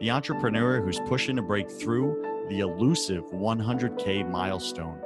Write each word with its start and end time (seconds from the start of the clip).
the 0.00 0.10
entrepreneur 0.10 0.82
who's 0.82 1.00
pushing 1.00 1.36
to 1.36 1.42
break 1.42 1.70
through 1.70 2.22
the 2.48 2.60
elusive 2.60 3.24
100K 3.32 4.30
milestone. 4.30 4.98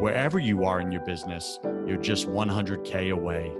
Wherever 0.00 0.38
you 0.38 0.64
are 0.64 0.80
in 0.80 0.90
your 0.90 1.04
business, 1.04 1.60
you're 1.86 1.96
just 1.96 2.26
100K 2.26 3.12
away. 3.12 3.52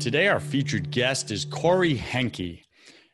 Today, 0.00 0.28
our 0.28 0.40
featured 0.40 0.90
guest 0.90 1.30
is 1.30 1.44
Corey 1.44 1.94
Henke. 1.94 2.64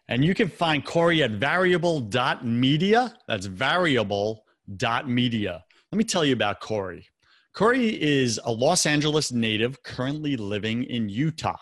And 0.09 0.25
you 0.25 0.35
can 0.35 0.49
find 0.49 0.85
Corey 0.85 1.25
at 1.25 1.33
variable.media. 1.33 3.13
That's 3.27 3.47
variable.media. 3.47 5.65
Let 5.91 5.99
me 5.99 6.05
tell 6.05 6.25
you 6.25 6.33
about 6.33 6.61
Corey. 6.61 7.09
Corey 7.57 7.99
is 8.03 8.39
a 8.45 8.53
Los 8.53 8.85
Angeles 8.85 9.33
native 9.33 9.83
currently 9.83 10.37
living 10.37 10.85
in 10.85 11.09
Utah. 11.09 11.57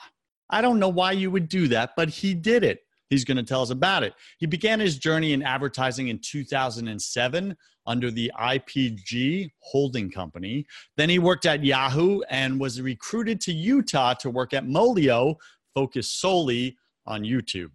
I 0.50 0.60
don't 0.60 0.80
know 0.80 0.88
why 0.88 1.12
you 1.12 1.30
would 1.30 1.48
do 1.48 1.68
that, 1.68 1.90
but 1.96 2.08
he 2.08 2.34
did 2.34 2.64
it. 2.64 2.80
He's 3.10 3.24
going 3.24 3.36
to 3.36 3.44
tell 3.44 3.62
us 3.62 3.70
about 3.70 4.02
it. 4.02 4.12
He 4.38 4.46
began 4.46 4.80
his 4.80 4.98
journey 4.98 5.34
in 5.34 5.44
advertising 5.44 6.08
in 6.08 6.18
2007 6.18 7.56
under 7.86 8.10
the 8.10 8.32
IPG 8.36 9.50
holding 9.60 10.10
company. 10.10 10.66
Then 10.96 11.08
he 11.08 11.20
worked 11.20 11.46
at 11.46 11.62
Yahoo 11.62 12.22
and 12.28 12.58
was 12.58 12.82
recruited 12.82 13.40
to 13.42 13.52
Utah 13.52 14.14
to 14.14 14.30
work 14.30 14.52
at 14.52 14.66
Molio, 14.66 15.36
focused 15.76 16.20
solely 16.20 16.76
on 17.06 17.22
YouTube. 17.22 17.70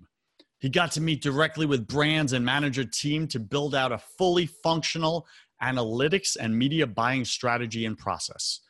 He 0.59 0.67
got 0.67 0.91
to 0.91 1.01
meet 1.01 1.21
directly 1.21 1.65
with 1.65 1.87
brands 1.87 2.33
and 2.33 2.43
manager 2.43 2.83
team 2.83 3.29
to 3.29 3.39
build 3.39 3.73
out 3.73 3.93
a 3.93 3.97
fully 4.17 4.45
functional 4.45 5.25
analytics 5.61 6.37
and 6.39 6.57
media 6.57 6.87
buying 6.87 7.25
strategy 7.25 7.85
and 7.85 7.97
process. 7.97 8.61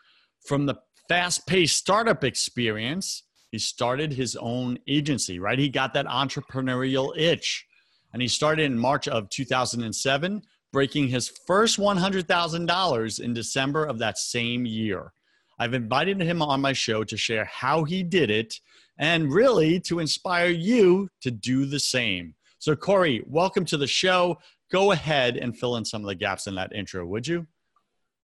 From 0.45 0.65
the 0.65 0.75
fast 1.07 1.45
paced 1.47 1.77
startup 1.77 2.23
experience, 2.23 3.23
he 3.51 3.57
started 3.57 4.13
his 4.13 4.35
own 4.35 4.77
agency, 4.87 5.39
right? 5.39 5.57
He 5.57 5.69
got 5.69 5.93
that 5.93 6.05
entrepreneurial 6.05 7.17
itch. 7.17 7.65
And 8.13 8.21
he 8.21 8.27
started 8.27 8.63
in 8.63 8.77
March 8.77 9.07
of 9.07 9.29
2007, 9.29 10.41
breaking 10.71 11.07
his 11.07 11.31
first 11.47 11.79
$100,000 11.79 13.19
in 13.19 13.33
December 13.33 13.85
of 13.85 13.99
that 13.99 14.17
same 14.17 14.65
year. 14.65 15.13
I've 15.59 15.73
invited 15.73 16.21
him 16.21 16.41
on 16.41 16.61
my 16.61 16.73
show 16.73 17.03
to 17.03 17.17
share 17.17 17.45
how 17.45 17.83
he 17.83 18.01
did 18.03 18.29
it 18.31 18.59
and 18.97 19.31
really 19.31 19.79
to 19.81 19.99
inspire 19.99 20.49
you 20.49 21.09
to 21.21 21.31
do 21.31 21.65
the 21.65 21.79
same. 21.79 22.35
So, 22.59 22.75
Corey, 22.75 23.23
welcome 23.25 23.65
to 23.65 23.77
the 23.77 23.87
show 23.87 24.37
go 24.71 24.91
ahead 24.91 25.37
and 25.37 25.57
fill 25.57 25.75
in 25.75 25.85
some 25.85 26.01
of 26.01 26.07
the 26.07 26.15
gaps 26.15 26.47
in 26.47 26.55
that 26.55 26.73
intro, 26.73 27.05
would 27.05 27.27
you? 27.27 27.47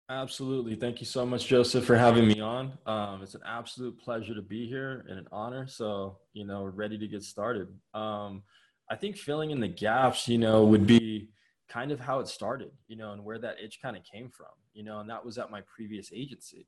Absolutely. 0.10 0.76
Thank 0.76 1.00
you 1.00 1.06
so 1.06 1.26
much, 1.26 1.48
Joseph, 1.48 1.86
for 1.86 1.96
having 1.96 2.28
me 2.28 2.42
on. 2.42 2.74
Um, 2.86 3.22
it's 3.24 3.36
an 3.36 3.42
absolute 3.46 3.98
pleasure 4.00 4.36
to 4.36 4.42
be 4.42 4.68
here 4.68 5.06
and 5.08 5.18
an 5.18 5.28
honor. 5.32 5.66
So, 5.66 6.18
you 6.34 6.46
know, 6.46 6.66
ready 6.66 6.98
to 6.98 7.08
get 7.08 7.24
started. 7.24 7.68
Um, 7.94 8.44
I 8.92 8.96
think 8.96 9.18
filling 9.18 9.52
in 9.52 9.62
the 9.62 9.68
gaps, 9.68 10.28
you 10.28 10.38
know, 10.38 10.66
would 10.66 10.86
be 10.86 11.30
kind 11.70 11.92
of 11.92 12.00
how 12.00 12.20
it 12.20 12.28
started, 12.28 12.72
you 12.88 12.98
know, 12.98 13.14
and 13.14 13.24
where 13.24 13.40
that 13.40 13.56
itch 13.64 13.80
kind 13.82 13.96
of 13.96 14.04
came 14.04 14.30
from, 14.30 14.52
you 14.74 14.84
know, 14.84 15.00
and 15.00 15.10
that 15.10 15.26
was 15.26 15.38
at 15.38 15.50
my 15.50 15.62
previous 15.74 16.12
agency. 16.14 16.68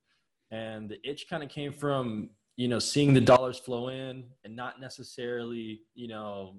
And 0.49 0.89
the 0.89 0.97
itch 1.07 1.27
kind 1.29 1.43
of 1.43 1.49
came 1.49 1.73
from, 1.73 2.29
you 2.55 2.69
know, 2.69 2.79
seeing 2.79 3.13
the 3.13 3.21
dollars 3.21 3.59
flow 3.59 3.89
in 3.89 4.23
and 4.45 4.55
not 4.55 4.79
necessarily, 4.79 5.81
you 5.93 6.07
know, 6.07 6.55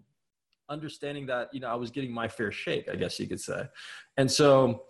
understanding 0.68 1.26
that 1.26 1.48
you 1.52 1.60
know 1.60 1.68
I 1.68 1.74
was 1.74 1.90
getting 1.90 2.12
my 2.12 2.28
fair 2.28 2.52
shake, 2.52 2.88
I 2.90 2.96
guess 2.96 3.18
you 3.18 3.26
could 3.26 3.40
say. 3.40 3.64
And 4.16 4.30
so 4.30 4.84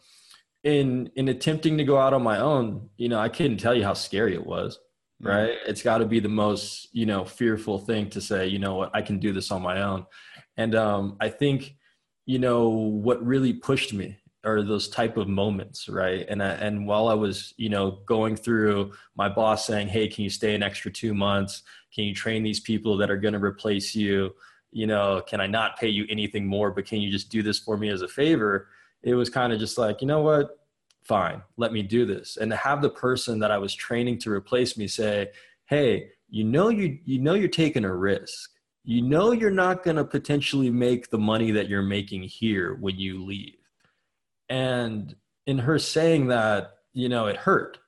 in 0.65 1.11
in 1.17 1.29
attempting 1.29 1.79
to 1.79 1.85
go 1.85 1.99
out 1.99 2.13
on 2.13 2.23
my 2.23 2.39
own, 2.39 2.89
you 2.97 3.09
know, 3.09 3.19
I 3.19 3.29
couldn't 3.29 3.59
tell 3.59 3.75
you 3.75 3.85
how 3.85 3.95
scary 3.95 4.35
it 4.35 4.45
was. 4.45 4.79
Mm-hmm. 5.23 5.29
Right. 5.29 5.51
Mm-hmm. 5.51 5.71
It's 5.71 5.83
got 5.83 5.99
to 5.99 6.07
be 6.07 6.21
the 6.21 6.29
most, 6.29 6.89
you 6.93 7.07
know, 7.07 7.25
fearful 7.25 7.79
thing 7.79 8.11
to 8.11 8.21
say, 8.21 8.49
you 8.49 8.59
know 8.59 8.75
what, 8.75 8.91
I 8.95 9.01
can 9.03 9.19
do 9.19 9.33
this 9.33 9.51
on 9.51 9.63
my 9.63 9.83
own. 9.83 10.07
And 10.57 10.75
um, 10.75 11.17
I 11.21 11.29
think, 11.29 11.77
you 12.27 12.39
know, 12.39 12.69
what 12.69 13.25
really 13.25 13.53
pushed 13.53 13.93
me 13.93 14.19
are 14.45 14.63
those 14.63 14.89
type 14.89 15.17
of 15.17 15.29
moments, 15.29 15.89
right? 15.89 16.25
And 16.29 16.43
I, 16.43 16.51
and 16.51 16.87
while 16.87 17.09
I 17.09 17.15
was, 17.15 17.53
you 17.57 17.69
know, 17.69 17.99
going 18.07 18.37
through 18.37 18.93
my 19.17 19.29
boss 19.29 19.67
saying, 19.67 19.89
"Hey, 19.89 20.07
can 20.09 20.23
you 20.25 20.31
stay 20.31 20.55
an 20.55 20.63
extra 20.63 20.91
two 20.91 21.15
months? 21.15 21.63
Can 21.95 22.05
you 22.05 22.15
train 22.15 22.43
these 22.43 22.61
people 22.61 22.97
that 22.99 23.11
are 23.11 23.17
going 23.17 23.35
to 23.35 23.43
replace 23.43 23.95
you?" 23.95 24.35
You 24.73 24.87
know, 24.87 25.23
can 25.27 25.41
I 25.41 25.47
not 25.47 25.79
pay 25.79 25.89
you 25.89 26.07
anything 26.09 26.47
more, 26.47 26.71
but 26.71 26.87
can 26.87 27.01
you 27.01 27.11
just 27.11 27.31
do 27.31 27.43
this 27.43 27.59
for 27.59 27.77
me 27.77 27.89
as 27.89 28.03
a 28.03 28.09
favor? 28.09 28.69
It 29.03 29.15
was 29.15 29.31
kind 29.31 29.53
of 29.53 29.59
just 29.59 29.79
like, 29.79 30.01
you 30.01 30.07
know 30.07 30.23
what? 30.23 30.59
Fine, 31.05 31.43
let 31.57 31.73
me 31.73 31.83
do 31.83 32.05
this. 32.05 32.37
And 32.37 32.51
to 32.51 32.57
have 32.57 32.83
the 32.83 32.91
person 32.91 33.39
that 33.39 33.53
I 33.53 33.59
was 33.59 33.75
training 33.75 34.19
to 34.21 34.33
replace 34.33 34.77
me 34.77 34.89
say, 34.89 35.29
hey, 35.67 36.11
you 36.29 36.45
know 36.45 36.69
you 36.69 36.99
you 37.05 37.21
know 37.21 37.35
you're 37.35 37.49
taking 37.49 37.85
a 37.85 37.95
risk. 37.95 38.51
You 38.85 39.03
know 39.03 39.33
you're 39.33 39.51
not 39.51 39.83
going 39.83 39.97
to 39.97 40.05
potentially 40.05 40.71
make 40.71 41.11
the 41.11 41.19
money 41.19 41.51
that 41.53 41.69
you're 41.69 41.83
making 41.83 42.23
here 42.23 42.75
when 42.75 42.99
you 42.99 43.25
leave. 43.25 43.57
And 44.49 45.15
in 45.47 45.59
her 45.59 45.79
saying 45.79 46.29
that, 46.29 46.75
you 46.93 47.09
know, 47.09 47.27
it 47.27 47.37
hurt. 47.37 47.79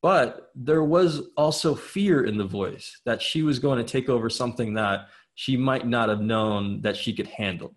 But 0.00 0.50
there 0.54 0.84
was 0.84 1.22
also 1.36 1.74
fear 1.74 2.24
in 2.24 2.38
the 2.38 2.44
voice 2.44 3.00
that 3.04 3.20
she 3.20 3.42
was 3.42 3.58
going 3.58 3.78
to 3.78 3.84
take 3.84 4.08
over 4.08 4.30
something 4.30 4.74
that 4.74 5.08
she 5.38 5.56
might 5.56 5.86
not 5.86 6.08
have 6.08 6.20
known 6.20 6.80
that 6.80 6.96
she 6.96 7.12
could 7.12 7.28
handle. 7.28 7.76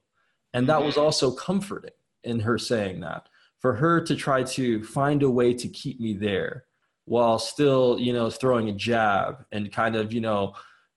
And 0.52 0.68
that 0.68 0.84
was 0.84 0.96
mm-hmm. 0.96 1.04
also 1.04 1.30
comforting 1.30 1.92
in 2.24 2.40
her 2.40 2.58
saying 2.58 3.02
that. 3.02 3.30
For 3.60 3.76
her 3.76 4.02
to 4.02 4.16
try 4.16 4.42
to 4.42 4.84
find 4.84 5.22
a 5.22 5.30
way 5.30 5.54
to 5.54 5.68
keep 5.68 6.00
me 6.00 6.16
there 6.16 6.66
while 7.06 7.38
still, 7.38 8.00
you 8.00 8.14
know, 8.14 8.32
throwing 8.32 8.70
a 8.70 8.74
jab 8.74 9.46
and 9.52 9.72
kind 9.72 9.96
of, 9.96 10.12
you 10.12 10.22
know, 10.22 10.56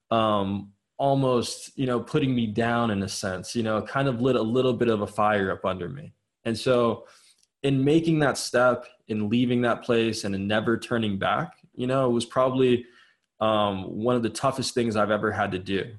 um, 0.09 0.71
almost, 0.97 1.77
you 1.77 1.85
know, 1.85 1.99
putting 1.99 2.33
me 2.33 2.47
down 2.47 2.89
in 2.89 3.03
a 3.03 3.09
sense, 3.09 3.55
you 3.55 3.61
know, 3.61 3.83
kind 3.83 4.07
of 4.07 4.19
lit 4.19 4.35
a 4.35 4.41
little 4.41 4.73
bit 4.73 4.87
of 4.87 5.01
a 5.01 5.07
fire 5.07 5.51
up 5.51 5.65
under 5.65 5.87
me. 5.87 6.13
And 6.45 6.57
so, 6.57 7.05
in 7.61 7.83
making 7.83 8.17
that 8.19 8.39
step, 8.39 8.87
in 9.07 9.29
leaving 9.29 9.61
that 9.61 9.83
place 9.83 10.23
and 10.23 10.33
in 10.33 10.47
never 10.47 10.79
turning 10.79 11.19
back, 11.19 11.57
you 11.75 11.85
know, 11.85 12.09
it 12.09 12.13
was 12.13 12.25
probably 12.25 12.85
um, 13.39 13.83
one 13.83 14.15
of 14.15 14.23
the 14.23 14.29
toughest 14.31 14.73
things 14.73 14.95
I've 14.95 15.11
ever 15.11 15.31
had 15.31 15.51
to 15.51 15.59
do 15.59 15.93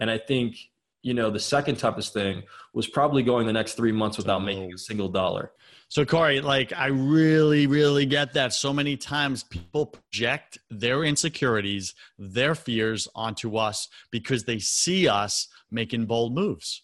and 0.00 0.10
I 0.10 0.18
think, 0.18 0.56
you 1.02 1.14
know, 1.14 1.30
the 1.30 1.38
second 1.38 1.76
toughest 1.76 2.12
thing 2.12 2.42
was 2.74 2.88
probably 2.88 3.22
going 3.22 3.46
the 3.46 3.52
next 3.52 3.74
three 3.74 3.92
months 3.92 4.16
without 4.16 4.40
making 4.40 4.72
a 4.72 4.74
oh. 4.74 4.76
single 4.76 5.08
dollar. 5.08 5.52
So, 5.88 6.04
Corey, 6.04 6.40
like, 6.40 6.72
I 6.72 6.86
really, 6.86 7.66
really 7.66 8.06
get 8.06 8.32
that. 8.34 8.52
So 8.52 8.72
many 8.72 8.96
times 8.96 9.42
people 9.42 9.86
project 9.86 10.58
their 10.70 11.04
insecurities, 11.04 11.94
their 12.16 12.54
fears 12.54 13.08
onto 13.14 13.56
us 13.56 13.88
because 14.10 14.44
they 14.44 14.58
see 14.58 15.08
us 15.08 15.48
making 15.70 16.06
bold 16.06 16.32
moves. 16.34 16.82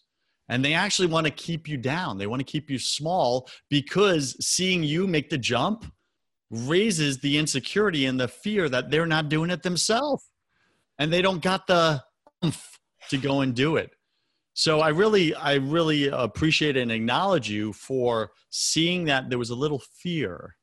And 0.48 0.64
they 0.64 0.74
actually 0.74 1.08
want 1.08 1.26
to 1.26 1.32
keep 1.32 1.69
you 1.69 1.76
down. 1.76 2.19
They 2.19 2.26
want 2.26 2.40
to 2.40 2.44
keep 2.44 2.69
you 2.70 2.78
small 2.78 3.48
because 3.69 4.36
seeing 4.44 4.82
you 4.82 5.06
make 5.06 5.30
the 5.30 5.38
jump 5.38 5.84
raises 6.50 7.19
the 7.19 7.38
insecurity 7.38 8.06
and 8.06 8.19
the 8.19 8.28
fear 8.28 8.69
that 8.69 8.90
they're 8.90 9.06
not 9.06 9.28
doing 9.28 9.50
it 9.50 9.62
themselves. 9.62 10.28
And 10.98 11.12
they 11.12 11.22
don't 11.22 11.42
got 11.42 11.66
the 11.66 12.02
oomph 12.44 12.75
to 13.11 13.19
go 13.19 13.41
and 13.41 13.55
do 13.55 13.76
it. 13.76 13.91
So 14.55 14.81
I 14.81 14.88
really, 14.88 15.35
I 15.35 15.55
really 15.56 16.08
appreciate 16.08 16.76
and 16.76 16.91
acknowledge 16.91 17.50
you 17.50 17.73
for 17.75 18.32
seeing 18.50 19.05
that 19.05 19.29
there 19.29 19.38
was 19.38 19.50
a 19.50 19.55
little 19.55 19.82
fear 20.00 20.56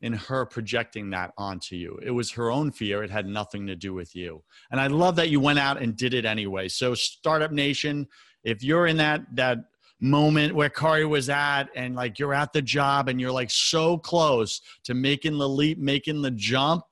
in 0.00 0.12
her 0.12 0.46
projecting 0.46 1.10
that 1.10 1.32
onto 1.36 1.74
you. 1.74 1.98
It 2.02 2.10
was 2.10 2.30
her 2.32 2.50
own 2.50 2.70
fear. 2.70 3.02
It 3.02 3.10
had 3.10 3.26
nothing 3.26 3.66
to 3.66 3.76
do 3.76 3.94
with 3.94 4.14
you. 4.14 4.42
And 4.70 4.80
I 4.80 4.86
love 4.86 5.16
that 5.16 5.30
you 5.30 5.40
went 5.40 5.58
out 5.58 5.80
and 5.80 5.96
did 5.96 6.14
it 6.14 6.24
anyway. 6.24 6.68
So 6.68 6.94
Startup 6.94 7.50
Nation, 7.52 8.06
if 8.44 8.62
you're 8.62 8.86
in 8.86 8.96
that 8.98 9.22
that 9.34 9.58
moment 10.00 10.54
where 10.54 10.68
Corey 10.68 11.06
was 11.06 11.28
at 11.30 11.64
and 11.74 11.94
like 11.94 12.18
you're 12.18 12.34
at 12.34 12.52
the 12.52 12.62
job 12.62 13.08
and 13.08 13.20
you're 13.20 13.32
like 13.32 13.50
so 13.50 13.96
close 13.96 14.60
to 14.84 14.94
making 14.94 15.38
the 15.38 15.48
leap, 15.48 15.78
making 15.78 16.22
the 16.22 16.30
jump, 16.30 16.84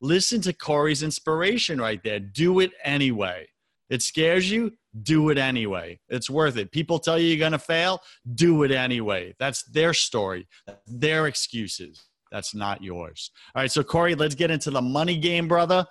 listen 0.00 0.40
to 0.42 0.52
Corey's 0.52 1.02
inspiration 1.02 1.80
right 1.80 2.02
there. 2.02 2.20
Do 2.20 2.60
it 2.60 2.72
anyway. 2.84 3.46
It 3.90 4.02
scares 4.02 4.48
you, 4.48 4.72
do 5.02 5.30
it 5.30 5.36
anyway. 5.36 5.98
It's 6.08 6.30
worth 6.30 6.56
it. 6.56 6.70
People 6.70 7.00
tell 7.00 7.18
you 7.18 7.26
you're 7.26 7.38
going 7.38 7.52
to 7.52 7.58
fail, 7.58 8.00
do 8.34 8.62
it 8.62 8.70
anyway. 8.70 9.34
That's 9.38 9.64
their 9.64 9.92
story, 9.92 10.46
their 10.86 11.26
excuses. 11.26 12.00
That's 12.30 12.54
not 12.54 12.82
yours. 12.82 13.32
All 13.54 13.62
right, 13.62 13.70
so 13.70 13.82
Corey, 13.82 14.14
let's 14.14 14.36
get 14.36 14.52
into 14.52 14.70
the 14.70 14.80
money 14.80 15.16
game, 15.16 15.48
brother. 15.48 15.84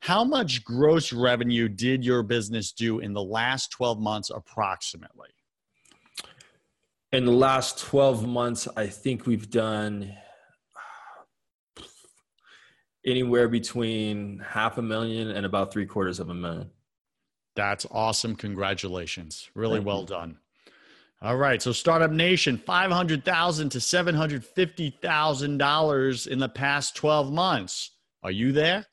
How 0.00 0.22
much 0.22 0.62
gross 0.64 1.12
revenue 1.14 1.68
did 1.68 2.04
your 2.04 2.22
business 2.22 2.72
do 2.72 2.98
in 2.98 3.14
the 3.14 3.22
last 3.22 3.70
12 3.70 3.98
months 3.98 4.30
approximately? 4.30 5.30
In 7.12 7.24
the 7.24 7.32
last 7.32 7.78
12 7.78 8.28
months, 8.28 8.68
I 8.76 8.86
think 8.88 9.26
we've 9.26 9.48
done 9.48 10.12
anywhere 13.06 13.48
between 13.48 14.42
half 14.46 14.76
a 14.76 14.82
million 14.82 15.30
and 15.30 15.46
about 15.46 15.72
three 15.72 15.86
quarters 15.86 16.20
of 16.20 16.28
a 16.28 16.34
million. 16.34 16.70
That's 17.56 17.86
awesome. 17.90 18.36
Congratulations. 18.36 19.50
Really 19.54 19.78
Thank 19.78 19.86
well 19.86 20.00
you. 20.02 20.06
done. 20.06 20.38
All 21.22 21.36
right. 21.36 21.60
So 21.60 21.72
Startup 21.72 22.10
Nation, 22.10 22.58
five 22.58 22.92
hundred 22.92 23.24
thousand 23.24 23.70
to 23.70 23.80
seven 23.80 24.14
hundred 24.14 24.44
fifty 24.44 24.90
thousand 25.02 25.58
dollars 25.58 26.26
in 26.26 26.38
the 26.38 26.48
past 26.48 26.94
twelve 26.94 27.32
months. 27.32 27.92
Are 28.22 28.30
you 28.30 28.52
there? 28.52 28.84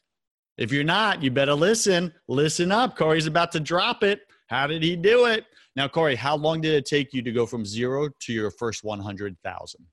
If 0.57 0.71
you're 0.71 0.83
not, 0.83 1.21
you 1.21 1.31
better 1.31 1.53
listen. 1.53 2.13
Listen 2.27 2.71
up. 2.71 2.95
Corey's 2.95 3.27
about 3.27 3.51
to 3.51 3.59
drop 3.59 4.03
it. 4.03 4.21
How 4.47 4.67
did 4.67 4.81
he 4.83 4.95
do 4.95 5.25
it? 5.25 5.45
Now, 5.75 5.87
Corey, 5.87 6.15
how 6.15 6.37
long 6.37 6.61
did 6.61 6.75
it 6.75 6.85
take 6.85 7.13
you 7.13 7.23
to 7.23 7.31
go 7.31 7.45
from 7.45 7.65
zero 7.65 8.07
to 8.21 8.33
your 8.33 8.51
first 8.51 8.83
one 8.83 8.99
hundred 8.99 9.35
thousand? 9.43 9.85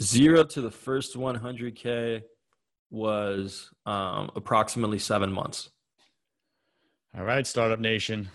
Zero 0.00 0.44
to 0.44 0.60
the 0.60 0.70
first 0.70 1.16
one 1.16 1.34
hundred 1.34 1.74
k 1.74 2.22
was 2.90 3.70
um, 3.86 4.30
approximately 4.36 4.98
seven 4.98 5.32
months. 5.32 5.70
All 7.14 7.24
right, 7.24 7.46
Startup 7.46 7.78
Nation, 7.78 8.30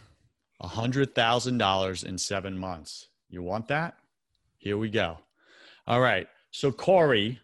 $100,000 0.61 2.05
in 2.05 2.17
seven 2.19 2.57
months. 2.59 3.07
You 3.27 3.41
want 3.41 3.67
that? 3.69 3.95
Here 4.59 4.77
we 4.77 4.91
go. 4.91 5.17
All 5.87 5.99
right. 5.99 6.27
So, 6.51 6.71
Corey, 6.71 7.39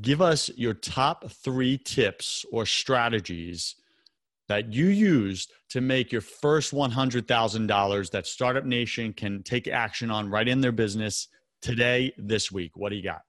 give 0.00 0.22
us 0.22 0.50
your 0.56 0.74
top 0.74 1.28
three 1.28 1.78
tips 1.78 2.46
or 2.52 2.64
strategies 2.64 3.74
that 4.48 4.72
you 4.72 4.86
used 4.86 5.50
to 5.70 5.80
make 5.80 6.12
your 6.12 6.20
first 6.20 6.72
$100,000 6.72 8.10
that 8.12 8.26
Startup 8.28 8.64
Nation 8.64 9.12
can 9.12 9.42
take 9.42 9.66
action 9.66 10.12
on 10.12 10.30
right 10.30 10.46
in 10.46 10.60
their 10.60 10.70
business 10.70 11.26
today, 11.60 12.12
this 12.16 12.52
week. 12.52 12.76
What 12.76 12.90
do 12.90 12.96
you 12.96 13.02
got? 13.02 13.22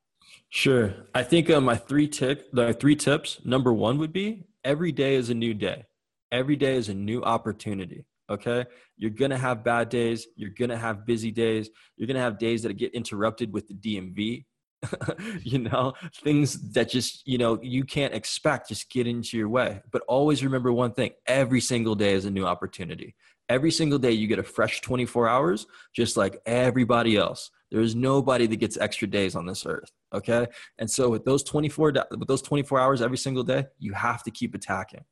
Sure. 0.49 0.93
I 1.15 1.23
think 1.23 1.49
uh, 1.49 1.59
my 1.59 1.77
three 1.77 2.07
tip, 2.07 2.51
the 2.51 2.73
three 2.73 2.95
tips. 2.95 3.39
Number 3.43 3.73
one 3.73 3.97
would 3.97 4.13
be 4.13 4.45
every 4.63 4.91
day 4.91 5.15
is 5.15 5.31
a 5.31 5.33
new 5.33 5.55
day 5.55 5.85
every 6.33 6.55
day 6.57 6.75
is 6.75 6.89
a 6.89 6.93
new 6.93 7.21
opportunity. 7.23 8.03
Okay. 8.29 8.65
You're 8.97 9.11
to 9.29 9.37
have 9.37 9.63
bad 9.63 9.89
days. 9.89 10.27
You're 10.35 10.49
to 10.69 10.77
have 10.77 11.05
busy 11.05 11.31
days. 11.31 11.69
You're 11.95 12.07
to 12.15 12.21
have 12.21 12.39
days 12.39 12.63
that 12.63 12.73
get 12.73 12.93
interrupted 12.93 13.53
with 13.53 13.67
the 13.67 13.75
DMV. 13.75 14.45
you 15.43 15.59
know, 15.59 15.93
things 16.23 16.73
that 16.73 16.89
just, 16.89 17.25
you 17.25 17.37
know, 17.37 17.57
you 17.61 17.85
can't 17.85 18.13
expect 18.13 18.67
just 18.67 18.89
get 18.89 19.07
into 19.07 19.37
your 19.37 19.47
way. 19.47 19.81
But 19.91 20.01
always 20.09 20.43
remember 20.43 20.73
one 20.73 20.93
thing 20.93 21.11
every 21.25 21.61
single 21.61 21.95
day 21.95 22.13
is 22.13 22.25
a 22.25 22.31
new 22.31 22.45
opportunity. 22.45 23.15
Every 23.47 23.71
single 23.71 23.99
day 23.99 24.11
you 24.11 24.27
get 24.27 24.39
a 24.39 24.43
fresh 24.43 24.81
24 24.81 25.29
hours, 25.29 25.67
just 25.95 26.17
like 26.17 26.41
everybody 26.45 27.15
else. 27.15 27.51
There 27.71 27.81
is 27.81 27.95
nobody 27.95 28.45
that 28.47 28.55
gets 28.57 28.77
extra 28.77 29.07
days 29.07 29.35
on 29.35 29.45
this 29.45 29.65
earth. 29.65 29.91
Okay. 30.13 30.47
And 30.79 30.89
so 30.89 31.09
with 31.09 31.23
those 31.23 31.43
24, 31.43 31.93
with 32.11 32.27
those 32.27 32.41
24 32.41 32.79
hours 32.79 33.01
every 33.01 33.17
single 33.17 33.43
day, 33.43 33.65
you 33.79 33.93
have 33.93 34.23
to 34.23 34.31
keep 34.31 34.53
attacking 34.55 35.03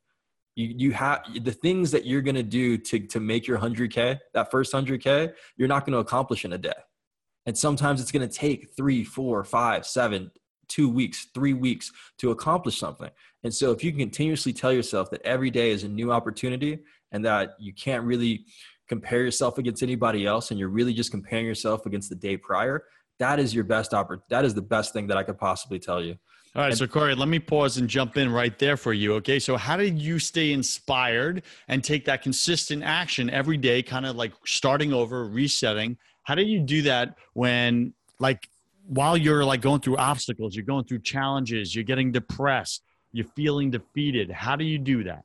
you 0.55 0.73
you 0.77 0.91
have 0.91 1.21
the 1.43 1.51
things 1.51 1.91
that 1.91 2.05
you're 2.05 2.21
going 2.21 2.35
to 2.35 2.43
do 2.43 2.77
to 2.77 2.99
to 2.99 3.19
make 3.19 3.47
your 3.47 3.57
100k 3.57 4.19
that 4.33 4.51
first 4.51 4.73
100k 4.73 5.33
you're 5.57 5.67
not 5.67 5.85
going 5.85 5.93
to 5.93 5.99
accomplish 5.99 6.45
in 6.45 6.53
a 6.53 6.57
day. 6.57 6.73
And 7.45 7.57
sometimes 7.57 8.01
it's 8.01 8.11
going 8.11 8.27
to 8.27 8.33
take 8.33 8.75
three 8.75 9.03
four 9.03 9.43
five 9.43 9.85
seven 9.85 10.31
two 10.67 10.89
weeks 10.89 11.27
three 11.33 11.53
weeks 11.53 11.91
to 12.19 12.31
accomplish 12.31 12.77
something. 12.77 13.09
And 13.43 13.53
so 13.53 13.71
if 13.71 13.83
you 13.83 13.91
can 13.91 13.99
continuously 13.99 14.53
tell 14.53 14.71
yourself 14.71 15.09
that 15.11 15.21
every 15.23 15.49
day 15.49 15.71
is 15.71 15.83
a 15.83 15.89
new 15.89 16.11
opportunity 16.11 16.79
and 17.11 17.25
that 17.25 17.55
you 17.59 17.73
can't 17.73 18.03
really 18.03 18.45
compare 18.91 19.23
yourself 19.23 19.57
against 19.57 19.83
anybody 19.83 20.25
else 20.25 20.51
and 20.51 20.59
you're 20.59 20.67
really 20.67 20.93
just 20.93 21.11
comparing 21.11 21.45
yourself 21.45 21.85
against 21.85 22.09
the 22.09 22.15
day 22.15 22.35
prior 22.35 22.83
that 23.19 23.39
is 23.39 23.55
your 23.55 23.63
best 23.63 23.93
opportunity 23.93 24.25
that 24.29 24.43
is 24.43 24.53
the 24.53 24.61
best 24.61 24.91
thing 24.91 25.07
that 25.07 25.15
i 25.15 25.23
could 25.23 25.37
possibly 25.37 25.79
tell 25.79 26.03
you 26.03 26.13
all 26.53 26.63
right, 26.63 26.75
so 26.75 26.85
Corey, 26.85 27.15
let 27.15 27.29
me 27.29 27.39
pause 27.39 27.77
and 27.77 27.87
jump 27.87 28.17
in 28.17 28.29
right 28.29 28.57
there 28.59 28.75
for 28.75 28.91
you. 28.91 29.13
Okay, 29.15 29.39
so 29.39 29.55
how 29.55 29.77
did 29.77 29.97
you 29.97 30.19
stay 30.19 30.51
inspired 30.51 31.43
and 31.69 31.81
take 31.81 32.03
that 32.05 32.21
consistent 32.21 32.83
action 32.83 33.29
every 33.29 33.55
day, 33.55 33.81
kind 33.81 34.05
of 34.05 34.17
like 34.17 34.33
starting 34.45 34.91
over, 34.91 35.25
resetting? 35.25 35.97
How 36.23 36.35
did 36.35 36.49
you 36.49 36.59
do 36.59 36.81
that 36.83 37.15
when, 37.33 37.93
like, 38.19 38.49
while 38.85 39.15
you're 39.15 39.45
like 39.45 39.61
going 39.61 39.79
through 39.79 39.95
obstacles, 39.95 40.53
you're 40.53 40.65
going 40.65 40.83
through 40.83 40.99
challenges, 40.99 41.73
you're 41.73 41.85
getting 41.85 42.11
depressed, 42.11 42.83
you're 43.13 43.27
feeling 43.33 43.71
defeated? 43.71 44.29
How 44.29 44.57
do 44.57 44.65
you 44.65 44.77
do 44.77 45.05
that? 45.05 45.23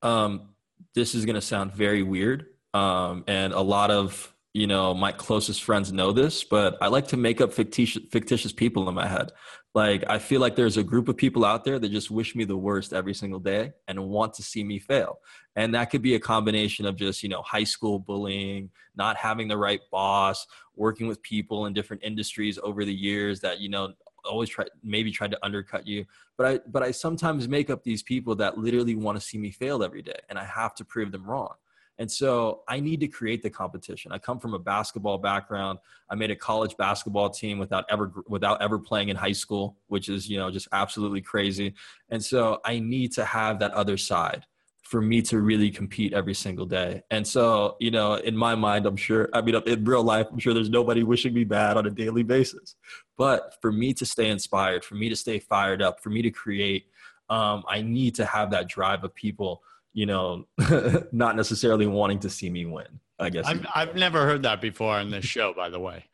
Um, 0.00 0.48
this 0.94 1.14
is 1.14 1.26
going 1.26 1.34
to 1.34 1.42
sound 1.42 1.74
very 1.74 2.02
weird, 2.02 2.46
um, 2.72 3.24
and 3.26 3.52
a 3.52 3.60
lot 3.60 3.90
of 3.90 4.32
you 4.54 4.66
know 4.66 4.94
my 4.94 5.12
closest 5.12 5.62
friends 5.62 5.92
know 5.92 6.12
this 6.12 6.42
but 6.42 6.78
i 6.80 6.88
like 6.88 7.06
to 7.08 7.18
make 7.18 7.42
up 7.42 7.52
fictitious 7.52 8.02
fictitious 8.10 8.52
people 8.52 8.88
in 8.88 8.94
my 8.94 9.06
head 9.06 9.30
like 9.76 10.02
i 10.08 10.18
feel 10.18 10.40
like 10.40 10.56
there's 10.56 10.78
a 10.78 10.82
group 10.82 11.06
of 11.06 11.18
people 11.18 11.44
out 11.44 11.62
there 11.62 11.78
that 11.78 11.90
just 11.90 12.10
wish 12.10 12.34
me 12.34 12.44
the 12.44 12.56
worst 12.56 12.94
every 12.94 13.12
single 13.12 13.38
day 13.38 13.70
and 13.88 14.02
want 14.08 14.32
to 14.32 14.42
see 14.42 14.64
me 14.64 14.78
fail. 14.78 15.18
And 15.54 15.74
that 15.74 15.90
could 15.90 16.02
be 16.02 16.14
a 16.14 16.20
combination 16.20 16.86
of 16.86 16.96
just 16.96 17.22
you 17.22 17.28
know 17.28 17.42
high 17.42 17.64
school 17.64 17.98
bullying 17.98 18.70
not 18.96 19.16
having 19.16 19.48
the 19.48 19.56
right 19.58 19.80
boss 19.92 20.46
working 20.74 21.06
with 21.06 21.20
people 21.22 21.66
in 21.66 21.74
different 21.74 22.02
industries 22.02 22.58
over 22.62 22.86
the 22.86 22.94
years 22.94 23.40
that 23.40 23.60
you 23.60 23.68
know 23.68 23.92
always 24.24 24.48
try 24.48 24.64
maybe 24.82 25.10
tried 25.12 25.30
to 25.32 25.44
undercut 25.44 25.86
you. 25.86 26.06
But 26.38 26.46
i 26.46 26.60
but 26.74 26.82
i 26.82 26.90
sometimes 26.90 27.46
make 27.46 27.68
up 27.68 27.84
these 27.84 28.02
people 28.02 28.34
that 28.36 28.56
literally 28.56 28.94
want 28.94 29.20
to 29.20 29.26
see 29.28 29.36
me 29.36 29.50
fail 29.50 29.82
every 29.82 30.02
day 30.02 30.20
and 30.30 30.38
i 30.38 30.44
have 30.44 30.74
to 30.76 30.84
prove 30.86 31.12
them 31.12 31.26
wrong 31.26 31.54
and 31.98 32.10
so 32.10 32.62
I 32.68 32.80
need 32.80 33.00
to 33.00 33.08
create 33.08 33.42
the 33.42 33.50
competition. 33.50 34.12
I 34.12 34.18
come 34.18 34.38
from 34.38 34.54
a 34.54 34.58
basketball 34.58 35.18
background. 35.18 35.78
I 36.10 36.14
made 36.14 36.30
a 36.30 36.36
college 36.36 36.76
basketball 36.76 37.30
team 37.30 37.58
without 37.58 37.84
ever 37.90 38.12
without 38.28 38.60
ever 38.60 38.78
playing 38.78 39.08
in 39.08 39.16
high 39.16 39.32
school, 39.32 39.78
which 39.88 40.08
is, 40.08 40.28
you 40.28 40.38
know, 40.38 40.50
just 40.50 40.68
absolutely 40.72 41.22
crazy. 41.22 41.74
And 42.10 42.22
so 42.22 42.60
I 42.64 42.78
need 42.78 43.12
to 43.12 43.24
have 43.24 43.58
that 43.60 43.72
other 43.72 43.96
side 43.96 44.44
for 44.82 45.02
me 45.02 45.20
to 45.20 45.40
really 45.40 45.68
compete 45.68 46.12
every 46.12 46.34
single 46.34 46.64
day. 46.64 47.02
And 47.10 47.26
so, 47.26 47.76
you 47.80 47.90
know, 47.90 48.14
in 48.14 48.36
my 48.36 48.54
mind, 48.54 48.86
I'm 48.86 48.96
sure, 48.96 49.28
I 49.32 49.40
mean, 49.40 49.56
in 49.66 49.84
real 49.84 50.04
life, 50.04 50.28
I'm 50.30 50.38
sure 50.38 50.54
there's 50.54 50.70
nobody 50.70 51.02
wishing 51.02 51.34
me 51.34 51.42
bad 51.42 51.76
on 51.76 51.86
a 51.86 51.90
daily 51.90 52.22
basis. 52.22 52.76
But 53.18 53.56
for 53.60 53.72
me 53.72 53.92
to 53.94 54.06
stay 54.06 54.28
inspired, 54.28 54.84
for 54.84 54.94
me 54.94 55.08
to 55.08 55.16
stay 55.16 55.40
fired 55.40 55.82
up, 55.82 56.00
for 56.00 56.10
me 56.10 56.22
to 56.22 56.30
create, 56.30 56.86
um, 57.28 57.64
I 57.68 57.82
need 57.82 58.14
to 58.16 58.24
have 58.24 58.52
that 58.52 58.68
drive 58.68 59.02
of 59.02 59.12
people 59.12 59.62
you 59.96 60.04
know, 60.04 60.44
not 61.10 61.36
necessarily 61.36 61.86
wanting 61.86 62.18
to 62.18 62.28
see 62.28 62.50
me 62.50 62.66
win. 62.66 63.00
I 63.18 63.30
guess 63.30 63.46
I've, 63.46 63.66
I've 63.74 63.96
never 63.96 64.26
heard 64.26 64.42
that 64.42 64.60
before 64.60 64.94
on 64.94 65.10
this 65.10 65.24
show, 65.24 65.54
by 65.54 65.70
the 65.70 65.80
way. 65.80 66.04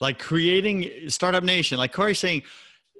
Like 0.00 0.20
creating 0.20 0.88
Startup 1.08 1.42
Nation, 1.42 1.76
like 1.76 1.92
Corey 1.92 2.14
saying, 2.14 2.44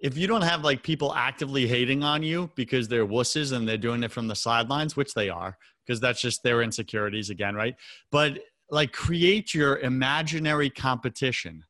if 0.03 0.19
you 0.19 0.27
don't 0.27 0.43
have 0.43 0.65
like 0.65 0.83
people 0.83 1.15
actively 1.15 1.69
hating 1.69 2.03
on 2.03 2.25
you 2.25 2.51
because 2.57 2.89
they're 2.89 3.07
wusses 3.07 3.53
and 3.53 3.69
they're 3.69 3.79
doing 3.79 4.03
it 4.03 4.11
from 4.11 4.27
the 4.27 4.35
sidelines, 4.35 4.97
which 4.97 5.15
they 5.15 5.29
are, 5.29 5.57
because 5.87 6.01
that's 6.01 6.21
just 6.21 6.43
their 6.43 6.61
insecurities 6.61 7.31
again, 7.31 7.55
right? 7.55 7.77
But 8.11 8.41
like 8.69 8.93
create 8.93 9.55
your 9.55 9.79
imaginary 9.79 10.71
competition. 10.71 11.65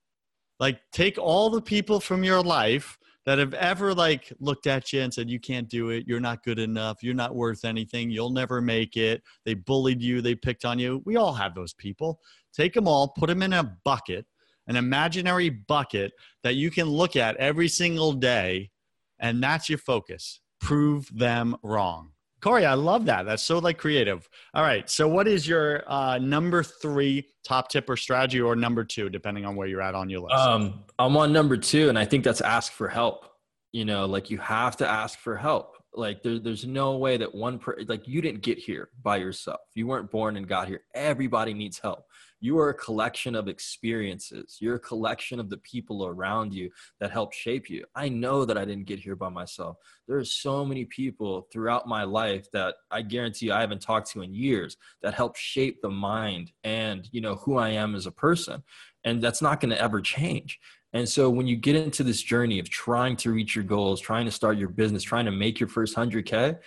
Like 0.59 0.81
take 0.93 1.19
all 1.19 1.51
the 1.51 1.61
people 1.61 2.01
from 2.01 2.25
your 2.25 2.43
life 2.43 2.97
that 3.25 3.39
have 3.39 3.55
ever 3.55 3.95
like 3.95 4.33
looked 4.41 4.67
at 4.67 4.93
you 4.93 5.01
and 5.01 5.13
said 5.13 5.31
you 5.31 5.39
can't 5.39 5.69
do 5.69 5.91
it. 5.91 6.05
You're 6.07 6.21
not 6.21 6.43
good 6.43 6.59
enough. 6.59 7.03
You're 7.03 7.15
not 7.15 7.35
worth 7.35 7.65
anything. 7.65 8.11
You'll 8.11 8.31
never 8.31 8.61
make 8.61 8.97
it. 8.97 9.23
They 9.45 9.55
bullied 9.55 10.03
you. 10.03 10.21
They 10.21 10.35
picked 10.35 10.65
on 10.65 10.79
you. 10.79 11.03
We 11.05 11.17
all 11.17 11.33
have 11.33 11.55
those 11.55 11.75
people. 11.75 12.21
Take 12.53 12.75
them 12.75 12.89
all 12.89 13.09
put 13.09 13.29
them 13.29 13.43
in 13.43 13.53
a 13.53 13.77
bucket 13.85 14.27
an 14.69 14.77
imaginary 14.77 15.51
bucket 15.51 16.13
that 16.43 16.55
you 16.55 16.71
can 16.71 16.87
look 16.87 17.17
at 17.17 17.37
every 17.37 17.69
single 17.69 18.13
day 18.13 18.71
and 19.19 19.43
that's 19.43 19.69
your 19.69 19.79
focus. 19.79 20.41
Prove 20.61 21.09
them 21.17 21.57
wrong 21.63 22.12
Corey, 22.43 22.67
I 22.67 22.75
love 22.75 23.07
that. 23.07 23.25
That's 23.25 23.43
so 23.43 23.59
like 23.59 23.79
creative. 23.79 24.29
All 24.53 24.63
right. 24.63 24.89
So 24.91 25.07
what 25.09 25.29
is 25.29 25.47
your 25.47 25.85
uh, 25.91 26.19
number 26.19 26.63
three 26.63 27.27
top 27.47 27.69
tip 27.69 27.89
or 27.89 27.97
strategy 27.97 28.41
or 28.41 28.57
number 28.57 28.85
two, 28.85 29.09
depending 29.09 29.45
on 29.45 29.55
where 29.57 29.69
you're 29.69 29.81
at 29.81 29.95
on 29.95 30.11
your 30.11 30.21
list? 30.21 30.35
Um, 30.35 30.85
I'm 30.99 31.17
on 31.17 31.33
number 31.33 31.57
two, 31.57 31.89
and 31.89 31.99
I 31.99 32.05
think 32.05 32.25
that's 32.25 32.41
ask 32.41 32.73
for 32.73 32.89
help. 32.89 33.27
you 33.73 33.85
know 33.85 34.07
like 34.07 34.31
you 34.31 34.39
have 34.39 34.77
to 34.77 34.87
ask 34.89 35.19
for 35.19 35.37
help 35.37 35.77
like 35.95 36.23
there, 36.23 36.39
there's 36.39 36.65
no 36.65 36.97
way 36.97 37.17
that 37.17 37.35
one 37.35 37.59
per 37.59 37.77
like 37.89 38.07
you 38.07 38.21
didn't 38.23 38.43
get 38.43 38.59
here 38.59 38.91
by 39.03 39.17
yourself 39.17 39.61
you 39.75 39.87
weren't 39.87 40.11
born 40.11 40.37
and 40.37 40.47
got 40.47 40.69
here 40.69 40.83
everybody 40.95 41.53
needs 41.55 41.79
help 41.79 42.05
you 42.43 42.59
are 42.59 42.71
a 42.71 42.75
collection 42.75 43.37
of 43.37 43.47
experiences. 43.47 44.59
You're 44.61 44.75
a 44.75 44.81
collection 44.81 45.39
of 45.39 45.49
the 45.49 45.59
people 45.59 46.05
around 46.05 46.53
you 46.53 46.71
that 46.99 47.13
help 47.13 47.33
shape 47.33 47.71
you. 47.71 47.85
I 47.95 48.09
know 48.09 48.45
that 48.45 48.59
i 48.59 48.65
didn't 48.65 48.87
get 48.87 48.99
here 48.99 49.15
by 49.15 49.29
myself. 49.29 49.77
There 50.09 50.19
are 50.19 50.25
so 50.25 50.65
many 50.65 50.85
people 50.85 51.47
throughout 51.53 51.87
my 51.87 52.03
life 52.03 52.51
that 52.53 52.75
i 52.91 53.01
guarantee 53.01 53.53
i 53.53 53.61
haven't 53.61 53.81
talked 53.81 54.11
to 54.11 54.23
in 54.23 54.35
years 54.35 54.77
that 55.03 55.15
help 55.15 55.37
shape 55.37 55.81
the 55.81 55.89
mind 55.89 56.51
and 56.65 57.09
you 57.13 57.21
know 57.21 57.37
who 57.37 57.59
i 57.59 57.69
am 57.69 57.95
as 57.95 58.07
a 58.07 58.13
person. 58.13 58.65
And 59.05 59.23
that's 59.23 59.41
not 59.41 59.61
going 59.61 59.71
to 59.71 59.81
ever 59.81 60.01
change. 60.01 60.59
And 60.93 61.09
so 61.09 61.31
when 61.31 61.47
you 61.47 61.57
get 61.57 61.77
into 61.77 62.03
this 62.03 62.21
journey 62.21 62.59
of 62.59 62.69
trying 62.69 63.17
to 63.19 63.33
reach 63.33 63.55
your 63.55 63.65
goals, 63.65 64.01
trying 64.01 64.27
to 64.27 64.33
start 64.33 64.59
your 64.59 64.69
business, 64.69 65.03
trying 65.03 65.25
to 65.27 65.31
make 65.31 65.61
your 65.61 65.69
first 65.69 65.97
100K, 65.97 66.59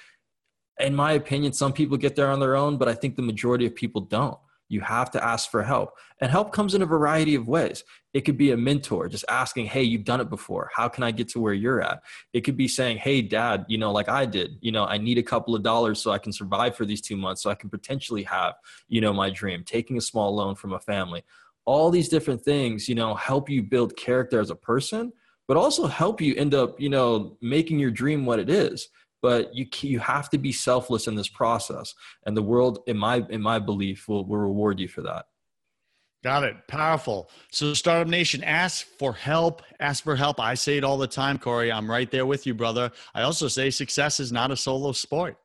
in 0.80 0.96
my 0.96 1.14
opinion, 1.14 1.54
some 1.54 1.74
people 1.74 1.98
get 1.98 2.16
there 2.16 2.32
on 2.32 2.40
their 2.40 2.56
own, 2.56 2.78
but 2.78 2.88
I 2.88 2.94
think 2.94 3.16
the 3.16 3.22
majority 3.22 3.66
of 3.66 3.76
people 3.76 4.02
don't. 4.02 4.38
You 4.68 4.82
have 4.82 5.12
to 5.12 5.24
ask 5.24 5.50
for 5.50 5.64
help. 5.64 5.92
And 6.22 6.32
help 6.32 6.52
comes 6.52 6.74
in 6.74 6.82
a 6.82 6.86
variety 6.86 7.36
of 7.36 7.48
ways. 7.48 7.84
It 8.14 8.22
could 8.22 8.38
be 8.38 8.52
a 8.52 8.58
mentor, 8.58 9.08
just 9.10 9.26
asking, 9.30 9.68
Hey, 9.68 9.84
you've 9.84 10.06
done 10.06 10.22
it 10.22 10.30
before. 10.30 10.72
How 10.74 10.88
can 10.88 11.04
I 11.04 11.12
get 11.12 11.30
to 11.30 11.40
where 11.40 11.54
you're 11.54 11.82
at? 11.82 12.02
It 12.34 12.42
could 12.42 12.58
be 12.58 12.68
saying, 12.68 12.98
Hey, 12.98 13.22
dad, 13.22 13.66
you 13.68 13.78
know, 13.78 13.92
like 13.92 14.10
I 14.10 14.26
did, 14.26 14.58
you 14.62 14.72
know, 14.72 14.86
I 14.86 14.98
need 14.98 15.18
a 15.18 15.24
couple 15.24 15.56
of 15.56 15.64
dollars 15.64 16.02
so 16.02 16.12
I 16.12 16.18
can 16.18 16.32
survive 16.32 16.76
for 16.76 16.86
these 16.86 17.02
two 17.02 17.18
months, 17.18 17.44
so 17.44 17.50
I 17.50 17.56
can 17.56 17.70
potentially 17.70 18.24
have, 18.24 18.56
you 18.88 19.02
know, 19.02 19.14
my 19.14 19.30
dream, 19.30 19.64
taking 19.64 19.98
a 19.98 20.02
small 20.02 20.36
loan 20.36 20.56
from 20.56 20.74
a 20.74 20.80
family 20.80 21.24
all 21.66 21.90
these 21.90 22.10
different 22.10 22.44
things, 22.44 22.88
you 22.88 22.96
know, 22.96 23.16
help 23.16 23.50
you 23.50 23.64
build 23.64 23.98
character 23.98 24.40
as 24.40 24.52
a 24.52 24.56
person, 24.56 25.12
but 25.48 25.58
also 25.58 25.88
help 25.88 26.22
you 26.22 26.36
end 26.36 26.54
up, 26.54 26.80
you 26.80 26.90
know, 26.90 27.38
making 27.42 27.80
your 27.80 27.92
dream 27.92 28.26
what 28.26 28.40
it 28.40 28.50
is. 28.50 28.90
But 29.26 29.56
you 29.56 29.66
you 29.82 29.98
have 29.98 30.30
to 30.30 30.38
be 30.38 30.52
selfless 30.52 31.08
in 31.08 31.16
this 31.16 31.28
process, 31.28 31.96
and 32.28 32.38
the 32.38 32.44
world, 32.44 32.84
in 32.86 32.96
my 32.96 33.26
in 33.32 33.42
my 33.42 33.58
belief, 33.58 34.08
will 34.08 34.24
will 34.24 34.38
reward 34.38 34.80
you 34.80 34.88
for 34.88 35.02
that. 35.02 35.26
Got 36.24 36.44
it. 36.44 36.56
Powerful. 36.68 37.32
So, 37.52 37.74
Startup 37.74 38.08
Nation, 38.08 38.44
ask 38.44 38.86
for 39.00 39.14
help. 39.14 39.64
Ask 39.80 40.04
for 40.04 40.16
help. 40.16 40.40
I 40.40 40.54
say 40.54 40.78
it 40.78 40.84
all 40.84 41.00
the 41.00 41.08
time, 41.08 41.40
Corey. 41.40 41.72
I'm 41.72 41.90
right 41.90 42.12
there 42.12 42.28
with 42.28 42.46
you, 42.46 42.54
brother. 42.54 42.92
I 43.16 43.24
also 43.24 43.48
say 43.48 43.72
success 43.72 44.20
is 44.20 44.32
not 44.32 44.52
a 44.52 44.56
solo 44.56 44.92
sport. 44.92 45.38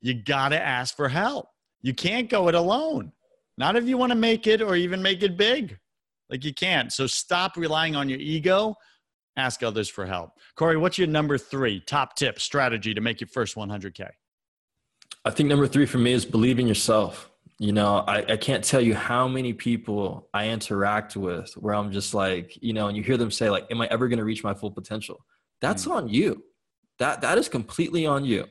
You 0.00 0.14
got 0.14 0.48
to 0.48 0.60
ask 0.60 0.96
for 0.96 1.08
help. 1.08 1.46
You 1.80 1.94
can't 1.94 2.28
go 2.28 2.48
it 2.48 2.56
alone. 2.56 3.12
Not 3.56 3.76
if 3.76 3.84
you 3.84 3.96
want 3.96 4.10
to 4.10 4.18
make 4.18 4.48
it 4.48 4.60
or 4.60 4.74
even 4.74 5.00
make 5.00 5.22
it 5.22 5.36
big. 5.36 5.78
Like 6.28 6.44
you 6.44 6.52
can't. 6.52 6.92
So 6.92 7.06
stop 7.06 7.56
relying 7.56 7.94
on 7.94 8.08
your 8.08 8.18
ego. 8.18 8.74
Ask 9.36 9.62
others 9.62 9.88
for 9.88 10.06
help. 10.06 10.38
Corey, 10.56 10.76
what's 10.76 10.98
your 10.98 11.08
number 11.08 11.38
three 11.38 11.80
top 11.80 12.16
tip 12.16 12.38
strategy 12.38 12.92
to 12.94 13.00
make 13.00 13.20
your 13.20 13.28
first 13.28 13.56
100K? 13.56 14.08
I 15.24 15.30
think 15.30 15.48
number 15.48 15.66
three 15.66 15.86
for 15.86 15.98
me 15.98 16.12
is 16.12 16.24
believe 16.24 16.58
in 16.58 16.66
yourself. 16.66 17.30
You 17.58 17.72
know, 17.72 17.98
I, 18.08 18.24
I 18.32 18.36
can't 18.36 18.64
tell 18.64 18.80
you 18.80 18.94
how 18.94 19.28
many 19.28 19.52
people 19.52 20.28
I 20.34 20.48
interact 20.48 21.16
with 21.16 21.52
where 21.54 21.74
I'm 21.74 21.92
just 21.92 22.12
like, 22.12 22.58
you 22.60 22.72
know, 22.72 22.88
and 22.88 22.96
you 22.96 23.02
hear 23.02 23.16
them 23.16 23.30
say, 23.30 23.48
like, 23.48 23.66
am 23.70 23.80
I 23.80 23.86
ever 23.86 24.08
going 24.08 24.18
to 24.18 24.24
reach 24.24 24.42
my 24.42 24.52
full 24.52 24.70
potential? 24.70 25.24
That's 25.60 25.86
mm. 25.86 25.92
on 25.92 26.08
you. 26.08 26.42
That 26.98 27.20
that 27.20 27.38
is 27.38 27.48
completely 27.48 28.04
on 28.04 28.24
you. 28.24 28.46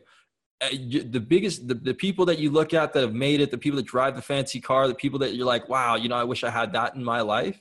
Uh, 0.61 0.69
the 1.09 1.19
biggest 1.19 1.67
the, 1.67 1.73
the 1.73 1.93
people 1.93 2.25
that 2.25 2.37
you 2.37 2.51
look 2.51 2.73
at 2.73 2.93
that 2.93 3.01
have 3.01 3.13
made 3.13 3.41
it 3.41 3.49
the 3.49 3.57
people 3.57 3.77
that 3.77 3.85
drive 3.85 4.15
the 4.15 4.21
fancy 4.21 4.61
car 4.61 4.87
the 4.87 4.93
people 4.93 5.17
that 5.17 5.33
you're 5.33 5.45
like 5.45 5.67
wow 5.67 5.95
you 5.95 6.07
know 6.07 6.15
i 6.15 6.23
wish 6.23 6.43
i 6.43 6.51
had 6.51 6.71
that 6.71 6.93
in 6.93 7.03
my 7.03 7.19
life 7.19 7.59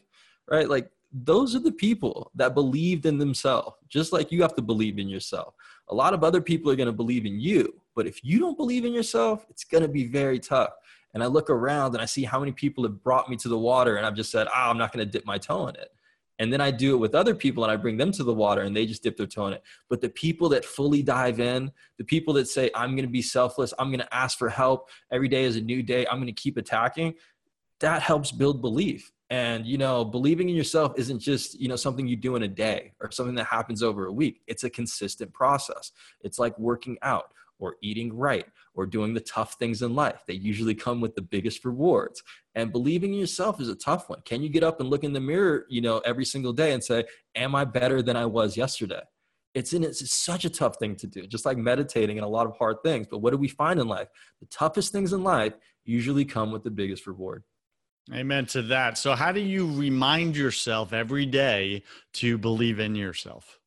right 0.51 0.69
like 0.69 0.91
those 1.13 1.57
are 1.57 1.61
the 1.61 1.73
people 1.73 2.31
that 2.35 2.55
believed 2.55 3.07
in 3.07 3.19
themselves 3.19 3.77
just 3.89 4.13
like 4.13 4.31
you 4.31 4.43
have 4.43 4.55
to 4.55 4.63
believe 4.63 4.99
in 4.99 5.09
yourself 5.09 5.55
a 5.89 5.95
lot 5.95 6.15
of 6.15 6.23
other 6.23 6.41
people 6.41 6.71
are 6.71 6.77
going 6.77 6.87
to 6.87 6.93
believe 6.93 7.27
in 7.27 7.39
you 7.39 7.81
but 7.97 8.07
if 8.07 8.25
you 8.25 8.39
don't 8.39 8.57
believe 8.57 8.85
in 8.85 8.93
yourself 8.93 9.45
it's 9.51 9.65
going 9.65 9.83
to 9.83 9.89
be 9.89 10.07
very 10.07 10.39
tough 10.39 10.73
and 11.15 11.23
i 11.23 11.27
look 11.27 11.51
around 11.51 11.93
and 11.95 12.03
i 12.03 12.05
see 12.05 12.23
how 12.23 12.39
many 12.39 12.53
people 12.53 12.85
have 12.85 13.03
brought 13.03 13.29
me 13.29 13.37
to 13.37 13.49
the 13.49 13.59
water 13.59 13.97
and 13.97 14.07
i've 14.07 14.15
just 14.15 14.31
said 14.31 14.47
oh, 14.49 14.71
i'm 14.71 14.79
not 14.79 14.93
going 14.93 15.05
to 15.05 15.11
dip 15.11 15.27
my 15.27 15.39
toe 15.39 15.67
in 15.67 15.75
it 15.75 15.91
and 16.41 16.51
then 16.51 16.63
I 16.63 16.71
do 16.71 16.95
it 16.95 16.97
with 16.97 17.15
other 17.15 17.35
people 17.35 17.65
and 17.65 17.71
I 17.71 17.77
bring 17.77 17.99
them 17.99 18.11
to 18.13 18.25
the 18.25 18.33
water 18.33 18.63
and 18.63 18.75
they 18.75 18.87
just 18.87 19.03
dip 19.03 19.19
their 19.19 19.27
toe 19.27 19.49
in 19.49 19.53
it. 19.53 19.63
But 19.91 20.01
the 20.01 20.09
people 20.09 20.49
that 20.49 20.65
fully 20.65 21.03
dive 21.03 21.39
in, 21.39 21.71
the 21.99 22.05
people 22.05 22.33
that 22.35 22.49
say, 22.49 22.71
I'm 22.75 22.97
going 22.97 23.05
to 23.05 23.13
be 23.13 23.21
selfless, 23.21 23.75
I'm 23.79 23.89
going 23.89 24.01
to 24.01 24.15
ask 24.15 24.39
for 24.39 24.49
help, 24.49 24.89
every 25.13 25.29
day 25.29 25.45
is 25.45 25.57
a 25.57 25.61
new 25.61 25.83
day, 25.83 26.07
I'm 26.07 26.17
going 26.17 26.29
to 26.29 26.33
keep 26.33 26.57
attacking, 26.57 27.13
that 27.81 28.01
helps 28.01 28.33
build 28.33 28.63
belief. 28.63 29.13
And, 29.31 29.65
you 29.65 29.79
know, 29.79 30.05
believing 30.05 30.49
in 30.49 30.57
yourself 30.57 30.93
isn't 30.97 31.21
just, 31.21 31.59
you 31.61 31.69
know, 31.69 31.77
something 31.77 32.09
you 32.09 32.17
do 32.17 32.35
in 32.35 32.43
a 32.43 32.49
day 32.49 32.93
or 33.01 33.13
something 33.13 33.37
that 33.37 33.45
happens 33.45 33.81
over 33.81 34.07
a 34.07 34.13
week. 34.13 34.41
It's 34.49 34.65
a 34.65 34.71
consistent 34.71 35.33
process. 35.33 35.93
It's 36.23 36.41
like 36.41 36.59
working 36.59 36.99
out 37.03 37.33
or 37.61 37.77
eating 37.81 38.17
right 38.17 38.47
or 38.75 38.87
doing 38.87 39.15
the 39.15 39.21
tough 39.21 39.55
things 39.55 39.83
in 39.83 39.95
life. 39.95 40.25
They 40.27 40.35
usually 40.35 40.75
come 40.75 41.01
with 41.01 41.15
the 41.15 41.23
biggest 41.23 41.65
rewards. 41.65 42.23
And 42.57 42.73
believing 42.73 43.13
in 43.13 43.21
yourself 43.21 43.61
is 43.61 43.69
a 43.69 43.77
tough 43.77 44.09
one. 44.09 44.21
Can 44.25 44.43
you 44.43 44.49
get 44.49 44.65
up 44.65 44.81
and 44.81 44.91
look 44.91 45.05
in 45.05 45.13
the 45.13 45.21
mirror, 45.21 45.67
you 45.69 45.81
know, 45.81 45.99
every 45.99 46.25
single 46.25 46.53
day 46.53 46.73
and 46.73 46.83
say, 46.83 47.05
"Am 47.37 47.55
I 47.55 47.65
better 47.65 48.03
than 48.03 48.17
I 48.17 48.27
was 48.27 48.57
yesterday?" 48.57 49.03
It's 49.55 49.73
in 49.73 49.85
it's 49.85 50.13
such 50.13 50.45
a 50.45 50.51
tough 50.51 50.77
thing 50.79 50.97
to 50.97 51.07
do, 51.07 51.27
just 51.27 51.45
like 51.45 51.59
meditating 51.59 52.19
and 52.19 52.25
a 52.25 52.29
lot 52.29 52.47
of 52.47 52.57
hard 52.57 52.79
things. 52.83 53.07
But 53.09 53.19
what 53.19 53.31
do 53.31 53.37
we 53.37 53.49
find 53.49 53.79
in 53.79 53.87
life? 53.87 54.09
The 54.41 54.47
toughest 54.47 54.91
things 54.91 55.13
in 55.13 55.23
life 55.23 55.55
usually 55.85 56.25
come 56.25 56.51
with 56.51 56.65
the 56.65 56.71
biggest 56.71 57.07
reward. 57.07 57.45
Amen 58.13 58.47
to 58.47 58.63
that. 58.63 58.99
So, 58.99 59.15
how 59.15 59.31
do 59.31 59.41
you 59.41 59.73
remind 59.73 60.37
yourself 60.37 60.93
every 60.93 61.27
day 61.27 61.85
to 62.15 62.39
believe 62.39 62.81
in 62.81 62.95
yourself? 62.95 63.61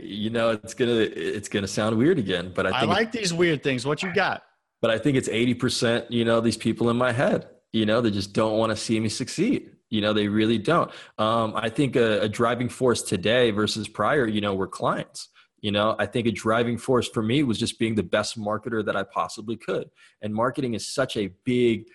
you 0.00 0.30
know 0.30 0.50
it's 0.50 0.74
gonna 0.74 0.92
it's 0.92 1.48
gonna 1.48 1.66
sound 1.66 1.96
weird 1.96 2.18
again 2.18 2.52
but 2.54 2.66
i, 2.66 2.80
I 2.80 2.84
like 2.84 3.12
these 3.12 3.32
weird 3.32 3.62
things. 3.62 3.84
What 3.86 4.02
you 4.02 4.12
got? 4.12 4.42
But 4.80 4.90
i 4.90 4.98
think 4.98 5.16
it's 5.16 5.28
80% 5.28 6.06
you 6.10 6.24
know 6.24 6.40
these 6.40 6.56
people 6.56 6.90
in 6.90 6.96
my 6.96 7.12
head. 7.12 7.48
You 7.72 7.84
know 7.86 8.00
they 8.00 8.10
just 8.10 8.32
don't 8.32 8.56
want 8.56 8.70
to 8.70 8.76
see 8.76 8.98
me 8.98 9.08
succeed. 9.08 9.70
You 9.90 10.00
know 10.00 10.12
they 10.12 10.28
really 10.28 10.58
don't. 10.58 10.90
Um, 11.18 11.54
i 11.56 11.68
think 11.68 11.96
a, 11.96 12.20
a 12.22 12.28
driving 12.28 12.68
force 12.68 13.02
today 13.02 13.50
versus 13.50 13.88
prior 13.88 14.26
you 14.26 14.40
know 14.40 14.54
were 14.54 14.68
clients. 14.68 15.28
You 15.60 15.72
know 15.72 15.96
i 15.98 16.06
think 16.06 16.26
a 16.26 16.32
driving 16.32 16.78
force 16.78 17.08
for 17.08 17.22
me 17.22 17.42
was 17.42 17.58
just 17.58 17.78
being 17.78 17.96
the 17.96 18.02
best 18.02 18.38
marketer 18.38 18.84
that 18.84 18.96
i 18.96 19.02
possibly 19.02 19.56
could. 19.56 19.90
And 20.22 20.32
marketing 20.32 20.74
is 20.74 20.86
such 20.86 21.16
a 21.16 21.32
big 21.44 21.86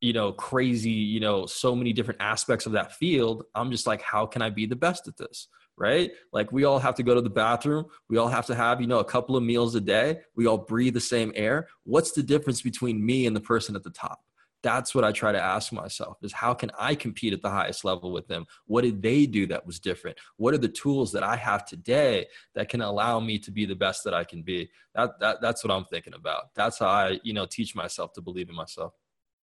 you 0.00 0.12
know 0.12 0.32
crazy 0.32 0.90
you 0.90 1.20
know 1.20 1.46
so 1.46 1.74
many 1.74 1.92
different 1.92 2.20
aspects 2.20 2.66
of 2.66 2.72
that 2.72 2.92
field 2.92 3.44
i'm 3.54 3.70
just 3.70 3.86
like 3.86 4.00
how 4.02 4.24
can 4.24 4.42
i 4.42 4.50
be 4.50 4.66
the 4.66 4.76
best 4.76 5.08
at 5.08 5.16
this 5.16 5.48
right? 5.78 6.10
Like 6.32 6.52
we 6.52 6.64
all 6.64 6.78
have 6.78 6.94
to 6.96 7.02
go 7.02 7.14
to 7.14 7.20
the 7.20 7.30
bathroom. 7.30 7.86
We 8.08 8.18
all 8.18 8.28
have 8.28 8.46
to 8.46 8.54
have, 8.54 8.80
you 8.80 8.86
know, 8.86 8.98
a 8.98 9.04
couple 9.04 9.36
of 9.36 9.42
meals 9.42 9.74
a 9.74 9.80
day. 9.80 10.20
We 10.34 10.46
all 10.46 10.58
breathe 10.58 10.94
the 10.94 11.00
same 11.00 11.32
air. 11.34 11.68
What's 11.84 12.12
the 12.12 12.22
difference 12.22 12.60
between 12.60 13.04
me 13.04 13.26
and 13.26 13.34
the 13.34 13.40
person 13.40 13.76
at 13.76 13.84
the 13.84 13.90
top? 13.90 14.20
That's 14.60 14.92
what 14.92 15.04
I 15.04 15.12
try 15.12 15.30
to 15.30 15.40
ask 15.40 15.72
myself 15.72 16.18
is 16.20 16.32
how 16.32 16.52
can 16.52 16.72
I 16.76 16.96
compete 16.96 17.32
at 17.32 17.42
the 17.42 17.50
highest 17.50 17.84
level 17.84 18.10
with 18.10 18.26
them? 18.26 18.44
What 18.66 18.82
did 18.82 19.00
they 19.00 19.24
do 19.24 19.46
that 19.46 19.64
was 19.64 19.78
different? 19.78 20.18
What 20.36 20.52
are 20.52 20.58
the 20.58 20.68
tools 20.68 21.12
that 21.12 21.22
I 21.22 21.36
have 21.36 21.64
today 21.64 22.26
that 22.56 22.68
can 22.68 22.80
allow 22.80 23.20
me 23.20 23.38
to 23.38 23.52
be 23.52 23.66
the 23.66 23.76
best 23.76 24.02
that 24.02 24.14
I 24.14 24.24
can 24.24 24.42
be? 24.42 24.68
That, 24.96 25.20
that 25.20 25.40
that's 25.40 25.62
what 25.62 25.72
I'm 25.72 25.84
thinking 25.84 26.14
about. 26.14 26.54
That's 26.56 26.80
how 26.80 26.88
I, 26.88 27.20
you 27.22 27.34
know, 27.34 27.46
teach 27.46 27.76
myself 27.76 28.12
to 28.14 28.20
believe 28.20 28.48
in 28.48 28.56
myself. 28.56 28.94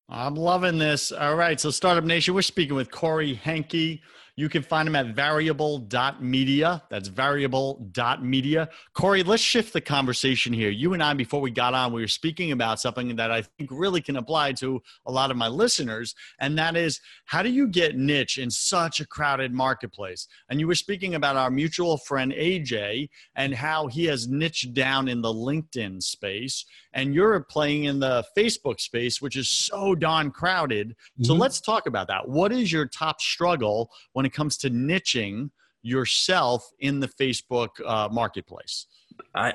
I'm 0.07 0.35
loving 0.35 0.77
this. 0.77 1.12
All 1.12 1.35
right. 1.35 1.59
So 1.59 1.71
Startup 1.71 2.03
Nation, 2.03 2.33
we're 2.33 2.43
speaking 2.43 2.75
with 2.75 2.91
Corey 2.91 3.33
Henke. 3.33 4.01
You 4.38 4.50
can 4.50 4.63
find 4.63 4.86
them 4.86 4.96
at 4.98 5.15
variable.media. 5.15 6.84
That's 6.89 7.08
variable.media. 7.08 8.70
Corey, 8.94 9.24
let's 9.24 9.42
shift 9.42 9.72
the 9.72 9.80
conversation 9.80 10.51
here. 10.51 10.70
You 10.70 10.94
and 10.94 11.01
I, 11.01 11.13
before 11.13 11.39
we 11.39 11.51
got 11.51 11.74
on, 11.74 11.94
we 11.94 12.01
were 12.01 12.08
speaking 12.08 12.51
about 12.51 12.82
something 12.82 13.15
that 13.15 13.32
I 13.32 13.44
think 13.44 13.70
really 13.72 14.01
can 14.01 14.18
apply 14.18 14.51
to 14.54 14.82
a 15.06 15.12
lot 15.12 15.32
of 15.32 15.38
my 15.38 15.48
listeners, 15.48 16.15
and 16.39 16.58
that 16.58 16.75
is 16.75 17.00
how 17.25 17.44
do 17.44 17.50
you 17.50 17.68
get 17.68 17.96
niche 17.96 18.38
in 18.38 18.51
such 18.51 19.00
a 19.00 19.08
crowded 19.08 19.54
marketplace? 19.54 20.27
And 20.50 20.60
you 20.60 20.68
were 20.68 20.75
speaking 20.75 21.15
about 21.15 21.38
our 21.38 21.50
mutual 21.50 21.98
friend 21.98 22.34
AJ 22.34 23.10
and 23.36 23.54
how 23.54 23.88
he 23.88 24.06
has 24.06 24.27
niched 24.27 24.74
down 24.74 25.08
in 25.08 25.22
the 25.22 25.34
LinkedIn 25.34 26.04
space, 26.04 26.65
and 26.94 27.15
you're 27.15 27.39
playing 27.39 27.86
in 27.86 28.01
the 28.01 28.25
Facebook 28.38 28.82
space, 28.82 29.22
which 29.22 29.38
is 29.38 29.50
so 29.50 29.96
darn 29.96 30.30
crowded. 30.32 30.89
Mm-hmm. 30.89 31.24
So 31.24 31.36
let's 31.36 31.62
talk 31.62 31.88
about 31.88 32.08
that. 32.10 32.27
What 32.27 32.51
is 32.51 32.70
your 32.72 32.86
top 32.86 33.22
struggle 33.22 33.92
when 34.12 34.25
when 34.25 34.32
it 34.32 34.34
comes 34.34 34.58
to 34.58 34.72
niching 34.72 35.51
yourself 35.84 36.67
in 36.79 37.00
the 37.00 37.08
Facebook 37.08 37.70
uh, 37.86 38.10
marketplace? 38.12 38.88
I, 39.36 39.53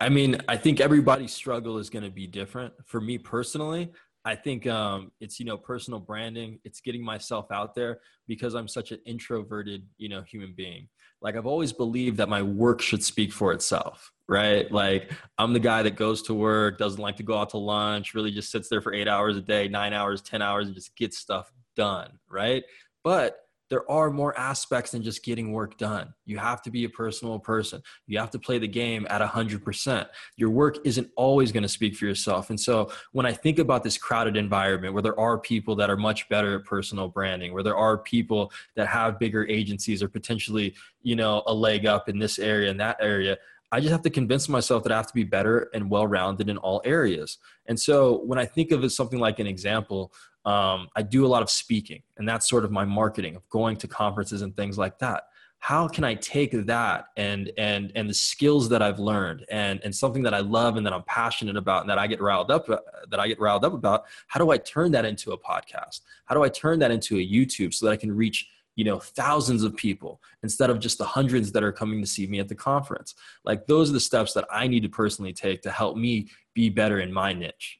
I 0.00 0.08
mean, 0.08 0.40
I 0.46 0.56
think 0.56 0.80
everybody's 0.80 1.32
struggle 1.32 1.78
is 1.78 1.90
going 1.90 2.04
to 2.04 2.12
be 2.12 2.28
different. 2.28 2.72
For 2.84 3.00
me 3.00 3.18
personally, 3.18 3.90
I 4.24 4.36
think 4.36 4.68
um, 4.68 5.10
it's 5.20 5.40
you 5.40 5.46
know 5.46 5.56
personal 5.56 5.98
branding. 5.98 6.60
It's 6.62 6.80
getting 6.80 7.04
myself 7.04 7.50
out 7.50 7.74
there 7.74 7.98
because 8.28 8.54
I'm 8.54 8.68
such 8.68 8.92
an 8.92 9.00
introverted 9.04 9.84
you 9.98 10.08
know 10.08 10.22
human 10.22 10.54
being. 10.56 10.88
Like 11.20 11.36
I've 11.36 11.46
always 11.46 11.72
believed 11.72 12.18
that 12.18 12.28
my 12.28 12.40
work 12.40 12.80
should 12.80 13.02
speak 13.02 13.32
for 13.32 13.52
itself, 13.52 14.12
right? 14.28 14.70
Like 14.70 15.10
I'm 15.38 15.52
the 15.52 15.58
guy 15.58 15.82
that 15.82 15.96
goes 15.96 16.22
to 16.22 16.34
work, 16.34 16.78
doesn't 16.78 17.02
like 17.02 17.16
to 17.16 17.24
go 17.24 17.36
out 17.36 17.50
to 17.50 17.58
lunch, 17.58 18.14
really 18.14 18.30
just 18.30 18.52
sits 18.52 18.68
there 18.68 18.80
for 18.80 18.94
eight 18.94 19.08
hours 19.08 19.36
a 19.36 19.42
day, 19.42 19.66
nine 19.66 19.92
hours, 19.92 20.22
ten 20.22 20.40
hours, 20.40 20.66
and 20.66 20.74
just 20.76 20.94
gets 20.96 21.18
stuff 21.18 21.50
done, 21.76 22.12
right? 22.30 22.62
But 23.02 23.43
there 23.70 23.90
are 23.90 24.10
more 24.10 24.38
aspects 24.38 24.90
than 24.90 25.02
just 25.02 25.24
getting 25.24 25.52
work 25.52 25.78
done. 25.78 26.12
You 26.26 26.38
have 26.38 26.62
to 26.62 26.70
be 26.70 26.84
a 26.84 26.88
personal 26.88 27.38
person. 27.38 27.82
You 28.06 28.18
have 28.18 28.30
to 28.30 28.38
play 28.38 28.58
the 28.58 28.68
game 28.68 29.06
at 29.10 29.20
100%. 29.20 30.06
Your 30.36 30.50
work 30.50 30.78
isn't 30.84 31.10
always 31.16 31.52
going 31.52 31.62
to 31.62 31.68
speak 31.68 31.96
for 31.96 32.04
yourself. 32.04 32.50
And 32.50 32.60
so 32.60 32.90
when 33.12 33.26
I 33.26 33.32
think 33.32 33.58
about 33.58 33.82
this 33.82 33.96
crowded 33.96 34.36
environment 34.36 34.92
where 34.92 35.02
there 35.02 35.18
are 35.18 35.38
people 35.38 35.74
that 35.76 35.90
are 35.90 35.96
much 35.96 36.28
better 36.28 36.58
at 36.58 36.64
personal 36.64 37.08
branding, 37.08 37.52
where 37.52 37.62
there 37.62 37.76
are 37.76 37.98
people 37.98 38.52
that 38.76 38.86
have 38.86 39.18
bigger 39.18 39.46
agencies 39.48 40.02
or 40.02 40.08
potentially, 40.08 40.74
you 41.02 41.16
know, 41.16 41.42
a 41.46 41.54
leg 41.54 41.86
up 41.86 42.08
in 42.08 42.18
this 42.18 42.38
area 42.38 42.70
and 42.70 42.80
that 42.80 42.96
area, 43.00 43.38
I 43.74 43.80
just 43.80 43.90
have 43.90 44.02
to 44.02 44.10
convince 44.10 44.48
myself 44.48 44.84
that 44.84 44.92
I 44.92 44.96
have 44.96 45.08
to 45.08 45.14
be 45.14 45.24
better 45.24 45.68
and 45.74 45.90
well 45.90 46.06
rounded 46.06 46.48
in 46.48 46.58
all 46.58 46.80
areas. 46.84 47.38
And 47.66 47.78
so 47.78 48.22
when 48.24 48.38
I 48.38 48.46
think 48.46 48.70
of 48.70 48.84
it 48.84 48.90
something 48.90 49.18
like 49.18 49.40
an 49.40 49.48
example, 49.48 50.12
um, 50.44 50.86
I 50.94 51.02
do 51.02 51.26
a 51.26 51.28
lot 51.28 51.42
of 51.42 51.50
speaking, 51.50 52.02
and 52.16 52.28
that's 52.28 52.48
sort 52.48 52.64
of 52.64 52.70
my 52.70 52.84
marketing 52.84 53.34
of 53.34 53.48
going 53.48 53.76
to 53.78 53.88
conferences 53.88 54.42
and 54.42 54.54
things 54.54 54.78
like 54.78 55.00
that. 55.00 55.24
How 55.58 55.88
can 55.88 56.04
I 56.04 56.14
take 56.14 56.52
that 56.66 57.06
and 57.16 57.50
and 57.58 57.90
and 57.96 58.08
the 58.08 58.14
skills 58.14 58.68
that 58.68 58.80
I've 58.80 59.00
learned 59.00 59.44
and 59.50 59.80
and 59.82 59.92
something 59.92 60.22
that 60.22 60.34
I 60.34 60.40
love 60.40 60.76
and 60.76 60.86
that 60.86 60.92
I'm 60.92 61.02
passionate 61.04 61.56
about 61.56 61.80
and 61.80 61.90
that 61.90 61.98
I 61.98 62.06
get 62.06 62.20
riled 62.20 62.52
up 62.52 62.66
that 62.68 63.18
I 63.18 63.26
get 63.26 63.40
riled 63.40 63.64
up 63.64 63.72
about? 63.72 64.04
How 64.28 64.38
do 64.38 64.50
I 64.50 64.58
turn 64.58 64.92
that 64.92 65.04
into 65.04 65.32
a 65.32 65.38
podcast? 65.38 66.02
How 66.26 66.36
do 66.36 66.44
I 66.44 66.48
turn 66.48 66.78
that 66.78 66.92
into 66.92 67.16
a 67.16 67.26
YouTube 67.26 67.74
so 67.74 67.86
that 67.86 67.92
I 67.92 67.96
can 67.96 68.14
reach 68.14 68.46
you 68.76 68.84
know 68.84 68.98
thousands 68.98 69.62
of 69.62 69.76
people 69.76 70.20
instead 70.42 70.70
of 70.70 70.78
just 70.78 70.98
the 70.98 71.04
hundreds 71.04 71.52
that 71.52 71.62
are 71.62 71.72
coming 71.72 72.00
to 72.00 72.06
see 72.06 72.26
me 72.26 72.40
at 72.40 72.48
the 72.48 72.54
conference 72.54 73.14
like 73.44 73.66
those 73.66 73.90
are 73.90 73.94
the 73.94 74.00
steps 74.00 74.32
that 74.32 74.46
i 74.50 74.66
need 74.66 74.82
to 74.82 74.88
personally 74.88 75.32
take 75.32 75.62
to 75.62 75.70
help 75.70 75.96
me 75.96 76.28
be 76.54 76.68
better 76.68 77.00
in 77.00 77.12
my 77.12 77.32
niche 77.32 77.78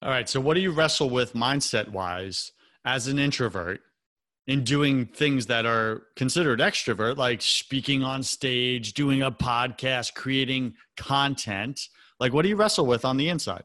all 0.00 0.10
right. 0.10 0.28
So, 0.28 0.40
what 0.40 0.54
do 0.54 0.60
you 0.60 0.70
wrestle 0.70 1.10
with 1.10 1.32
mindset 1.32 1.88
wise 1.88 2.52
as 2.84 3.08
an 3.08 3.18
introvert 3.18 3.80
in 4.46 4.62
doing 4.62 5.06
things 5.06 5.46
that 5.46 5.66
are 5.66 6.04
considered 6.14 6.60
extrovert, 6.60 7.16
like 7.16 7.42
speaking 7.42 8.04
on 8.04 8.22
stage, 8.22 8.92
doing 8.92 9.22
a 9.22 9.32
podcast, 9.32 10.14
creating 10.14 10.74
content? 10.96 11.80
Like, 12.20 12.32
what 12.32 12.42
do 12.42 12.48
you 12.48 12.56
wrestle 12.56 12.86
with 12.86 13.04
on 13.04 13.16
the 13.16 13.28
inside? 13.28 13.64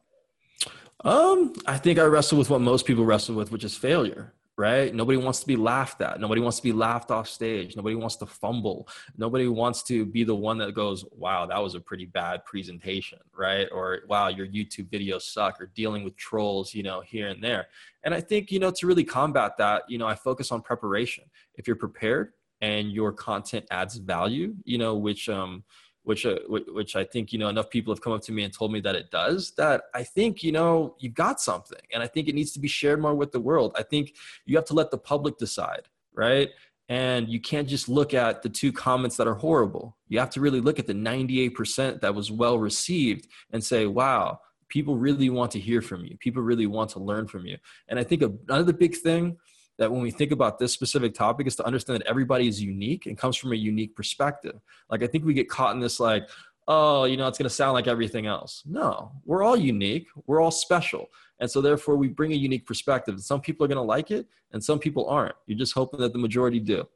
Um, 1.05 1.53
I 1.67 1.77
think 1.77 1.99
I 1.99 2.03
wrestle 2.03 2.39
with 2.39 2.49
what 2.49 2.61
most 2.61 2.85
people 2.85 3.05
wrestle 3.05 3.35
with, 3.35 3.51
which 3.51 3.63
is 3.63 3.75
failure 3.75 4.33
right? 4.57 4.93
Nobody 4.93 5.17
wants 5.17 5.39
to 5.39 5.47
be 5.47 5.55
laughed 5.55 6.01
at. 6.01 6.19
Nobody 6.19 6.39
wants 6.39 6.57
to 6.57 6.63
be 6.63 6.71
laughed 6.71 7.09
off 7.09 7.27
stage. 7.27 7.75
Nobody 7.75 7.95
wants 7.95 8.15
to 8.17 8.25
fumble. 8.27 8.87
Nobody 9.17 9.47
wants 9.47 9.81
to 9.83 10.05
be 10.05 10.23
the 10.23 10.35
one 10.35 10.59
that 10.59 10.73
goes, 10.75 11.03
wow, 11.11 11.47
that 11.47 11.61
was 11.61 11.73
a 11.73 11.79
pretty 11.79 12.05
bad 12.05 12.45
presentation, 12.45 13.17
right? 13.35 13.67
Or 13.71 14.01
wow, 14.07 14.27
your 14.27 14.45
YouTube 14.45 14.89
videos 14.89 15.23
suck, 15.23 15.59
or 15.59 15.71
dealing 15.73 16.03
with 16.03 16.15
trolls, 16.15 16.73
you 16.73 16.83
know, 16.83 17.01
here 17.01 17.29
and 17.29 17.43
there. 17.43 17.67
And 18.03 18.13
I 18.13 18.21
think, 18.21 18.51
you 18.51 18.59
know, 18.59 18.71
to 18.71 18.87
really 18.87 19.03
combat 19.03 19.57
that, 19.57 19.83
you 19.87 19.97
know, 19.97 20.07
I 20.07 20.15
focus 20.15 20.51
on 20.51 20.61
preparation. 20.61 21.23
If 21.55 21.67
you're 21.67 21.75
prepared 21.75 22.33
and 22.61 22.91
your 22.91 23.11
content 23.11 23.65
adds 23.71 23.95
value, 23.95 24.55
you 24.65 24.77
know, 24.77 24.95
which, 24.95 25.29
um, 25.29 25.63
which 26.03 26.25
uh, 26.25 26.37
which 26.47 26.95
I 26.95 27.03
think 27.03 27.31
you 27.31 27.39
know 27.39 27.49
enough 27.49 27.69
people 27.69 27.93
have 27.93 28.01
come 28.01 28.13
up 28.13 28.21
to 28.23 28.31
me 28.31 28.43
and 28.43 28.53
told 28.53 28.71
me 28.71 28.79
that 28.81 28.95
it 28.95 29.09
does 29.09 29.51
that 29.57 29.83
I 29.93 30.03
think 30.03 30.43
you 30.43 30.51
know 30.51 30.95
you've 30.99 31.13
got 31.13 31.41
something 31.41 31.79
and 31.93 32.03
I 32.03 32.07
think 32.07 32.27
it 32.27 32.35
needs 32.35 32.51
to 32.53 32.59
be 32.59 32.67
shared 32.67 33.01
more 33.01 33.15
with 33.15 33.31
the 33.31 33.39
world. 33.39 33.73
I 33.77 33.83
think 33.83 34.15
you 34.45 34.55
have 34.57 34.65
to 34.65 34.73
let 34.73 34.91
the 34.91 34.97
public 34.97 35.37
decide, 35.37 35.87
right? 36.13 36.49
And 36.89 37.29
you 37.29 37.39
can't 37.39 37.67
just 37.67 37.87
look 37.87 38.13
at 38.13 38.41
the 38.41 38.49
two 38.49 38.73
comments 38.73 39.15
that 39.15 39.27
are 39.27 39.35
horrible. 39.35 39.97
You 40.09 40.19
have 40.19 40.29
to 40.31 40.41
really 40.41 40.59
look 40.59 40.79
at 40.79 40.87
the 40.87 40.93
98% 40.93 42.01
that 42.01 42.13
was 42.13 42.29
well 42.29 42.59
received 42.59 43.29
and 43.51 43.63
say, 43.63 43.85
"Wow, 43.85 44.41
people 44.67 44.97
really 44.97 45.29
want 45.29 45.51
to 45.51 45.59
hear 45.59 45.81
from 45.81 46.03
you. 46.03 46.17
People 46.17 46.43
really 46.43 46.67
want 46.67 46.89
to 46.91 46.99
learn 46.99 47.27
from 47.27 47.45
you." 47.45 47.57
And 47.87 47.97
I 47.97 48.03
think 48.03 48.21
another 48.21 48.73
big 48.73 48.97
thing 48.97 49.37
that 49.77 49.91
when 49.91 50.01
we 50.01 50.11
think 50.11 50.31
about 50.31 50.59
this 50.59 50.71
specific 50.71 51.13
topic 51.13 51.47
is 51.47 51.55
to 51.55 51.65
understand 51.65 51.99
that 51.99 52.07
everybody 52.07 52.47
is 52.47 52.61
unique 52.61 53.05
and 53.05 53.17
comes 53.17 53.35
from 53.35 53.51
a 53.53 53.55
unique 53.55 53.95
perspective. 53.95 54.59
Like 54.89 55.03
I 55.03 55.07
think 55.07 55.25
we 55.25 55.33
get 55.33 55.49
caught 55.49 55.73
in 55.73 55.81
this 55.81 55.99
like, 55.99 56.29
oh, 56.67 57.05
you 57.05 57.17
know, 57.17 57.27
it's 57.27 57.37
going 57.37 57.49
to 57.49 57.53
sound 57.53 57.73
like 57.73 57.87
everything 57.87 58.25
else. 58.25 58.63
No, 58.65 59.11
we're 59.25 59.43
all 59.43 59.57
unique. 59.57 60.07
We're 60.27 60.41
all 60.41 60.51
special. 60.51 61.09
And 61.39 61.49
so 61.49 61.59
therefore 61.61 61.95
we 61.97 62.07
bring 62.07 62.31
a 62.31 62.35
unique 62.35 62.65
perspective. 62.65 63.15
And 63.15 63.23
some 63.23 63.41
people 63.41 63.65
are 63.65 63.67
going 63.67 63.77
to 63.77 63.81
like 63.81 64.11
it 64.11 64.27
and 64.51 64.63
some 64.63 64.79
people 64.79 65.09
aren't. 65.09 65.35
You're 65.45 65.57
just 65.57 65.73
hoping 65.73 65.99
that 65.99 66.13
the 66.13 66.19
majority 66.19 66.59
do. 66.59 66.87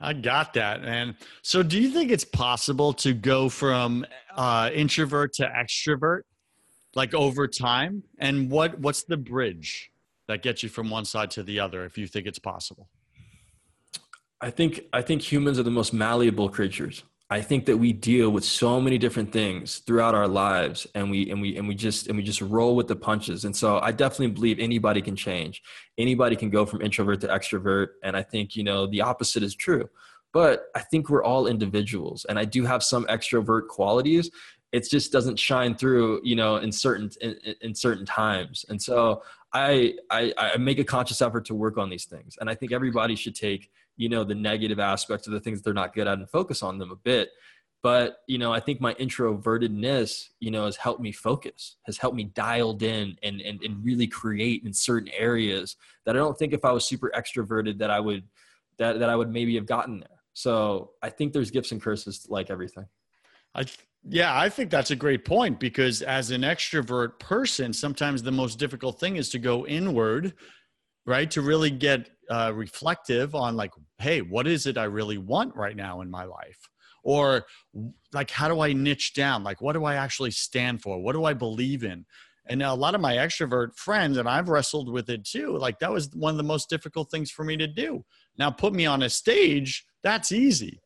I 0.00 0.12
got 0.12 0.54
that. 0.54 0.84
And 0.84 1.16
so 1.42 1.62
do 1.62 1.80
you 1.80 1.90
think 1.90 2.10
it's 2.10 2.24
possible 2.24 2.92
to 2.94 3.14
go 3.14 3.48
from 3.48 4.06
uh, 4.34 4.70
introvert 4.72 5.32
to 5.34 5.46
extrovert 5.46 6.22
like 6.94 7.14
over 7.14 7.48
time? 7.48 8.02
And 8.18 8.50
what, 8.50 8.78
what's 8.78 9.04
the 9.04 9.16
bridge? 9.16 9.90
That 10.28 10.42
gets 10.42 10.62
you 10.62 10.68
from 10.68 10.90
one 10.90 11.04
side 11.04 11.30
to 11.32 11.42
the 11.42 11.60
other 11.60 11.84
if 11.84 11.96
you 11.96 12.06
think 12.06 12.26
it's 12.26 12.38
possible? 12.38 12.88
I 14.40 14.50
think 14.50 14.82
I 14.92 15.02
think 15.02 15.22
humans 15.22 15.58
are 15.58 15.62
the 15.62 15.70
most 15.70 15.92
malleable 15.92 16.48
creatures. 16.48 17.02
I 17.28 17.40
think 17.40 17.66
that 17.66 17.76
we 17.76 17.92
deal 17.92 18.30
with 18.30 18.44
so 18.44 18.80
many 18.80 18.98
different 18.98 19.32
things 19.32 19.78
throughout 19.78 20.14
our 20.14 20.28
lives 20.28 20.86
and 20.94 21.10
we 21.10 21.28
and 21.30 21.40
we 21.40 21.56
and 21.56 21.66
we 21.66 21.74
just 21.74 22.06
and 22.06 22.16
we 22.16 22.22
just 22.22 22.40
roll 22.40 22.76
with 22.76 22.86
the 22.86 22.94
punches. 22.94 23.44
And 23.44 23.56
so 23.56 23.80
I 23.80 23.90
definitely 23.92 24.28
believe 24.28 24.60
anybody 24.60 25.02
can 25.02 25.16
change. 25.16 25.62
Anybody 25.98 26.36
can 26.36 26.50
go 26.50 26.64
from 26.66 26.82
introvert 26.82 27.20
to 27.22 27.28
extrovert 27.28 27.88
and 28.04 28.16
I 28.16 28.22
think, 28.22 28.54
you 28.54 28.62
know, 28.62 28.86
the 28.86 29.00
opposite 29.00 29.42
is 29.42 29.56
true. 29.56 29.88
But 30.32 30.66
I 30.74 30.80
think 30.80 31.08
we're 31.08 31.24
all 31.24 31.46
individuals 31.46 32.26
and 32.28 32.38
I 32.38 32.44
do 32.44 32.64
have 32.64 32.84
some 32.84 33.06
extrovert 33.06 33.68
qualities 33.68 34.30
it 34.72 34.88
just 34.90 35.12
doesn't 35.12 35.38
shine 35.38 35.74
through 35.74 36.20
you 36.24 36.36
know 36.36 36.56
in 36.56 36.72
certain 36.72 37.10
in, 37.20 37.36
in 37.60 37.74
certain 37.74 38.04
times. 38.04 38.64
And 38.68 38.80
so 38.80 39.22
I, 39.52 39.94
I 40.10 40.32
i 40.38 40.56
make 40.56 40.78
a 40.78 40.84
conscious 40.84 41.22
effort 41.22 41.44
to 41.46 41.54
work 41.54 41.78
on 41.78 41.90
these 41.90 42.04
things. 42.04 42.36
And 42.40 42.50
i 42.50 42.54
think 42.54 42.72
everybody 42.72 43.16
should 43.16 43.34
take 43.34 43.70
you 43.96 44.08
know 44.08 44.24
the 44.24 44.34
negative 44.34 44.78
aspects 44.78 45.26
of 45.26 45.32
the 45.32 45.40
things 45.40 45.62
they're 45.62 45.74
not 45.74 45.94
good 45.94 46.06
at 46.06 46.18
and 46.18 46.28
focus 46.28 46.62
on 46.62 46.78
them 46.78 46.90
a 46.90 46.96
bit. 46.96 47.30
But 47.82 48.18
you 48.26 48.38
know 48.38 48.52
i 48.52 48.58
think 48.58 48.80
my 48.80 48.94
introvertedness 48.94 50.28
you 50.40 50.50
know 50.50 50.64
has 50.64 50.76
helped 50.76 51.00
me 51.00 51.12
focus 51.12 51.76
has 51.84 51.98
helped 51.98 52.16
me 52.16 52.24
dialed 52.24 52.82
in 52.82 53.16
and, 53.22 53.40
and 53.40 53.62
and 53.62 53.84
really 53.84 54.08
create 54.08 54.64
in 54.64 54.72
certain 54.72 55.10
areas 55.16 55.76
that 56.04 56.16
i 56.16 56.18
don't 56.18 56.36
think 56.36 56.52
if 56.52 56.64
i 56.64 56.72
was 56.72 56.84
super 56.84 57.12
extroverted 57.14 57.78
that 57.78 57.90
i 57.90 58.00
would 58.00 58.24
that, 58.78 58.98
that 58.98 59.08
i 59.08 59.14
would 59.14 59.30
maybe 59.30 59.54
have 59.54 59.66
gotten 59.66 60.00
there. 60.00 60.18
So 60.32 60.92
i 61.00 61.10
think 61.10 61.32
there's 61.32 61.52
gifts 61.52 61.70
and 61.70 61.80
curses 61.80 62.26
like 62.28 62.50
everything. 62.50 62.86
I 63.54 63.64
yeah, 64.08 64.38
I 64.38 64.48
think 64.48 64.70
that's 64.70 64.92
a 64.92 64.96
great 64.96 65.24
point 65.24 65.58
because 65.58 66.00
as 66.02 66.30
an 66.30 66.42
extrovert 66.42 67.18
person, 67.18 67.72
sometimes 67.72 68.22
the 68.22 68.30
most 68.30 68.58
difficult 68.58 69.00
thing 69.00 69.16
is 69.16 69.28
to 69.30 69.38
go 69.38 69.66
inward, 69.66 70.34
right? 71.06 71.30
To 71.32 71.42
really 71.42 71.70
get 71.70 72.10
uh, 72.30 72.52
reflective 72.54 73.34
on, 73.34 73.56
like, 73.56 73.72
hey, 73.98 74.22
what 74.22 74.46
is 74.46 74.66
it 74.66 74.78
I 74.78 74.84
really 74.84 75.18
want 75.18 75.56
right 75.56 75.74
now 75.74 76.02
in 76.02 76.10
my 76.10 76.24
life? 76.24 76.58
Or, 77.02 77.46
like, 78.12 78.30
how 78.30 78.48
do 78.48 78.60
I 78.60 78.72
niche 78.72 79.14
down? 79.14 79.42
Like, 79.42 79.60
what 79.60 79.72
do 79.72 79.84
I 79.84 79.96
actually 79.96 80.32
stand 80.32 80.82
for? 80.82 81.00
What 81.00 81.14
do 81.14 81.24
I 81.24 81.34
believe 81.34 81.82
in? 81.82 82.04
And 82.48 82.62
a 82.62 82.74
lot 82.74 82.94
of 82.94 83.00
my 83.00 83.14
extrovert 83.14 83.76
friends, 83.76 84.18
and 84.18 84.28
I've 84.28 84.48
wrestled 84.48 84.88
with 84.88 85.10
it 85.10 85.24
too, 85.24 85.56
like, 85.58 85.80
that 85.80 85.92
was 85.92 86.10
one 86.14 86.30
of 86.30 86.36
the 86.36 86.44
most 86.44 86.70
difficult 86.70 87.10
things 87.10 87.30
for 87.30 87.44
me 87.44 87.56
to 87.56 87.66
do. 87.66 88.04
Now, 88.38 88.50
put 88.50 88.72
me 88.72 88.86
on 88.86 89.02
a 89.02 89.10
stage, 89.10 89.84
that's 90.04 90.30
easy 90.30 90.80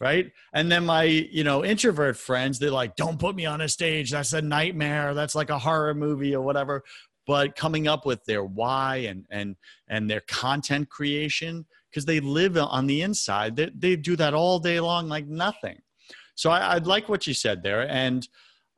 right? 0.00 0.30
And 0.52 0.70
then 0.70 0.86
my 0.86 1.04
you 1.04 1.44
know 1.44 1.64
introvert 1.64 2.16
friends 2.16 2.58
they're 2.58 2.70
like 2.70 2.96
don't 2.96 3.18
put 3.18 3.34
me 3.34 3.46
on 3.46 3.60
a 3.60 3.68
stage. 3.68 4.10
That's 4.10 4.32
a 4.32 4.42
nightmare. 4.42 5.14
That's 5.14 5.34
like 5.34 5.50
a 5.50 5.58
horror 5.58 5.94
movie 5.94 6.34
or 6.34 6.42
whatever. 6.42 6.82
But 7.26 7.56
coming 7.56 7.88
up 7.88 8.04
with 8.04 8.24
their 8.24 8.44
why 8.44 8.96
and 8.96 9.26
and 9.30 9.56
and 9.88 10.10
their 10.10 10.20
content 10.20 10.88
creation 10.90 11.66
because 11.90 12.04
they 12.04 12.20
live 12.20 12.56
on 12.56 12.86
the 12.86 13.02
inside 13.02 13.54
they, 13.56 13.70
they 13.76 13.96
do 13.96 14.16
that 14.16 14.34
all 14.34 14.58
day 14.58 14.80
long 14.80 15.08
like 15.08 15.26
nothing. 15.26 15.78
So 16.34 16.50
I, 16.50 16.74
i'd 16.74 16.86
like 16.86 17.08
what 17.08 17.26
you 17.26 17.34
said 17.34 17.62
there 17.62 17.88
and 17.88 18.26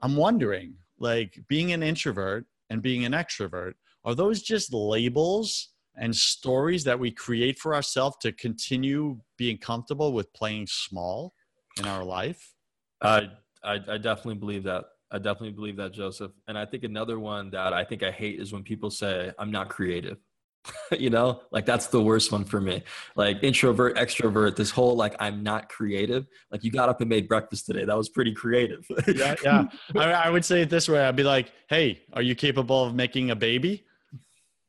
i'm 0.02 0.14
wondering 0.14 0.74
like 0.98 1.40
being 1.48 1.72
an 1.72 1.82
introvert 1.82 2.44
and 2.68 2.82
being 2.82 3.04
an 3.04 3.12
extrovert 3.12 3.74
are 4.04 4.14
those 4.14 4.42
just 4.42 4.72
labels 4.72 5.70
and 5.96 6.14
stories 6.14 6.84
that 6.84 6.98
we 6.98 7.10
create 7.10 7.58
for 7.58 7.74
ourselves 7.74 8.16
to 8.22 8.32
continue 8.32 9.18
being 9.36 9.58
comfortable 9.58 10.12
with 10.12 10.32
playing 10.32 10.66
small 10.66 11.34
in 11.78 11.86
our 11.86 12.04
life? 12.04 12.54
I, 13.00 13.30
I, 13.62 13.74
I 13.88 13.98
definitely 13.98 14.36
believe 14.36 14.64
that. 14.64 14.84
I 15.10 15.18
definitely 15.18 15.52
believe 15.52 15.76
that, 15.76 15.92
Joseph. 15.92 16.32
And 16.48 16.58
I 16.58 16.64
think 16.66 16.84
another 16.84 17.18
one 17.18 17.50
that 17.50 17.72
I 17.72 17.84
think 17.84 18.02
I 18.02 18.10
hate 18.10 18.40
is 18.40 18.52
when 18.52 18.62
people 18.62 18.90
say, 18.90 19.32
I'm 19.38 19.50
not 19.50 19.68
creative. 19.68 20.18
you 20.98 21.10
know, 21.10 21.42
like 21.50 21.64
that's 21.64 21.86
the 21.86 22.00
worst 22.00 22.32
one 22.32 22.44
for 22.44 22.60
me. 22.60 22.82
Like 23.14 23.42
introvert, 23.42 23.96
extrovert, 23.96 24.56
this 24.56 24.70
whole 24.70 24.96
like 24.96 25.14
I'm 25.20 25.42
not 25.42 25.68
creative. 25.68 26.26
Like 26.50 26.64
you 26.64 26.70
got 26.70 26.88
up 26.88 27.00
and 27.00 27.08
made 27.08 27.28
breakfast 27.28 27.66
today. 27.66 27.84
That 27.84 27.96
was 27.96 28.08
pretty 28.08 28.34
creative. 28.34 28.84
yeah, 29.06 29.34
yeah. 29.42 29.64
I, 29.96 30.12
I 30.12 30.30
would 30.30 30.44
say 30.44 30.62
it 30.62 30.70
this 30.70 30.88
way. 30.88 31.04
I'd 31.04 31.16
be 31.16 31.22
like, 31.22 31.52
hey, 31.68 32.02
are 32.12 32.22
you 32.22 32.34
capable 32.34 32.84
of 32.84 32.94
making 32.94 33.30
a 33.30 33.36
baby? 33.36 33.84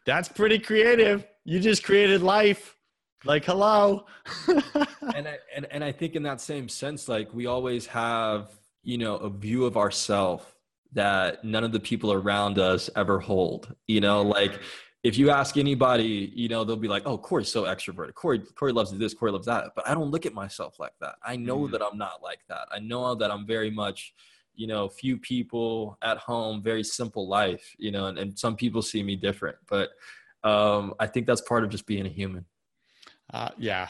That's 0.07 0.29
pretty 0.29 0.57
creative. 0.57 1.27
You 1.43 1.59
just 1.59 1.83
created 1.83 2.23
life. 2.23 2.77
Like, 3.25 3.43
hello. 3.43 4.05
and, 4.47 5.27
I, 5.27 5.37
and, 5.53 5.67
and 5.69 5.83
I 5.83 5.91
think 5.91 6.15
in 6.15 6.23
that 6.23 6.39
same 6.39 6.69
sense, 6.69 7.09
like 7.09 7.33
we 7.33 7.45
always 7.45 7.85
have, 7.87 8.51
you 8.83 8.97
know, 8.97 9.17
a 9.17 9.29
view 9.29 9.65
of 9.65 9.75
ourself 9.75 10.55
that 10.93 11.43
none 11.43 11.65
of 11.65 11.73
the 11.73 11.79
people 11.81 12.13
around 12.13 12.57
us 12.57 12.89
ever 12.95 13.19
hold, 13.19 13.75
you 13.87 13.99
know, 13.99 14.21
like 14.21 14.61
if 15.03 15.17
you 15.17 15.29
ask 15.29 15.57
anybody, 15.57 16.31
you 16.33 16.47
know, 16.47 16.63
they'll 16.63 16.75
be 16.75 16.87
like, 16.87 17.03
"Oh, 17.05 17.17
Corey's 17.17 17.51
so 17.51 17.63
extroverted. 17.63 18.13
Corey, 18.13 18.39
Corey 18.39 18.73
loves 18.73 18.91
this. 18.91 19.13
Corey 19.13 19.31
loves 19.31 19.45
that." 19.45 19.71
But 19.75 19.87
I 19.87 19.93
don't 19.93 20.09
look 20.09 20.25
at 20.25 20.33
myself 20.33 20.79
like 20.79 20.93
that. 21.01 21.15
I 21.23 21.35
know 21.35 21.59
mm-hmm. 21.59 21.71
that 21.73 21.81
I'm 21.81 21.97
not 21.97 22.23
like 22.23 22.39
that. 22.49 22.67
I 22.71 22.79
know 22.79 23.13
that 23.15 23.31
I'm 23.31 23.45
very 23.45 23.69
much, 23.69 24.13
you 24.57 24.67
know, 24.67 24.89
few 24.89 25.17
people 25.17 25.97
at 26.01 26.17
home, 26.17 26.61
very 26.61 26.83
simple 26.83 27.27
life. 27.27 27.75
You 27.77 27.91
know, 27.91 28.07
and, 28.07 28.17
and 28.17 28.37
some 28.37 28.55
people 28.55 28.81
see 28.81 29.03
me 29.03 29.15
different, 29.15 29.57
but 29.69 29.91
um, 30.43 30.93
I 30.99 31.07
think 31.07 31.27
that's 31.27 31.41
part 31.41 31.63
of 31.63 31.69
just 31.69 31.85
being 31.85 32.05
a 32.05 32.09
human. 32.09 32.45
Uh, 33.33 33.49
yeah. 33.57 33.89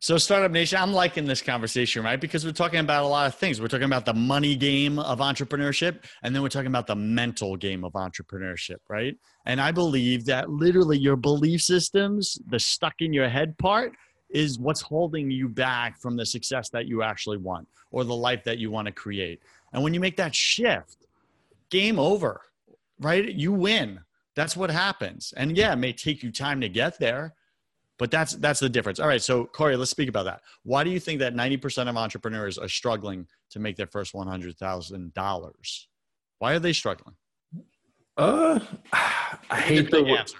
So, 0.00 0.16
Startup 0.16 0.50
Nation, 0.50 0.78
I'm 0.78 0.92
liking 0.92 1.26
this 1.26 1.42
conversation, 1.42 2.02
right? 2.02 2.20
Because 2.20 2.44
we're 2.44 2.52
talking 2.52 2.78
about 2.78 3.04
a 3.04 3.06
lot 3.06 3.26
of 3.26 3.34
things. 3.34 3.60
We're 3.60 3.68
talking 3.68 3.84
about 3.84 4.06
the 4.06 4.14
money 4.14 4.56
game 4.56 4.98
of 4.98 5.18
entrepreneurship, 5.18 6.04
and 6.22 6.34
then 6.34 6.40
we're 6.40 6.48
talking 6.48 6.68
about 6.68 6.86
the 6.86 6.96
mental 6.96 7.56
game 7.56 7.84
of 7.84 7.92
entrepreneurship, 7.92 8.78
right? 8.88 9.14
And 9.44 9.60
I 9.60 9.72
believe 9.72 10.24
that 10.26 10.48
literally 10.48 10.98
your 10.98 11.16
belief 11.16 11.60
systems, 11.60 12.38
the 12.46 12.58
stuck 12.58 12.94
in 13.00 13.12
your 13.12 13.28
head 13.28 13.58
part, 13.58 13.92
is 14.30 14.58
what's 14.58 14.80
holding 14.80 15.30
you 15.30 15.48
back 15.48 15.98
from 16.00 16.16
the 16.16 16.24
success 16.24 16.70
that 16.70 16.86
you 16.86 17.02
actually 17.02 17.38
want 17.38 17.66
or 17.90 18.04
the 18.04 18.14
life 18.14 18.44
that 18.44 18.58
you 18.58 18.70
want 18.70 18.86
to 18.86 18.92
create. 18.92 19.42
And 19.72 19.82
when 19.82 19.94
you 19.94 20.00
make 20.00 20.16
that 20.16 20.34
shift, 20.34 20.96
game 21.70 21.98
over, 21.98 22.40
right? 23.00 23.32
You 23.32 23.52
win. 23.52 24.00
That's 24.34 24.56
what 24.56 24.70
happens. 24.70 25.34
And 25.36 25.56
yeah, 25.56 25.72
it 25.72 25.76
may 25.76 25.92
take 25.92 26.22
you 26.22 26.30
time 26.30 26.60
to 26.60 26.68
get 26.68 26.98
there, 26.98 27.34
but 27.98 28.10
that's 28.10 28.34
that's 28.34 28.60
the 28.60 28.68
difference. 28.68 29.00
All 29.00 29.08
right, 29.08 29.22
so 29.22 29.44
Corey, 29.44 29.76
let's 29.76 29.90
speak 29.90 30.08
about 30.08 30.24
that. 30.24 30.42
Why 30.62 30.84
do 30.84 30.90
you 30.90 31.00
think 31.00 31.18
that 31.20 31.34
90% 31.34 31.88
of 31.88 31.96
entrepreneurs 31.96 32.56
are 32.56 32.68
struggling 32.68 33.26
to 33.50 33.58
make 33.58 33.76
their 33.76 33.88
first 33.88 34.14
$100,000? 34.14 35.86
Why 36.38 36.52
are 36.52 36.58
they 36.58 36.72
struggling? 36.72 37.16
Uh 38.16 38.60
I 38.92 39.60
hate 39.60 39.90
the 39.90 40.04
answer. 40.04 40.38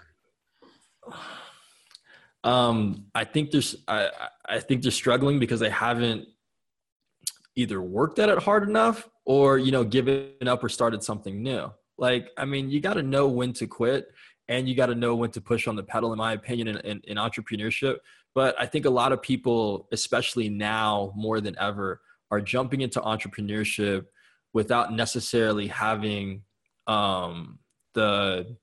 Um 2.44 3.06
I 3.14 3.24
think 3.24 3.50
there's 3.50 3.76
I 3.88 4.10
I 4.48 4.60
think 4.60 4.82
they're 4.82 4.92
struggling 4.92 5.38
because 5.38 5.60
they 5.60 5.70
haven't 5.70 6.26
either 7.56 7.82
worked 7.82 8.20
at 8.20 8.28
it 8.28 8.38
hard 8.38 8.68
enough 8.68 9.08
or 9.28 9.58
you 9.58 9.70
know 9.70 9.84
given 9.84 10.48
up 10.48 10.64
or 10.64 10.68
started 10.68 11.04
something 11.04 11.40
new. 11.42 11.70
Like 11.98 12.30
I 12.36 12.46
mean, 12.46 12.70
you 12.70 12.80
got 12.80 12.94
to 12.94 13.02
know 13.02 13.28
when 13.28 13.52
to 13.54 13.68
quit 13.68 14.08
and 14.48 14.68
you 14.68 14.74
got 14.74 14.86
to 14.86 14.94
know 14.94 15.14
when 15.14 15.30
to 15.30 15.40
push 15.40 15.68
on 15.68 15.76
the 15.76 15.82
pedal 15.82 16.12
in 16.12 16.18
my 16.18 16.32
opinion 16.32 16.68
in, 16.68 16.78
in, 16.78 17.00
in, 17.04 17.16
entrepreneurship 17.16 17.98
but 18.34 18.54
i 18.58 18.66
think 18.66 18.86
a 18.86 18.90
lot 18.90 19.12
of 19.12 19.22
people 19.22 19.86
especially 19.92 20.48
now 20.48 21.12
more 21.14 21.40
than 21.40 21.54
ever 21.58 22.00
are 22.30 22.40
jumping 22.40 22.80
into 22.80 23.00
entrepreneurship 23.00 24.06
without 24.52 24.92
necessarily 24.92 25.66
having 25.66 26.42
um, 26.86 27.58
the 27.94 28.56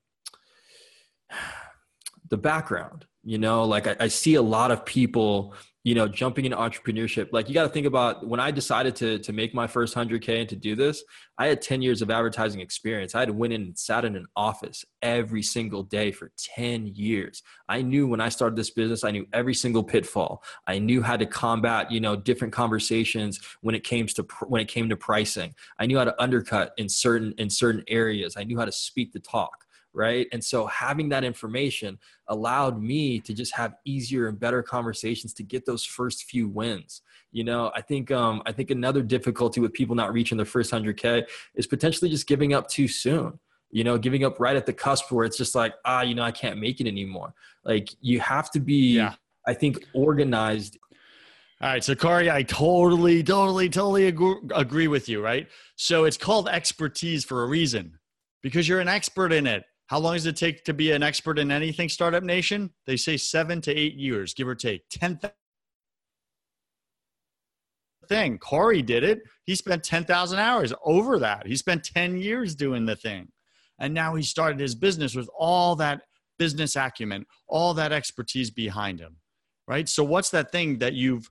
the 2.30 2.38
background 2.38 3.06
you 3.23 3.38
know 3.38 3.65
like 3.65 3.88
I, 3.88 3.95
I 3.99 4.08
see 4.08 4.36
a 4.36 4.41
lot 4.41 4.71
of 4.71 4.86
people 4.86 5.54
you 5.86 5.93
know, 5.93 6.08
jumping 6.08 6.45
into 6.45 6.58
entrepreneurship, 6.58 7.30
like 7.32 7.48
you 7.48 7.54
got 7.54 7.62
to 7.62 7.69
think 7.69 7.86
about 7.86 8.28
when 8.28 8.39
I 8.39 8.50
decided 8.50 8.95
to 8.98 9.19
to 9.19 9.32
make 9.32 9.54
my 9.54 9.67
first 9.67 9.95
100K 9.95 10.39
and 10.39 10.50
to 10.50 10.56
do 10.56 10.76
this, 10.76 11.04
I 11.38 11.45
had 11.45 11.62
10 11.62 11.84
years 11.84 12.02
of 12.02 12.10
advertising 12.10 12.60
experience. 12.60 13.13
I 13.13 13.19
had 13.19 13.30
went 13.30 13.54
in 13.54 13.62
and 13.62 13.78
sat 13.78 14.04
in 14.04 14.15
an 14.15 14.26
office 14.36 14.84
every 15.04 15.43
single 15.43 15.84
day 15.84 16.12
for 16.12 16.32
10 16.38 16.88
years. 16.88 17.43
I 17.69 17.84
knew 17.84 18.08
when 18.08 18.19
I 18.19 18.30
started 18.30 18.56
this 18.56 18.71
business, 18.71 19.04
I 19.04 19.12
knew 19.12 19.28
every 19.32 19.54
single 19.54 19.84
pitfall. 19.84 20.43
I 20.65 20.80
knew 20.80 21.04
how 21.04 21.17
to 21.17 21.26
combat, 21.28 21.91
you 21.91 22.00
know, 22.00 22.15
different 22.15 22.52
conversations 22.52 23.39
when 23.62 23.76
it 23.76 23.84
came 23.84 24.08
to 24.08 24.26
when 24.48 24.62
it 24.62 24.67
came 24.67 24.89
to 24.89 24.98
pricing. 24.98 25.54
I 25.78 25.86
knew 25.86 26.00
how 26.00 26.06
to 26.06 26.19
undercut 26.19 26.74
in 26.78 26.89
certain 26.89 27.36
in 27.38 27.52
certain 27.52 27.84
areas. 27.88 28.38
I 28.38 28.43
knew 28.43 28.58
how 28.58 28.65
to 28.65 28.71
speak 28.71 29.13
the 29.13 29.19
talk 29.19 29.64
right 29.95 30.27
and 30.31 30.43
so 30.43 30.65
having 30.67 31.10
that 31.10 31.23
information 31.23 31.97
allowed 32.27 32.81
me 32.81 33.19
to 33.19 33.34
just 33.34 33.53
have 33.55 33.75
easier 33.86 34.27
and 34.27 34.39
better 34.39 34.62
conversations 34.62 35.34
to 35.34 35.43
get 35.43 35.65
those 35.65 35.84
first 35.84 36.25
few 36.25 36.47
wins 36.47 37.01
you 37.31 37.43
know 37.43 37.71
i 37.75 37.81
think 37.81 38.12
um 38.12 38.41
i 38.45 38.51
think 38.51 38.69
another 38.69 39.01
difficulty 39.01 39.60
with 39.60 39.73
people 39.73 39.95
not 39.95 40.13
reaching 40.13 40.38
their 40.38 40.45
first 40.45 40.71
100k 40.71 41.25
is 41.55 41.65
potentially 41.65 42.10
just 42.10 42.27
giving 42.27 42.53
up 42.53 42.67
too 42.67 42.88
soon 42.88 43.39
you 43.71 43.84
know 43.84 43.97
giving 43.97 44.23
up 44.23 44.39
right 44.39 44.55
at 44.55 44.65
the 44.65 44.73
cusp 44.73 45.12
where 45.12 45.25
it's 45.25 45.38
just 45.38 45.55
like 45.55 45.73
ah 45.86 46.01
you 46.01 46.13
know 46.13 46.23
i 46.23 46.31
can't 46.31 46.60
make 46.60 46.79
it 46.79 46.88
anymore 46.88 47.34
like 47.63 47.89
you 48.01 48.19
have 48.19 48.51
to 48.51 48.60
be 48.60 48.95
yeah. 48.95 49.15
i 49.47 49.53
think 49.53 49.86
organized 49.93 50.77
all 51.62 51.69
right, 51.69 51.84
so 51.84 51.95
Corey, 51.95 52.29
I 52.29 52.43
totally, 52.43 53.23
totally, 53.23 53.69
totally 53.69 54.08
agree, 54.08 54.36
agree 54.53 54.89
with 54.89 55.08
you, 55.08 55.23
right? 55.23 55.47
So 55.77 56.03
it's 56.03 56.17
called 56.17 56.49
expertise 56.49 57.23
for 57.23 57.43
a 57.43 57.47
reason 57.47 57.97
because 58.43 58.67
you're 58.67 58.81
an 58.81 58.89
expert 58.89 59.31
in 59.31 59.47
it. 59.47 59.63
How 59.88 60.00
long 60.00 60.13
does 60.13 60.26
it 60.26 60.36
take 60.36 60.63
to 60.65 60.74
be 60.74 60.91
an 60.91 61.04
expert 61.04 61.38
in 61.38 61.52
anything, 61.52 61.89
Startup 61.89 62.24
Nation? 62.24 62.71
They 62.88 62.98
say 62.98 63.17
seven 63.17 63.62
to 63.62 63.74
eight 63.74 63.95
years, 63.95 64.34
give 64.34 64.48
or 64.48 64.56
take. 64.56 64.84
10 64.89 65.19
thing. 68.08 68.38
Corey 68.38 68.82
did 68.82 69.04
it. 69.04 69.24
He 69.45 69.56
spent 69.56 69.84
10,000 69.84 70.39
hours 70.39 70.74
over 70.84 71.19
that. 71.19 71.48
He 71.48 71.56
spent 71.56 71.84
10 71.84 72.17
years 72.17 72.56
doing 72.56 72.86
the 72.86 72.95
thing. 72.95 73.30
And 73.80 73.93
now 73.93 74.15
he 74.15 74.24
started 74.24 74.60
his 74.60 74.76
business 74.76 75.15
with 75.15 75.30
all 75.38 75.76
that 75.78 76.04
business 76.38 76.76
acumen, 76.76 77.26
all 77.48 77.74
that 77.74 77.91
expertise 77.91 78.50
behind 78.50 79.00
him. 79.00 79.17
Right? 79.67 79.89
So 79.89 80.04
what's 80.04 80.30
that 80.30 80.52
thing 80.52 80.80
that 80.80 80.93
you've 80.93 81.30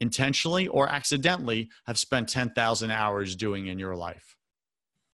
intentionally 0.00 0.68
or 0.68 0.88
accidentally 0.88 1.68
have 1.86 1.98
spent 1.98 2.28
10,000 2.28 2.90
hours 2.90 3.36
doing 3.36 3.66
in 3.66 3.78
your 3.78 3.96
life? 3.96 4.36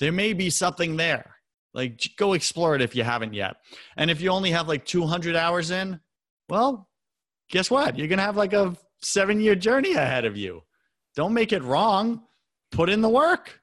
There 0.00 0.12
may 0.12 0.32
be 0.32 0.50
something 0.50 0.96
there. 0.96 1.33
Like, 1.74 2.00
go 2.16 2.32
explore 2.32 2.76
it 2.76 2.82
if 2.82 2.94
you 2.94 3.02
haven't 3.02 3.34
yet. 3.34 3.56
And 3.96 4.10
if 4.10 4.20
you 4.20 4.30
only 4.30 4.52
have 4.52 4.68
like 4.68 4.84
200 4.84 5.34
hours 5.36 5.70
in, 5.70 6.00
well, 6.48 6.88
guess 7.50 7.70
what? 7.70 7.98
You're 7.98 8.08
going 8.08 8.18
to 8.18 8.24
have 8.24 8.36
like 8.36 8.52
a 8.52 8.76
seven 9.02 9.40
year 9.40 9.54
journey 9.54 9.94
ahead 9.94 10.24
of 10.24 10.36
you. 10.36 10.62
Don't 11.16 11.34
make 11.34 11.52
it 11.52 11.62
wrong. 11.62 12.22
Put 12.70 12.88
in 12.88 13.00
the 13.00 13.08
work. 13.08 13.60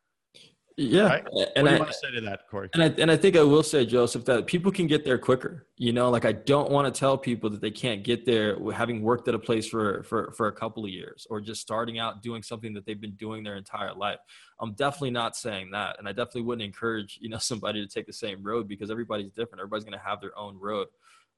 Yeah. 0.77 1.03
Right? 1.03 1.27
And 1.55 1.67
I, 1.67 1.77
want 1.77 1.91
to 1.91 1.97
say 1.97 2.11
to 2.11 2.21
that, 2.21 2.47
Corey? 2.49 2.69
And 2.73 2.83
I, 2.83 2.87
and 2.97 3.11
I 3.11 3.17
think 3.17 3.35
I 3.35 3.43
will 3.43 3.63
say, 3.63 3.85
Joseph, 3.85 4.25
that 4.25 4.47
people 4.47 4.71
can 4.71 4.87
get 4.87 5.03
there 5.03 5.17
quicker. 5.17 5.67
You 5.77 5.93
know, 5.93 6.09
like 6.09 6.25
I 6.25 6.31
don't 6.31 6.71
want 6.71 6.93
to 6.93 6.97
tell 6.97 7.17
people 7.17 7.49
that 7.49 7.61
they 7.61 7.71
can't 7.71 8.03
get 8.03 8.25
there 8.25 8.57
having 8.71 9.01
worked 9.01 9.27
at 9.27 9.35
a 9.35 9.39
place 9.39 9.67
for, 9.67 10.03
for, 10.03 10.33
for 10.35 10.47
a 10.47 10.51
couple 10.51 10.83
of 10.83 10.89
years 10.89 11.27
or 11.29 11.41
just 11.41 11.61
starting 11.61 11.99
out 11.99 12.21
doing 12.21 12.41
something 12.41 12.73
that 12.73 12.85
they've 12.85 12.99
been 12.99 13.15
doing 13.15 13.43
their 13.43 13.55
entire 13.55 13.93
life. 13.93 14.19
I'm 14.59 14.73
definitely 14.73 15.11
not 15.11 15.35
saying 15.35 15.71
that. 15.71 15.97
And 15.99 16.07
I 16.07 16.11
definitely 16.11 16.43
wouldn't 16.43 16.65
encourage, 16.65 17.19
you 17.21 17.29
know, 17.29 17.37
somebody 17.39 17.85
to 17.85 17.91
take 17.91 18.07
the 18.07 18.13
same 18.13 18.43
road 18.43 18.67
because 18.67 18.89
everybody's 18.89 19.31
different. 19.31 19.59
Everybody's 19.59 19.85
going 19.85 19.97
to 19.97 20.05
have 20.05 20.21
their 20.21 20.37
own 20.37 20.57
road. 20.59 20.87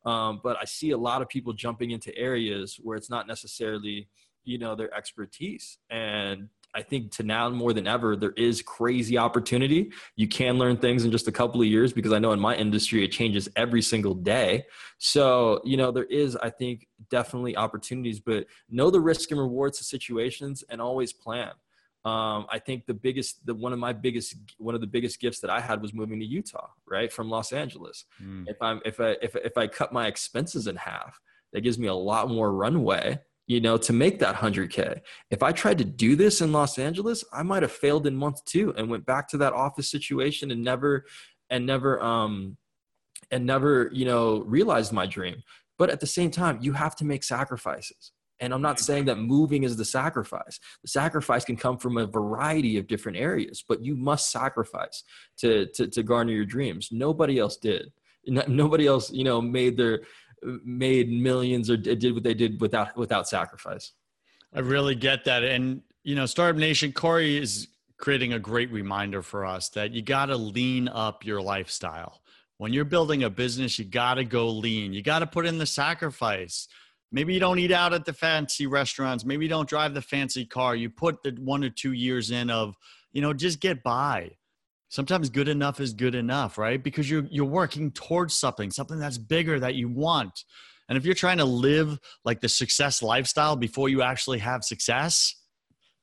Um, 0.05 0.41
but 0.43 0.57
I 0.61 0.65
see 0.65 0.91
a 0.91 0.97
lot 0.97 1.21
of 1.21 1.29
people 1.29 1.53
jumping 1.53 1.91
into 1.91 2.15
areas 2.17 2.77
where 2.81 2.97
it's 2.97 3.09
not 3.09 3.27
necessarily, 3.27 4.09
you 4.43 4.57
know, 4.57 4.75
their 4.75 4.93
expertise. 4.93 5.77
And 5.89 6.49
I 6.75 6.81
think 6.81 7.11
to 7.13 7.23
now 7.23 7.49
more 7.49 7.73
than 7.73 7.87
ever, 7.87 8.15
there 8.15 8.33
is 8.35 8.61
crazy 8.61 9.17
opportunity. 9.17 9.91
You 10.15 10.27
can 10.27 10.57
learn 10.57 10.77
things 10.77 11.05
in 11.05 11.11
just 11.11 11.27
a 11.27 11.31
couple 11.31 11.61
of 11.61 11.67
years 11.67 11.93
because 11.93 12.13
I 12.13 12.19
know 12.19 12.31
in 12.31 12.39
my 12.39 12.55
industry 12.55 13.03
it 13.03 13.11
changes 13.11 13.47
every 13.55 13.81
single 13.81 14.13
day. 14.15 14.65
So, 14.97 15.61
you 15.63 15.77
know, 15.77 15.91
there 15.91 16.05
is, 16.05 16.35
I 16.35 16.49
think, 16.49 16.87
definitely 17.09 17.55
opportunities, 17.55 18.19
but 18.19 18.47
know 18.69 18.89
the 18.89 18.99
risk 18.99 19.31
and 19.31 19.39
rewards 19.39 19.79
of 19.79 19.85
situations 19.85 20.63
and 20.69 20.81
always 20.81 21.13
plan. 21.13 21.51
Um, 22.05 22.47
I 22.49 22.59
think 22.59 22.85
the 22.85 22.93
biggest, 22.93 23.45
the 23.45 23.55
one 23.55 23.71
of 23.71 23.79
my 23.79 23.93
biggest, 23.93 24.35
one 24.57 24.75
of 24.75 24.81
the 24.81 24.87
biggest 24.87 25.21
gifts 25.21 25.39
that 25.39 25.49
I 25.49 25.61
had 25.61 25.81
was 25.81 25.93
moving 25.93 26.19
to 26.19 26.25
Utah, 26.25 26.67
right 26.85 27.11
from 27.11 27.29
Los 27.29 27.53
Angeles. 27.53 28.05
Mm. 28.21 28.45
If 28.47 28.61
I'm, 28.61 28.81
if 28.83 28.99
I, 28.99 29.15
if 29.21 29.37
if 29.37 29.57
I 29.57 29.67
cut 29.67 29.93
my 29.93 30.07
expenses 30.07 30.67
in 30.67 30.75
half, 30.75 31.17
that 31.53 31.61
gives 31.61 31.79
me 31.79 31.87
a 31.87 31.93
lot 31.93 32.29
more 32.29 32.51
runway 32.51 33.19
you 33.47 33.59
know, 33.59 33.77
to 33.77 33.93
make 33.93 34.19
that 34.19 34.35
100K. 34.35 35.01
If 35.29 35.43
I 35.43 35.51
tried 35.51 35.77
to 35.79 35.85
do 35.85 36.15
this 36.15 36.41
in 36.41 36.51
Los 36.51 36.79
Angeles, 36.79 37.23
I 37.33 37.43
might 37.43 37.63
have 37.63 37.71
failed 37.71 38.07
in 38.07 38.15
month 38.15 38.43
two 38.45 38.73
and 38.77 38.89
went 38.89 39.05
back 39.05 39.27
to 39.29 39.37
that 39.37 39.53
office 39.53 39.91
situation 39.91 40.51
and 40.51 40.63
never, 40.63 41.05
and 41.49 41.65
never, 41.65 42.01
um, 42.01 42.57
and 43.31 43.45
never, 43.45 43.89
you 43.93 44.05
know, 44.05 44.43
realized 44.43 44.93
my 44.93 45.05
dream. 45.05 45.43
But 45.77 45.89
at 45.89 45.99
the 45.99 46.07
same 46.07 46.31
time, 46.31 46.59
you 46.61 46.73
have 46.73 46.95
to 46.97 47.05
make 47.05 47.23
sacrifices. 47.23 48.11
And 48.39 48.53
I'm 48.53 48.61
not 48.61 48.79
saying 48.79 49.05
that 49.05 49.17
moving 49.17 49.63
is 49.63 49.77
the 49.77 49.85
sacrifice. 49.85 50.59
The 50.81 50.89
sacrifice 50.89 51.45
can 51.45 51.55
come 51.55 51.77
from 51.77 51.97
a 51.97 52.05
variety 52.05 52.77
of 52.77 52.87
different 52.87 53.17
areas, 53.17 53.63
but 53.67 53.83
you 53.83 53.95
must 53.95 54.31
sacrifice 54.31 55.03
to, 55.37 55.67
to, 55.75 55.87
to 55.87 56.03
garner 56.03 56.31
your 56.31 56.45
dreams. 56.45 56.89
Nobody 56.91 57.39
else 57.39 57.57
did. 57.57 57.91
Nobody 58.25 58.87
else, 58.87 59.11
you 59.11 59.23
know, 59.23 59.41
made 59.41 59.77
their, 59.77 60.01
made 60.63 61.11
millions 61.11 61.69
or 61.69 61.77
did 61.77 62.13
what 62.13 62.23
they 62.23 62.33
did 62.33 62.61
without 62.61 62.95
without 62.97 63.27
sacrifice. 63.27 63.91
I 64.53 64.59
really 64.59 64.95
get 64.95 65.25
that, 65.25 65.43
and 65.43 65.81
you 66.03 66.15
know, 66.15 66.25
Startup 66.25 66.59
Nation, 66.59 66.91
Corey 66.91 67.37
is 67.37 67.67
creating 67.97 68.33
a 68.33 68.39
great 68.39 68.71
reminder 68.71 69.21
for 69.21 69.45
us 69.45 69.69
that 69.69 69.91
you 69.91 70.01
got 70.01 70.25
to 70.25 70.35
lean 70.35 70.87
up 70.89 71.25
your 71.25 71.41
lifestyle. 71.41 72.21
When 72.57 72.73
you're 72.73 72.85
building 72.85 73.23
a 73.23 73.29
business, 73.29 73.79
you 73.79 73.85
got 73.85 74.15
to 74.15 74.25
go 74.25 74.49
lean. 74.49 74.93
You 74.93 75.01
got 75.01 75.19
to 75.19 75.27
put 75.27 75.45
in 75.45 75.57
the 75.57 75.65
sacrifice. 75.65 76.67
Maybe 77.11 77.33
you 77.33 77.39
don't 77.39 77.59
eat 77.59 77.71
out 77.71 77.93
at 77.93 78.05
the 78.05 78.13
fancy 78.13 78.67
restaurants. 78.67 79.23
Maybe 79.23 79.45
you 79.45 79.49
don't 79.49 79.69
drive 79.69 79.93
the 79.93 80.01
fancy 80.01 80.45
car. 80.45 80.75
You 80.75 80.89
put 80.89 81.23
the 81.23 81.31
one 81.39 81.63
or 81.63 81.69
two 81.69 81.93
years 81.93 82.31
in 82.31 82.49
of, 82.49 82.75
you 83.11 83.21
know, 83.21 83.33
just 83.33 83.59
get 83.59 83.83
by 83.83 84.31
sometimes 84.93 85.31
good 85.31 85.47
enough 85.47 85.79
is 85.79 85.91
good 85.91 86.13
enough, 86.13 86.59
right? 86.59 86.81
Because 86.81 87.09
you're 87.09 87.25
you're 87.31 87.45
working 87.45 87.91
towards 87.91 88.35
something, 88.35 88.69
something 88.69 88.99
that's 88.99 89.17
bigger 89.17 89.59
that 89.59 89.73
you 89.73 89.89
want. 89.89 90.43
And 90.87 90.97
if 90.97 91.03
you're 91.03 91.15
trying 91.15 91.39
to 91.39 91.45
live 91.45 91.99
like 92.23 92.41
the 92.41 92.49
success 92.49 93.01
lifestyle 93.01 93.55
before 93.55 93.89
you 93.89 94.03
actually 94.03 94.37
have 94.39 94.63
success, 94.63 95.33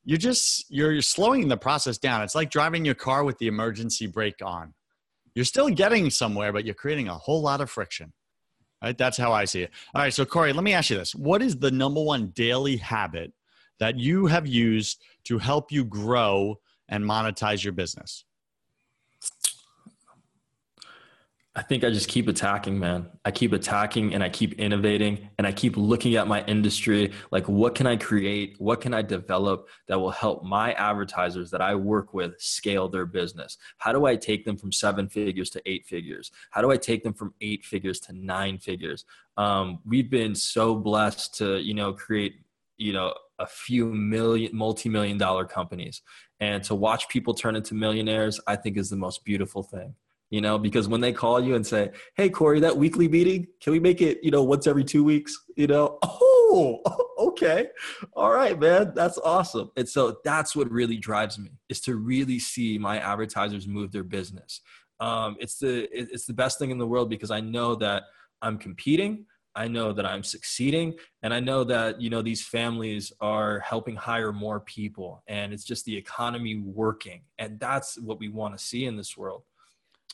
you're 0.04 0.18
just 0.18 0.66
you're, 0.70 0.90
you're 0.90 1.02
slowing 1.02 1.46
the 1.46 1.56
process 1.56 1.98
down. 1.98 2.22
It's 2.22 2.34
like 2.34 2.50
driving 2.50 2.84
your 2.84 2.96
car 2.96 3.22
with 3.22 3.38
the 3.38 3.46
emergency 3.46 4.08
brake 4.08 4.42
on. 4.42 4.74
You're 5.36 5.44
still 5.44 5.68
getting 5.68 6.10
somewhere, 6.10 6.52
but 6.52 6.64
you're 6.64 6.74
creating 6.74 7.06
a 7.06 7.14
whole 7.14 7.40
lot 7.40 7.60
of 7.60 7.70
friction. 7.70 8.12
Right? 8.82 8.98
That's 8.98 9.16
how 9.16 9.32
I 9.32 9.44
see 9.44 9.62
it. 9.62 9.70
All 9.94 10.02
right, 10.02 10.12
so 10.12 10.24
Corey, 10.24 10.52
let 10.52 10.64
me 10.64 10.72
ask 10.72 10.90
you 10.90 10.96
this. 10.96 11.14
What 11.14 11.42
is 11.42 11.56
the 11.56 11.70
number 11.70 12.02
one 12.02 12.28
daily 12.28 12.78
habit 12.78 13.32
that 13.78 13.98
you 13.98 14.26
have 14.26 14.48
used 14.48 15.00
to 15.24 15.38
help 15.38 15.70
you 15.70 15.84
grow 15.84 16.58
and 16.88 17.04
monetize 17.04 17.62
your 17.62 17.74
business? 17.74 18.24
I 21.60 21.62
think 21.62 21.84
I 21.84 21.90
just 21.90 22.08
keep 22.08 22.26
attacking, 22.26 22.78
man. 22.78 23.10
I 23.22 23.30
keep 23.30 23.52
attacking 23.52 24.14
and 24.14 24.24
I 24.24 24.30
keep 24.30 24.58
innovating 24.58 25.28
and 25.36 25.46
I 25.46 25.52
keep 25.52 25.76
looking 25.76 26.16
at 26.16 26.26
my 26.26 26.42
industry. 26.46 27.12
Like, 27.30 27.50
what 27.50 27.74
can 27.74 27.86
I 27.86 27.96
create? 27.96 28.56
What 28.58 28.80
can 28.80 28.94
I 28.94 29.02
develop 29.02 29.68
that 29.86 30.00
will 30.00 30.10
help 30.10 30.42
my 30.42 30.72
advertisers 30.72 31.50
that 31.50 31.60
I 31.60 31.74
work 31.74 32.14
with 32.14 32.40
scale 32.40 32.88
their 32.88 33.04
business? 33.04 33.58
How 33.76 33.92
do 33.92 34.06
I 34.06 34.16
take 34.16 34.46
them 34.46 34.56
from 34.56 34.72
seven 34.72 35.06
figures 35.10 35.50
to 35.50 35.60
eight 35.66 35.84
figures? 35.84 36.30
How 36.50 36.62
do 36.62 36.70
I 36.70 36.78
take 36.78 37.04
them 37.04 37.12
from 37.12 37.34
eight 37.42 37.62
figures 37.66 38.00
to 38.00 38.14
nine 38.14 38.56
figures? 38.56 39.04
Um, 39.36 39.80
we've 39.84 40.08
been 40.08 40.34
so 40.34 40.74
blessed 40.74 41.34
to, 41.40 41.58
you 41.58 41.74
know, 41.74 41.92
create, 41.92 42.36
you 42.78 42.94
know, 42.94 43.12
a 43.38 43.46
few 43.46 43.84
million, 43.84 44.56
multi 44.56 44.88
million 44.88 45.18
dollar 45.18 45.44
companies. 45.44 46.00
And 46.40 46.64
to 46.64 46.74
watch 46.74 47.10
people 47.10 47.34
turn 47.34 47.54
into 47.54 47.74
millionaires, 47.74 48.40
I 48.46 48.56
think 48.56 48.78
is 48.78 48.88
the 48.88 48.96
most 48.96 49.26
beautiful 49.26 49.62
thing 49.62 49.94
you 50.30 50.40
know, 50.40 50.58
because 50.58 50.88
when 50.88 51.00
they 51.00 51.12
call 51.12 51.42
you 51.42 51.56
and 51.56 51.66
say, 51.66 51.90
Hey, 52.14 52.28
Corey, 52.30 52.60
that 52.60 52.76
weekly 52.76 53.08
meeting, 53.08 53.48
can 53.60 53.72
we 53.72 53.80
make 53.80 54.00
it, 54.00 54.20
you 54.22 54.30
know, 54.30 54.44
once 54.44 54.66
every 54.66 54.84
two 54.84 55.02
weeks? 55.02 55.36
You 55.56 55.66
know, 55.66 55.98
oh, 56.04 56.80
okay. 57.18 57.66
All 58.14 58.30
right, 58.30 58.58
man. 58.58 58.92
That's 58.94 59.18
awesome. 59.18 59.70
And 59.76 59.88
so 59.88 60.18
that's 60.24 60.54
what 60.54 60.70
really 60.70 60.96
drives 60.96 61.38
me 61.38 61.50
is 61.68 61.80
to 61.82 61.96
really 61.96 62.38
see 62.38 62.78
my 62.78 63.00
advertisers 63.00 63.66
move 63.66 63.92
their 63.92 64.04
business. 64.04 64.60
Um, 65.00 65.36
it's 65.40 65.58
the 65.58 65.88
it's 65.92 66.26
the 66.26 66.34
best 66.34 66.58
thing 66.58 66.70
in 66.70 66.78
the 66.78 66.86
world 66.86 67.08
because 67.08 67.30
I 67.30 67.40
know 67.40 67.74
that 67.76 68.04
I'm 68.42 68.58
competing. 68.58 69.24
I 69.56 69.66
know 69.66 69.92
that 69.92 70.06
I'm 70.06 70.22
succeeding 70.22 70.94
and 71.22 71.34
I 71.34 71.40
know 71.40 71.64
that 71.64 72.00
you 72.00 72.08
know 72.08 72.22
these 72.22 72.46
families 72.46 73.12
are 73.20 73.58
helping 73.60 73.96
hire 73.96 74.32
more 74.32 74.60
people 74.60 75.24
and 75.26 75.52
it's 75.52 75.64
just 75.64 75.84
the 75.86 75.96
economy 75.96 76.58
working 76.58 77.22
and 77.38 77.58
that's 77.58 77.98
what 77.98 78.20
we 78.20 78.28
want 78.28 78.56
to 78.56 78.64
see 78.64 78.84
in 78.84 78.96
this 78.96 79.16
world. 79.16 79.42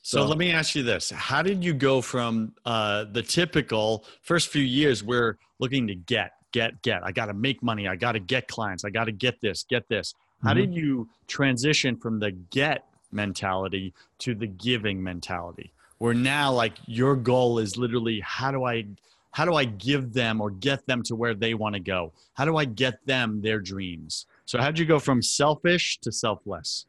So, 0.07 0.19
so 0.19 0.27
let 0.29 0.39
me 0.39 0.53
ask 0.53 0.77
you 0.77 0.85
this: 0.85 1.11
How 1.11 1.43
did 1.43 1.65
you 1.65 1.75
go 1.75 2.01
from 2.01 2.55
uh, 2.65 3.07
the 3.11 3.25
typical 3.25 4.05
first 4.23 4.51
few 4.51 4.63
years 4.63 5.03
where 5.03 5.37
looking 5.59 5.89
to 5.89 5.97
get, 5.97 6.35
get, 6.53 6.81
get? 6.83 7.03
I 7.03 7.11
got 7.11 7.27
to 7.27 7.35
make 7.35 7.61
money. 7.61 7.89
I 7.89 7.97
got 7.97 8.13
to 8.13 8.21
get 8.21 8.47
clients. 8.47 8.85
I 8.85 8.91
got 8.91 9.07
to 9.07 9.13
get 9.13 9.41
this, 9.41 9.65
get 9.69 9.89
this. 9.89 10.15
How 10.45 10.51
mm-hmm. 10.51 10.61
did 10.61 10.75
you 10.77 11.09
transition 11.27 11.97
from 11.97 12.21
the 12.21 12.31
get 12.31 12.85
mentality 13.11 13.95
to 14.21 14.37
the 14.37 14.47
giving 14.47 15.03
mentality? 15.03 15.73
Where 15.99 16.15
now, 16.15 16.53
like 16.53 16.75
your 16.87 17.17
goal 17.17 17.59
is 17.59 17.77
literally, 17.77 18.21
how 18.21 18.53
do 18.53 18.65
I, 18.65 18.87
how 19.33 19.45
do 19.45 19.55
I 19.55 19.65
give 19.65 20.13
them 20.13 20.41
or 20.41 20.51
get 20.51 20.87
them 20.87 21.03
to 21.03 21.17
where 21.17 21.35
they 21.35 21.55
want 21.55 21.75
to 21.75 21.81
go? 21.81 22.13
How 22.35 22.45
do 22.45 22.59
I 22.59 22.65
get 22.65 23.05
them 23.07 23.43
their 23.43 23.59
dreams? 23.59 24.27
So, 24.45 24.61
how 24.61 24.67
did 24.67 24.79
you 24.79 24.87
go 24.87 25.01
from 25.01 25.21
selfish 25.21 25.99
to 26.03 26.13
selfless? 26.13 26.87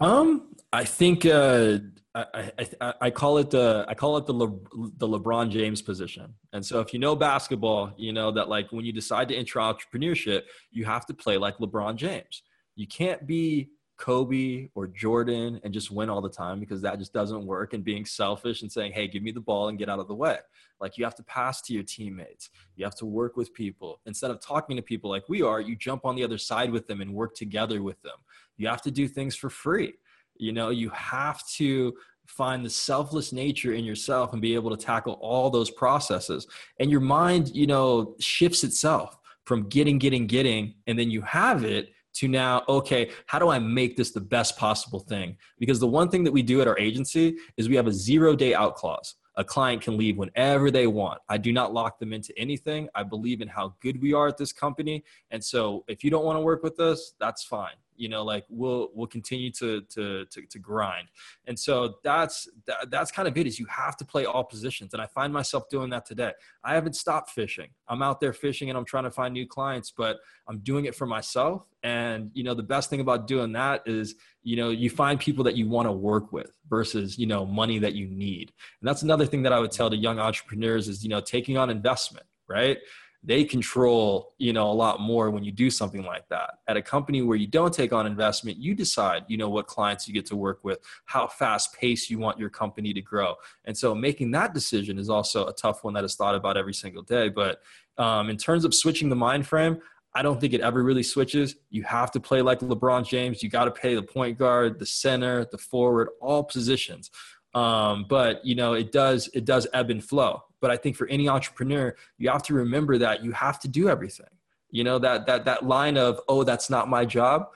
Um, 0.00 0.54
I 0.72 0.84
think 0.84 1.26
uh, 1.26 1.78
I, 2.14 2.50
I, 2.80 2.94
I 3.02 3.10
call 3.10 3.38
it 3.38 3.50
the 3.50 3.84
I 3.86 3.94
call 3.94 4.16
it 4.16 4.26
the 4.26 4.32
Le, 4.32 4.48
the 4.96 5.06
LeBron 5.06 5.50
James 5.50 5.82
position. 5.82 6.34
And 6.52 6.64
so 6.64 6.80
if 6.80 6.92
you 6.92 6.98
know 6.98 7.14
basketball, 7.14 7.92
you 7.96 8.12
know 8.12 8.30
that 8.32 8.48
like 8.48 8.72
when 8.72 8.84
you 8.84 8.92
decide 8.92 9.28
to 9.28 9.36
enter 9.36 9.58
entrepreneurship, 9.58 10.42
you 10.70 10.84
have 10.84 11.06
to 11.06 11.14
play 11.14 11.36
like 11.36 11.58
LeBron 11.58 11.96
James. 11.96 12.42
You 12.76 12.86
can't 12.86 13.26
be 13.26 13.70
Kobe 13.96 14.70
or 14.74 14.86
Jordan 14.86 15.60
and 15.62 15.74
just 15.74 15.90
win 15.90 16.08
all 16.08 16.22
the 16.22 16.30
time 16.30 16.58
because 16.58 16.80
that 16.82 16.98
just 16.98 17.12
doesn't 17.12 17.44
work 17.44 17.74
and 17.74 17.84
being 17.84 18.06
selfish 18.06 18.62
and 18.62 18.72
saying, 18.72 18.92
"Hey, 18.92 19.06
give 19.06 19.22
me 19.22 19.30
the 19.30 19.40
ball 19.40 19.68
and 19.68 19.78
get 19.78 19.90
out 19.90 19.98
of 19.98 20.08
the 20.08 20.14
way." 20.14 20.38
Like 20.80 20.96
you 20.96 21.04
have 21.04 21.14
to 21.16 21.22
pass 21.24 21.60
to 21.62 21.74
your 21.74 21.82
teammates. 21.82 22.48
You 22.74 22.84
have 22.86 22.96
to 22.96 23.06
work 23.06 23.36
with 23.36 23.52
people. 23.52 24.00
Instead 24.06 24.30
of 24.30 24.40
talking 24.40 24.76
to 24.76 24.82
people 24.82 25.10
like 25.10 25.28
we 25.28 25.42
are, 25.42 25.60
you 25.60 25.76
jump 25.76 26.06
on 26.06 26.16
the 26.16 26.24
other 26.24 26.38
side 26.38 26.72
with 26.72 26.86
them 26.86 27.02
and 27.02 27.12
work 27.12 27.34
together 27.34 27.82
with 27.82 28.00
them. 28.00 28.16
You 28.60 28.68
have 28.68 28.82
to 28.82 28.90
do 28.90 29.08
things 29.08 29.34
for 29.34 29.50
free 29.50 29.94
you 30.40 30.52
know, 30.52 30.70
you 30.70 30.88
have 30.90 31.46
to 31.48 31.94
find 32.26 32.64
the 32.64 32.70
selfless 32.70 33.32
nature 33.32 33.72
in 33.72 33.84
yourself 33.84 34.32
and 34.32 34.40
be 34.40 34.54
able 34.54 34.74
to 34.74 34.82
tackle 34.82 35.14
all 35.14 35.50
those 35.50 35.70
processes. 35.70 36.46
And 36.78 36.90
your 36.90 37.00
mind, 37.00 37.54
you 37.54 37.66
know, 37.66 38.14
shifts 38.18 38.64
itself 38.64 39.18
from 39.44 39.68
getting, 39.68 39.98
getting, 39.98 40.26
getting, 40.26 40.74
and 40.86 40.98
then 40.98 41.10
you 41.10 41.22
have 41.22 41.64
it 41.64 41.92
to 42.12 42.28
now, 42.28 42.62
okay, 42.68 43.10
how 43.26 43.38
do 43.38 43.48
I 43.50 43.58
make 43.58 43.96
this 43.96 44.10
the 44.12 44.20
best 44.20 44.56
possible 44.56 45.00
thing? 45.00 45.36
Because 45.58 45.78
the 45.78 45.86
one 45.86 46.08
thing 46.08 46.24
that 46.24 46.32
we 46.32 46.42
do 46.42 46.60
at 46.60 46.68
our 46.68 46.78
agency 46.78 47.36
is 47.56 47.68
we 47.68 47.76
have 47.76 47.86
a 47.86 47.92
zero 47.92 48.34
day 48.34 48.54
out 48.54 48.76
clause. 48.76 49.16
A 49.36 49.44
client 49.44 49.82
can 49.82 49.96
leave 49.96 50.18
whenever 50.18 50.70
they 50.70 50.86
want. 50.86 51.20
I 51.28 51.38
do 51.38 51.52
not 51.52 51.72
lock 51.72 51.98
them 51.98 52.12
into 52.12 52.36
anything. 52.36 52.88
I 52.94 53.04
believe 53.04 53.40
in 53.40 53.48
how 53.48 53.74
good 53.80 54.02
we 54.02 54.12
are 54.12 54.28
at 54.28 54.36
this 54.36 54.52
company. 54.52 55.04
And 55.30 55.42
so 55.42 55.84
if 55.88 56.02
you 56.02 56.10
don't 56.10 56.24
want 56.24 56.36
to 56.36 56.40
work 56.42 56.62
with 56.62 56.80
us, 56.80 57.14
that's 57.18 57.44
fine 57.44 57.74
you 58.00 58.08
know 58.08 58.24
like 58.24 58.44
we'll 58.48 58.88
we'll 58.94 59.06
continue 59.06 59.50
to 59.52 59.82
to 59.82 60.24
to, 60.26 60.42
to 60.46 60.58
grind. 60.58 61.08
And 61.46 61.58
so 61.58 61.96
that's 62.02 62.48
that, 62.66 62.90
that's 62.90 63.10
kind 63.10 63.28
of 63.28 63.36
it 63.36 63.46
is 63.46 63.58
you 63.58 63.66
have 63.66 63.96
to 63.98 64.04
play 64.04 64.24
all 64.24 64.44
positions 64.44 64.92
and 64.94 65.02
i 65.02 65.06
find 65.06 65.32
myself 65.32 65.68
doing 65.68 65.90
that 65.90 66.06
today. 66.06 66.32
I 66.64 66.74
haven't 66.74 66.96
stopped 66.96 67.30
fishing. 67.30 67.68
I'm 67.88 68.02
out 68.02 68.20
there 68.20 68.32
fishing 68.32 68.70
and 68.70 68.78
i'm 68.78 68.84
trying 68.84 69.04
to 69.04 69.10
find 69.10 69.34
new 69.34 69.46
clients 69.46 69.92
but 69.96 70.18
i'm 70.48 70.58
doing 70.58 70.84
it 70.86 70.94
for 70.94 71.06
myself 71.06 71.66
and 71.82 72.30
you 72.34 72.42
know 72.42 72.54
the 72.54 72.62
best 72.62 72.90
thing 72.90 73.00
about 73.00 73.26
doing 73.26 73.52
that 73.52 73.82
is 73.86 74.14
you 74.42 74.56
know 74.56 74.70
you 74.70 74.90
find 74.90 75.18
people 75.18 75.44
that 75.44 75.56
you 75.56 75.68
want 75.68 75.86
to 75.86 75.92
work 75.92 76.32
with 76.32 76.52
versus 76.68 77.18
you 77.18 77.26
know 77.26 77.44
money 77.46 77.78
that 77.78 77.94
you 77.94 78.06
need. 78.06 78.52
And 78.80 78.88
that's 78.88 79.02
another 79.02 79.26
thing 79.26 79.42
that 79.42 79.52
i 79.52 79.58
would 79.58 79.72
tell 79.72 79.90
to 79.90 79.96
young 79.96 80.18
entrepreneurs 80.18 80.88
is 80.88 81.02
you 81.02 81.10
know 81.10 81.20
taking 81.20 81.56
on 81.56 81.70
investment 81.70 82.26
right 82.48 82.78
they 83.22 83.44
control 83.44 84.32
you 84.38 84.52
know 84.52 84.70
a 84.70 84.72
lot 84.72 85.00
more 85.00 85.30
when 85.30 85.44
you 85.44 85.52
do 85.52 85.70
something 85.70 86.04
like 86.04 86.26
that 86.28 86.54
at 86.68 86.76
a 86.76 86.82
company 86.82 87.22
where 87.22 87.36
you 87.36 87.46
don't 87.46 87.72
take 87.74 87.92
on 87.92 88.06
investment 88.06 88.56
you 88.56 88.74
decide 88.74 89.24
you 89.28 89.36
know 89.36 89.48
what 89.48 89.66
clients 89.66 90.08
you 90.08 90.14
get 90.14 90.24
to 90.24 90.36
work 90.36 90.60
with 90.62 90.78
how 91.04 91.26
fast 91.26 91.74
pace 91.74 92.08
you 92.08 92.18
want 92.18 92.38
your 92.38 92.50
company 92.50 92.92
to 92.92 93.02
grow 93.02 93.34
and 93.66 93.76
so 93.76 93.94
making 93.94 94.30
that 94.30 94.54
decision 94.54 94.98
is 94.98 95.10
also 95.10 95.46
a 95.46 95.52
tough 95.52 95.84
one 95.84 95.92
that 95.92 96.04
is 96.04 96.14
thought 96.14 96.34
about 96.34 96.56
every 96.56 96.74
single 96.74 97.02
day 97.02 97.28
but 97.28 97.60
um, 97.98 98.30
in 98.30 98.36
terms 98.36 98.64
of 98.64 98.74
switching 98.74 99.08
the 99.08 99.16
mind 99.16 99.46
frame 99.46 99.78
I 100.12 100.22
don't 100.22 100.40
think 100.40 100.54
it 100.54 100.60
ever 100.60 100.82
really 100.82 101.04
switches. 101.04 101.54
You 101.70 101.84
have 101.84 102.10
to 102.10 102.18
play 102.18 102.42
like 102.42 102.58
LeBron 102.58 103.06
James. 103.06 103.44
You 103.44 103.48
got 103.48 103.66
to 103.66 103.70
pay 103.70 103.94
the 103.94 104.02
point 104.02 104.38
guard, 104.38 104.80
the 104.80 104.86
center, 104.86 105.46
the 105.52 105.58
forward, 105.58 106.08
all 106.20 106.42
positions. 106.42 107.12
Um, 107.54 108.06
but 108.08 108.44
you 108.44 108.54
know, 108.54 108.74
it 108.74 108.92
does 108.92 109.28
it 109.34 109.44
does 109.44 109.66
ebb 109.72 109.90
and 109.90 110.02
flow. 110.02 110.42
But 110.60 110.70
I 110.70 110.76
think 110.76 110.96
for 110.96 111.06
any 111.08 111.28
entrepreneur, 111.28 111.94
you 112.18 112.30
have 112.30 112.42
to 112.44 112.54
remember 112.54 112.98
that 112.98 113.24
you 113.24 113.32
have 113.32 113.60
to 113.60 113.68
do 113.68 113.88
everything. 113.88 114.26
You 114.70 114.84
know, 114.84 114.98
that 114.98 115.26
that 115.26 115.44
that 115.46 115.64
line 115.64 115.96
of, 115.96 116.20
oh, 116.28 116.44
that's 116.44 116.70
not 116.70 116.88
my 116.88 117.04
job, 117.04 117.48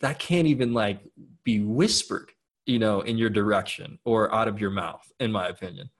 that 0.00 0.18
can't 0.18 0.46
even 0.46 0.72
like 0.72 1.00
be 1.44 1.60
whispered, 1.60 2.32
you 2.66 2.78
know, 2.78 3.00
in 3.02 3.18
your 3.18 3.30
direction 3.30 3.98
or 4.04 4.34
out 4.34 4.48
of 4.48 4.60
your 4.60 4.70
mouth, 4.70 5.10
in 5.20 5.30
my 5.30 5.48
opinion. 5.48 5.90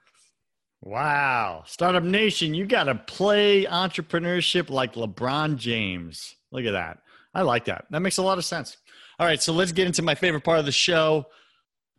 Wow. 0.83 1.65
Startup 1.67 2.03
Nation, 2.03 2.55
you 2.55 2.67
got 2.67 2.85
to 2.85 2.95
play 2.95 3.65
entrepreneurship 3.65 4.71
like 4.71 4.95
LeBron 4.95 5.57
James. 5.57 6.37
Look 6.53 6.65
at 6.65 6.73
that. 6.73 6.99
I 7.35 7.43
like 7.43 7.65
that. 7.67 7.87
That 7.91 8.01
makes 8.01 8.19
a 8.19 8.23
lot 8.23 8.39
of 8.39 8.45
sense. 8.45 8.77
All 9.19 9.27
right, 9.27 9.43
so 9.43 9.53
let's 9.53 9.73
get 9.73 9.87
into 9.87 10.03
my 10.03 10.15
favorite 10.15 10.45
part 10.45 10.59
of 10.59 10.65
the 10.67 10.73
show. 10.73 11.27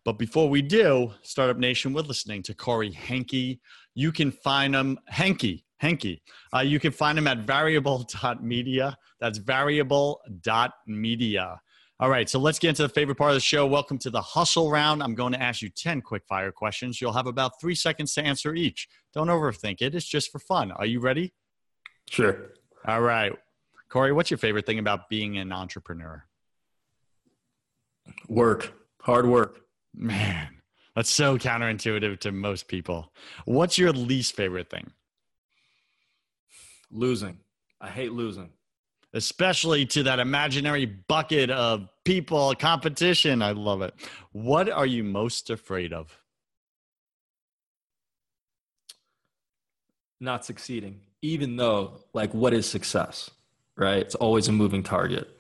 But 0.07 0.17
before 0.17 0.47
we 0.47 0.61
do, 0.61 1.11
Startup 1.21 1.57
Nation, 1.57 1.91
we're 1.91 1.99
listening 1.99 2.41
to 2.43 2.53
Corey 2.53 2.93
Henke. 2.93 3.59
You 3.93 4.13
can 4.13 4.31
find 4.31 4.73
him, 4.73 4.97
Henke, 5.09 5.65
Henke. 5.81 6.21
Uh, 6.55 6.59
you 6.59 6.79
can 6.79 6.93
find 6.93 7.17
him 7.17 7.27
at 7.27 7.39
variable.media. 7.39 8.97
That's 9.19 9.37
variable.media. 9.37 11.59
All 11.99 12.09
right, 12.09 12.29
so 12.29 12.39
let's 12.39 12.57
get 12.57 12.69
into 12.69 12.83
the 12.83 12.89
favorite 12.89 13.17
part 13.17 13.31
of 13.31 13.35
the 13.35 13.41
show. 13.41 13.67
Welcome 13.67 13.97
to 13.97 14.09
the 14.09 14.21
hustle 14.21 14.71
round. 14.71 15.03
I'm 15.03 15.13
going 15.13 15.33
to 15.33 15.41
ask 15.41 15.61
you 15.61 15.67
10 15.67 15.99
quick 15.99 16.23
fire 16.25 16.53
questions. 16.53 17.01
You'll 17.01 17.11
have 17.11 17.27
about 17.27 17.59
three 17.59 17.75
seconds 17.75 18.13
to 18.13 18.23
answer 18.23 18.55
each. 18.55 18.87
Don't 19.13 19.27
overthink 19.27 19.81
it, 19.81 19.93
it's 19.93 20.07
just 20.07 20.31
for 20.31 20.39
fun. 20.39 20.71
Are 20.71 20.85
you 20.85 21.01
ready? 21.01 21.33
Sure. 22.09 22.53
All 22.85 23.01
right. 23.01 23.33
Corey, 23.89 24.13
what's 24.13 24.31
your 24.31 24.37
favorite 24.37 24.65
thing 24.65 24.79
about 24.79 25.09
being 25.09 25.37
an 25.37 25.51
entrepreneur? 25.51 26.23
Work, 28.29 28.71
hard 29.01 29.27
work. 29.27 29.66
Man, 29.99 30.49
that's 30.95 31.09
so 31.09 31.39
counterintuitive 31.39 32.19
to 32.19 32.31
most 32.31 32.67
people. 32.67 33.11
What's 33.45 33.79
your 33.79 33.91
least 33.91 34.35
favorite 34.35 34.69
thing? 34.69 34.91
Losing. 36.91 37.39
I 37.81 37.89
hate 37.89 38.11
losing. 38.11 38.51
especially 39.13 39.85
to 39.85 40.03
that 40.03 40.19
imaginary 40.19 40.85
bucket 40.85 41.49
of 41.49 41.89
people, 42.03 42.53
competition. 42.55 43.41
I 43.41 43.51
love 43.51 43.81
it. 43.81 43.93
What 44.31 44.69
are 44.69 44.85
you 44.85 45.03
most 45.03 45.49
afraid 45.49 45.93
of? 45.93 46.17
Not 50.19 50.45
succeeding, 50.45 51.01
even 51.21 51.57
though, 51.57 51.99
like, 52.13 52.33
what 52.33 52.53
is 52.53 52.67
success, 52.67 53.29
right? 53.75 53.99
It's 53.99 54.15
always 54.15 54.47
a 54.47 54.51
moving 54.51 54.81
target. 54.83 55.36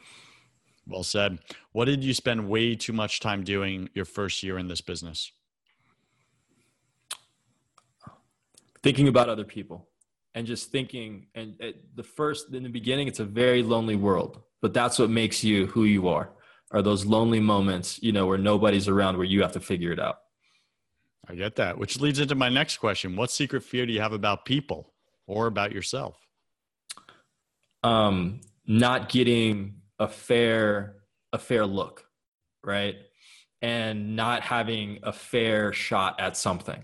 Well 0.87 1.03
said. 1.03 1.39
What 1.73 1.85
did 1.85 2.03
you 2.03 2.13
spend 2.13 2.47
way 2.49 2.75
too 2.75 2.93
much 2.93 3.19
time 3.19 3.43
doing 3.43 3.89
your 3.93 4.05
first 4.05 4.41
year 4.41 4.57
in 4.57 4.67
this 4.67 4.81
business? 4.81 5.31
Thinking 8.81 9.07
about 9.07 9.27
other 9.27 9.43
people 9.43 9.89
and 10.37 10.45
just 10.45 10.69
thinking 10.69 11.25
and 11.33 11.55
the 11.95 12.03
first 12.03 12.53
in 12.53 12.61
the 12.61 12.69
beginning 12.69 13.07
it's 13.07 13.19
a 13.19 13.25
very 13.25 13.63
lonely 13.63 13.95
world 13.95 14.39
but 14.61 14.71
that's 14.71 14.99
what 14.99 15.09
makes 15.09 15.43
you 15.43 15.65
who 15.65 15.85
you 15.85 16.07
are 16.07 16.29
are 16.69 16.83
those 16.83 17.05
lonely 17.05 17.39
moments 17.39 18.01
you 18.03 18.11
know 18.11 18.27
where 18.27 18.37
nobody's 18.37 18.87
around 18.87 19.17
where 19.17 19.25
you 19.25 19.41
have 19.41 19.51
to 19.51 19.59
figure 19.59 19.91
it 19.91 19.99
out 19.99 20.19
i 21.27 21.33
get 21.33 21.55
that 21.55 21.75
which 21.75 21.99
leads 21.99 22.19
into 22.19 22.35
my 22.35 22.49
next 22.49 22.77
question 22.77 23.15
what 23.15 23.31
secret 23.31 23.63
fear 23.63 23.83
do 23.87 23.91
you 23.91 23.99
have 23.99 24.13
about 24.13 24.45
people 24.45 24.93
or 25.25 25.47
about 25.47 25.71
yourself 25.71 26.19
um 27.81 28.39
not 28.67 29.09
getting 29.09 29.76
a 29.99 30.07
fair 30.07 30.95
a 31.33 31.37
fair 31.37 31.65
look 31.65 32.05
right 32.63 32.95
and 33.61 34.15
not 34.15 34.41
having 34.41 34.99
a 35.03 35.11
fair 35.11 35.73
shot 35.73 36.19
at 36.19 36.37
something 36.37 36.83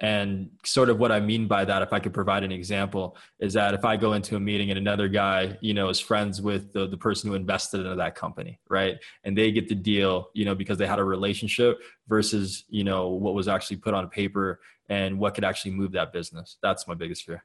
and 0.00 0.50
sort 0.64 0.90
of 0.90 0.98
what 0.98 1.10
I 1.10 1.18
mean 1.18 1.48
by 1.48 1.64
that, 1.64 1.82
if 1.82 1.92
I 1.92 1.98
could 1.98 2.14
provide 2.14 2.44
an 2.44 2.52
example, 2.52 3.16
is 3.40 3.52
that 3.54 3.74
if 3.74 3.84
I 3.84 3.96
go 3.96 4.12
into 4.12 4.36
a 4.36 4.40
meeting 4.40 4.70
and 4.70 4.78
another 4.78 5.08
guy, 5.08 5.58
you 5.60 5.74
know, 5.74 5.88
is 5.88 5.98
friends 5.98 6.40
with 6.40 6.72
the, 6.72 6.86
the 6.86 6.96
person 6.96 7.28
who 7.28 7.34
invested 7.34 7.80
into 7.80 7.96
that 7.96 8.14
company, 8.14 8.60
right? 8.70 8.96
And 9.24 9.36
they 9.36 9.50
get 9.50 9.68
the 9.68 9.74
deal, 9.74 10.28
you 10.34 10.44
know, 10.44 10.54
because 10.54 10.78
they 10.78 10.86
had 10.86 11.00
a 11.00 11.04
relationship 11.04 11.80
versus, 12.06 12.64
you 12.68 12.84
know, 12.84 13.08
what 13.08 13.34
was 13.34 13.48
actually 13.48 13.78
put 13.78 13.92
on 13.92 14.08
paper 14.08 14.60
and 14.88 15.18
what 15.18 15.34
could 15.34 15.44
actually 15.44 15.72
move 15.72 15.90
that 15.92 16.12
business. 16.12 16.58
That's 16.62 16.86
my 16.86 16.94
biggest 16.94 17.24
fear. 17.24 17.44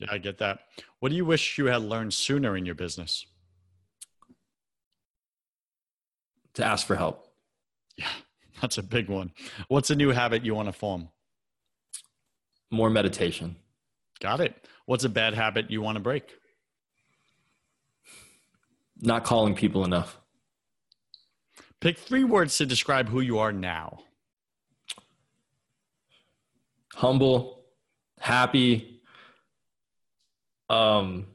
Yeah, 0.00 0.08
I 0.10 0.18
get 0.18 0.38
that. 0.38 0.58
What 0.98 1.10
do 1.10 1.14
you 1.14 1.24
wish 1.24 1.56
you 1.56 1.66
had 1.66 1.82
learned 1.82 2.12
sooner 2.12 2.56
in 2.56 2.66
your 2.66 2.74
business? 2.74 3.26
To 6.54 6.64
ask 6.64 6.86
for 6.86 6.96
help. 6.96 7.26
Yeah, 7.96 8.08
that's 8.60 8.78
a 8.78 8.82
big 8.82 9.08
one. 9.08 9.32
What's 9.68 9.90
a 9.90 9.94
new 9.94 10.10
habit 10.10 10.44
you 10.44 10.54
want 10.54 10.68
to 10.68 10.72
form? 10.72 11.08
More 12.70 12.90
meditation. 12.90 13.56
Got 14.20 14.40
it. 14.40 14.66
What's 14.86 15.04
a 15.04 15.08
bad 15.08 15.34
habit 15.34 15.70
you 15.70 15.82
want 15.82 15.96
to 15.96 16.02
break? 16.02 16.24
Not 19.00 19.24
calling 19.24 19.54
people 19.54 19.84
enough. 19.84 20.18
Pick 21.80 21.98
three 21.98 22.24
words 22.24 22.56
to 22.58 22.66
describe 22.66 23.08
who 23.08 23.20
you 23.20 23.38
are 23.38 23.52
now. 23.52 24.00
Humble, 26.94 27.64
happy, 28.20 29.00
um, 30.68 31.26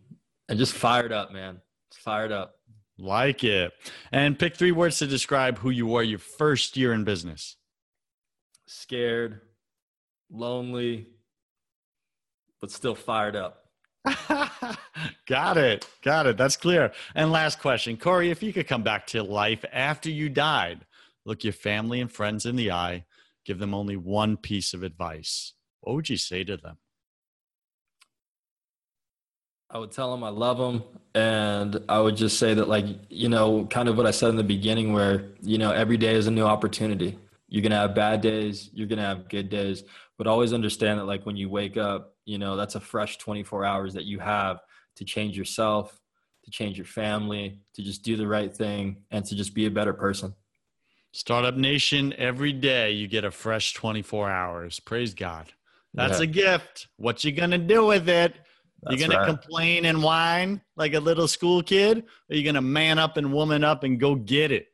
and 0.48 0.58
just 0.58 0.74
fired 0.74 1.12
up, 1.12 1.34
man. 1.34 1.60
Fired 1.94 2.32
up. 2.32 2.57
Like 2.98 3.44
it. 3.44 3.74
And 4.12 4.40
pick 4.40 4.56
three 4.56 4.72
words 4.72 5.00
to 5.00 5.08
describe 5.08 5.60
who 5.60 5.70
you 5.70 5.86
were 5.86 6.04
your 6.04 6.20
first 6.20 6.78
year 6.78 6.94
in 6.94 7.04
business. 7.04 7.56
Scared, 8.66 9.42
lonely, 10.32 11.08
but 12.60 12.72
still 12.72 12.96
fired 12.96 13.36
up. 13.36 13.64
Got 15.28 15.58
it. 15.58 15.88
Got 16.02 16.28
it. 16.28 16.38
That's 16.38 16.58
clear. 16.58 16.92
And 17.14 17.32
last 17.32 17.60
question, 17.60 17.98
Corey, 17.98 18.32
if 18.32 18.42
you 18.42 18.54
could 18.54 18.68
come 18.68 18.84
back 18.84 19.06
to 19.08 19.24
life 19.24 19.64
after 19.72 20.10
you 20.10 20.30
died, 20.30 20.86
look 21.26 21.44
your 21.44 21.54
family 21.54 22.00
and 22.00 22.12
friends 22.12 22.46
in 22.46 22.56
the 22.56 22.72
eye, 22.72 23.06
give 23.46 23.60
them 23.60 23.74
only 23.74 23.98
one 23.98 24.38
piece 24.38 24.74
of 24.74 24.84
advice, 24.84 25.54
what 25.82 25.96
would 25.96 26.10
you 26.10 26.18
say 26.18 26.44
to 26.44 26.58
them? 26.58 26.78
I 29.70 29.78
would 29.80 29.92
tell 29.92 30.12
them 30.12 30.24
I 30.24 30.30
love 30.30 30.58
them. 30.58 30.84
And 31.14 31.84
I 31.90 32.00
would 32.00 32.16
just 32.16 32.38
say 32.38 32.54
that, 32.54 32.68
like, 32.68 32.86
you 33.10 33.28
know, 33.28 33.66
kind 33.66 33.90
of 33.90 33.98
what 33.98 34.06
I 34.06 34.12
said 34.12 34.30
in 34.30 34.36
the 34.36 34.44
beginning, 34.44 34.94
where, 34.94 35.30
you 35.42 35.58
know, 35.58 35.72
every 35.72 35.98
day 35.98 36.14
is 36.14 36.28
a 36.28 36.32
new 36.32 36.46
opportunity. 36.46 37.18
You're 37.50 37.64
going 37.64 37.72
to 37.72 37.78
have 37.78 37.96
bad 37.96 38.22
days, 38.22 38.70
you're 38.74 38.88
going 38.88 39.00
to 39.00 39.06
have 39.06 39.30
good 39.30 39.50
days, 39.50 39.84
but 40.18 40.28
always 40.28 40.54
understand 40.54 41.00
that, 41.00 41.06
like, 41.06 41.26
when 41.26 41.38
you 41.38 41.50
wake 41.50 41.78
up, 41.78 42.18
you 42.28 42.38
know 42.38 42.56
that's 42.56 42.76
a 42.76 42.80
fresh 42.80 43.18
24 43.18 43.66
hours 43.66 43.94
that 43.96 44.04
you 44.04 44.20
have 44.20 44.60
to 44.98 45.06
change 45.06 45.36
yourself 45.36 46.00
to 46.44 46.52
change 46.52 46.78
your 46.78 46.86
family 46.86 47.60
to 47.74 47.82
just 47.82 48.04
do 48.04 48.16
the 48.16 48.28
right 48.28 48.56
thing 48.56 48.98
and 49.10 49.26
to 49.26 49.36
just 49.36 49.56
be 49.56 49.66
a 49.66 49.72
better 49.72 49.94
person 49.94 50.36
startup 51.14 51.56
nation 51.56 52.14
every 52.18 52.54
day 52.54 52.92
you 52.92 53.08
get 53.08 53.24
a 53.24 53.32
fresh 53.32 53.74
24 53.74 54.30
hours 54.30 54.80
praise 54.80 55.14
god 55.16 55.52
that's 55.94 56.20
yeah. 56.20 56.26
a 56.26 56.28
gift 56.28 56.88
what 56.98 57.24
you 57.24 57.32
gonna 57.32 57.58
do 57.58 57.86
with 57.86 58.08
it 58.08 58.36
that's 58.84 58.96
you 59.02 59.08
gonna 59.08 59.20
right. 59.20 59.28
complain 59.28 59.86
and 59.86 60.02
whine 60.02 60.62
like 60.76 60.94
a 60.94 61.00
little 61.00 61.28
school 61.28 61.64
kid 61.64 62.00
or 62.30 62.36
you're 62.36 62.46
gonna 62.46 62.62
man 62.62 63.00
up 63.00 63.18
and 63.18 63.34
woman 63.34 63.64
up 63.64 63.84
and 63.84 64.00
go 64.00 64.16
get 64.16 64.52
it 64.52 64.68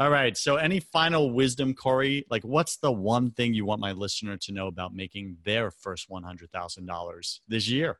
all 0.00 0.08
right. 0.08 0.34
So, 0.34 0.56
any 0.56 0.80
final 0.80 1.30
wisdom, 1.30 1.74
Corey? 1.74 2.24
Like, 2.30 2.42
what's 2.42 2.78
the 2.78 2.90
one 2.90 3.32
thing 3.32 3.52
you 3.52 3.66
want 3.66 3.82
my 3.82 3.92
listener 3.92 4.38
to 4.38 4.52
know 4.52 4.66
about 4.66 4.94
making 4.94 5.36
their 5.44 5.70
first 5.70 6.08
$100,000 6.08 7.40
this 7.46 7.68
year? 7.68 7.98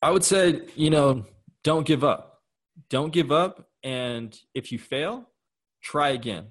I 0.00 0.12
would 0.12 0.22
say, 0.22 0.60
you 0.76 0.88
know, 0.88 1.26
don't 1.64 1.84
give 1.84 2.04
up. 2.04 2.42
Don't 2.90 3.12
give 3.12 3.32
up. 3.32 3.68
And 3.82 4.38
if 4.54 4.70
you 4.70 4.78
fail, 4.78 5.28
try 5.82 6.10
again. 6.10 6.46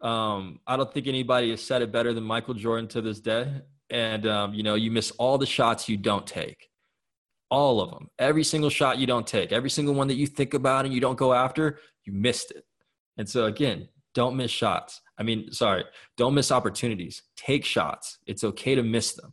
Um, 0.00 0.58
I 0.66 0.76
don't 0.76 0.92
think 0.92 1.06
anybody 1.06 1.50
has 1.50 1.62
said 1.62 1.80
it 1.80 1.92
better 1.92 2.12
than 2.12 2.24
Michael 2.24 2.54
Jordan 2.54 2.88
to 2.88 3.00
this 3.00 3.20
day. 3.20 3.62
And, 3.90 4.26
um, 4.26 4.54
you 4.54 4.62
know, 4.62 4.74
you 4.74 4.90
miss 4.90 5.10
all 5.12 5.38
the 5.38 5.46
shots 5.46 5.88
you 5.88 5.96
don't 5.96 6.26
take. 6.26 6.68
All 7.50 7.80
of 7.80 7.90
them. 7.90 8.10
Every 8.18 8.44
single 8.44 8.70
shot 8.70 8.98
you 8.98 9.06
don't 9.06 9.26
take, 9.26 9.52
every 9.52 9.70
single 9.70 9.94
one 9.94 10.08
that 10.08 10.16
you 10.16 10.26
think 10.26 10.52
about 10.52 10.84
and 10.84 10.92
you 10.92 11.00
don't 11.00 11.16
go 11.16 11.32
after, 11.32 11.78
you 12.04 12.12
missed 12.12 12.50
it. 12.50 12.64
And 13.16 13.28
so 13.28 13.46
again, 13.46 13.88
don't 14.14 14.36
miss 14.36 14.50
shots. 14.50 15.00
I 15.18 15.22
mean, 15.22 15.52
sorry, 15.52 15.84
don't 16.16 16.34
miss 16.34 16.52
opportunities. 16.52 17.22
Take 17.36 17.64
shots. 17.64 18.18
It's 18.26 18.44
okay 18.44 18.74
to 18.74 18.82
miss 18.82 19.12
them. 19.14 19.32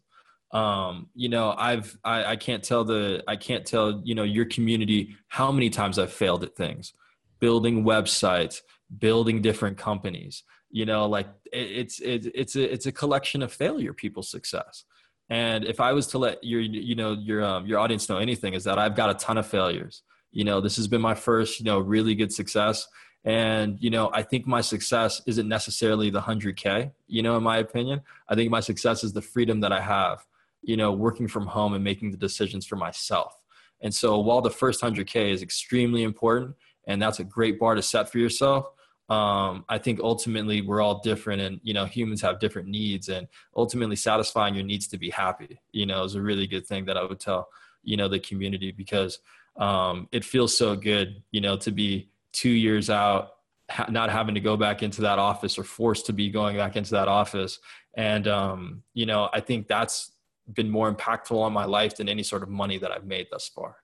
Um, 0.52 1.10
you 1.16 1.28
know, 1.28 1.54
I've 1.58 1.98
I, 2.04 2.24
I 2.26 2.36
can't 2.36 2.64
tell 2.64 2.84
the 2.84 3.24
I 3.28 3.36
can't 3.36 3.66
tell 3.66 4.02
you 4.04 4.16
know 4.16 4.24
your 4.24 4.46
community 4.46 5.16
how 5.28 5.52
many 5.52 5.70
times 5.70 6.00
I've 6.00 6.14
failed 6.14 6.44
at 6.44 6.56
things, 6.56 6.94
building 7.40 7.84
websites, 7.84 8.62
building 8.98 9.42
different 9.42 9.78
companies. 9.78 10.44
You 10.76 10.86
know, 10.86 11.02
like 11.06 11.28
it, 11.52 11.68
it's 11.82 12.00
it, 12.00 12.22
it's 12.36 12.56
a 12.56 12.74
it's 12.74 12.86
a 12.86 12.92
collection 12.92 13.42
of 13.42 13.52
failure 13.54 13.94
people's 13.94 14.30
success. 14.30 14.84
And 15.30 15.66
if 15.66 15.80
I 15.80 15.92
was 15.94 16.06
to 16.08 16.18
let 16.18 16.44
your 16.44 16.62
you 16.62 16.96
know 16.96 17.14
your 17.14 17.44
um, 17.44 17.66
your 17.66 17.80
audience 17.80 18.10
know 18.10 18.18
anything, 18.18 18.54
is 18.54 18.64
that 18.66 18.78
I've 18.78 18.96
got 18.96 19.10
a 19.10 19.14
ton 19.26 19.38
of 19.38 19.48
failures. 19.48 20.04
You 20.32 20.44
know, 20.44 20.60
this 20.60 20.76
has 20.76 20.88
been 20.88 21.02
my 21.02 21.16
first 21.16 21.60
you 21.60 21.66
know 21.66 21.80
really 21.80 22.14
good 22.14 22.34
success 22.34 22.88
and, 23.26 23.82
you 23.82 23.90
know, 23.90 24.12
I 24.14 24.22
think 24.22 24.46
my 24.46 24.62
success 24.62 25.20
isn't 25.26 25.48
necessarily 25.48 26.12
the 26.12 26.22
100K, 26.22 26.92
you 27.08 27.24
know, 27.24 27.36
in 27.36 27.44
my 27.44 27.58
opinion. 27.58 28.02
I 28.30 28.36
think 28.36 28.52
my 28.52 28.60
success 28.60 29.04
is 29.04 29.14
the 29.14 29.22
freedom 29.22 29.62
that 29.62 29.72
I 29.72 29.82
have, 29.82 30.24
you 30.62 30.78
know, 30.78 30.92
working 30.92 31.28
from 31.28 31.48
home 31.48 31.74
and 31.74 31.84
making 31.84 32.12
the 32.12 32.18
decisions 32.18 32.68
for 32.68 32.76
myself. 32.76 33.34
And 33.82 33.94
so 33.94 34.20
while 34.20 34.42
the 34.42 34.52
first 34.52 34.82
100K 34.82 35.32
is 35.32 35.42
extremely 35.42 36.04
important 36.04 36.56
and 36.88 37.02
that's 37.02 37.20
a 37.20 37.24
great 37.24 37.60
bar 37.60 37.74
to 37.74 37.82
set 37.82 38.12
for 38.12 38.20
yourself, 38.20 38.68
um, 39.10 39.66
I 39.70 39.78
think 39.78 40.00
ultimately 40.00 40.62
we're 40.62 40.82
all 40.82 41.00
different 41.00 41.42
and, 41.42 41.60
you 41.64 41.74
know, 41.74 41.86
humans 41.86 42.22
have 42.22 42.40
different 42.40 42.68
needs 42.68 43.10
and 43.10 43.28
ultimately 43.56 43.96
satisfying 43.96 44.56
your 44.56 44.64
needs 44.64 44.88
to 44.88 44.98
be 44.98 45.10
happy, 45.10 45.60
you 45.72 45.86
know, 45.86 46.04
is 46.04 46.16
a 46.16 46.22
really 46.22 46.48
good 46.48 46.66
thing 46.66 46.86
that 46.86 46.98
I 46.98 47.04
would 47.04 47.20
tell, 47.20 47.50
you 47.84 47.98
know, 47.98 48.08
the 48.08 48.20
community 48.20 48.72
because 48.72 49.20
um, 49.58 50.08
it 50.12 50.26
feels 50.26 50.58
so 50.58 50.76
good, 50.76 51.22
you 51.32 51.42
know, 51.42 51.56
to 51.58 51.72
be 51.72 52.10
two 52.32 52.50
years 52.50 52.90
out 52.90 53.34
ha- 53.70 53.88
not 53.90 54.10
having 54.10 54.36
to 54.36 54.42
go 54.42 54.58
back 54.58 54.82
into 54.82 55.02
that 55.02 55.20
office 55.20 55.58
or 55.58 55.64
forced 55.64 56.08
to 56.08 56.14
be 56.14 56.30
going 56.30 56.58
back 56.58 56.76
into 56.76 56.92
that 56.92 57.08
office. 57.08 57.60
And 57.96 58.28
um, 58.28 58.84
you 58.96 59.06
know 59.06 59.30
i 59.34 59.40
think 59.40 59.68
that's 59.68 60.12
been 60.52 60.70
more 60.70 60.94
impactful 60.94 61.38
on 61.38 61.54
my 61.54 61.66
life 61.66 61.98
than 61.98 62.10
any 62.10 62.24
sort 62.24 62.44
of 62.44 62.50
money 62.50 62.78
that 62.80 62.92
i've 62.92 63.06
made 63.06 63.28
thus 63.32 63.48
far 63.48 63.78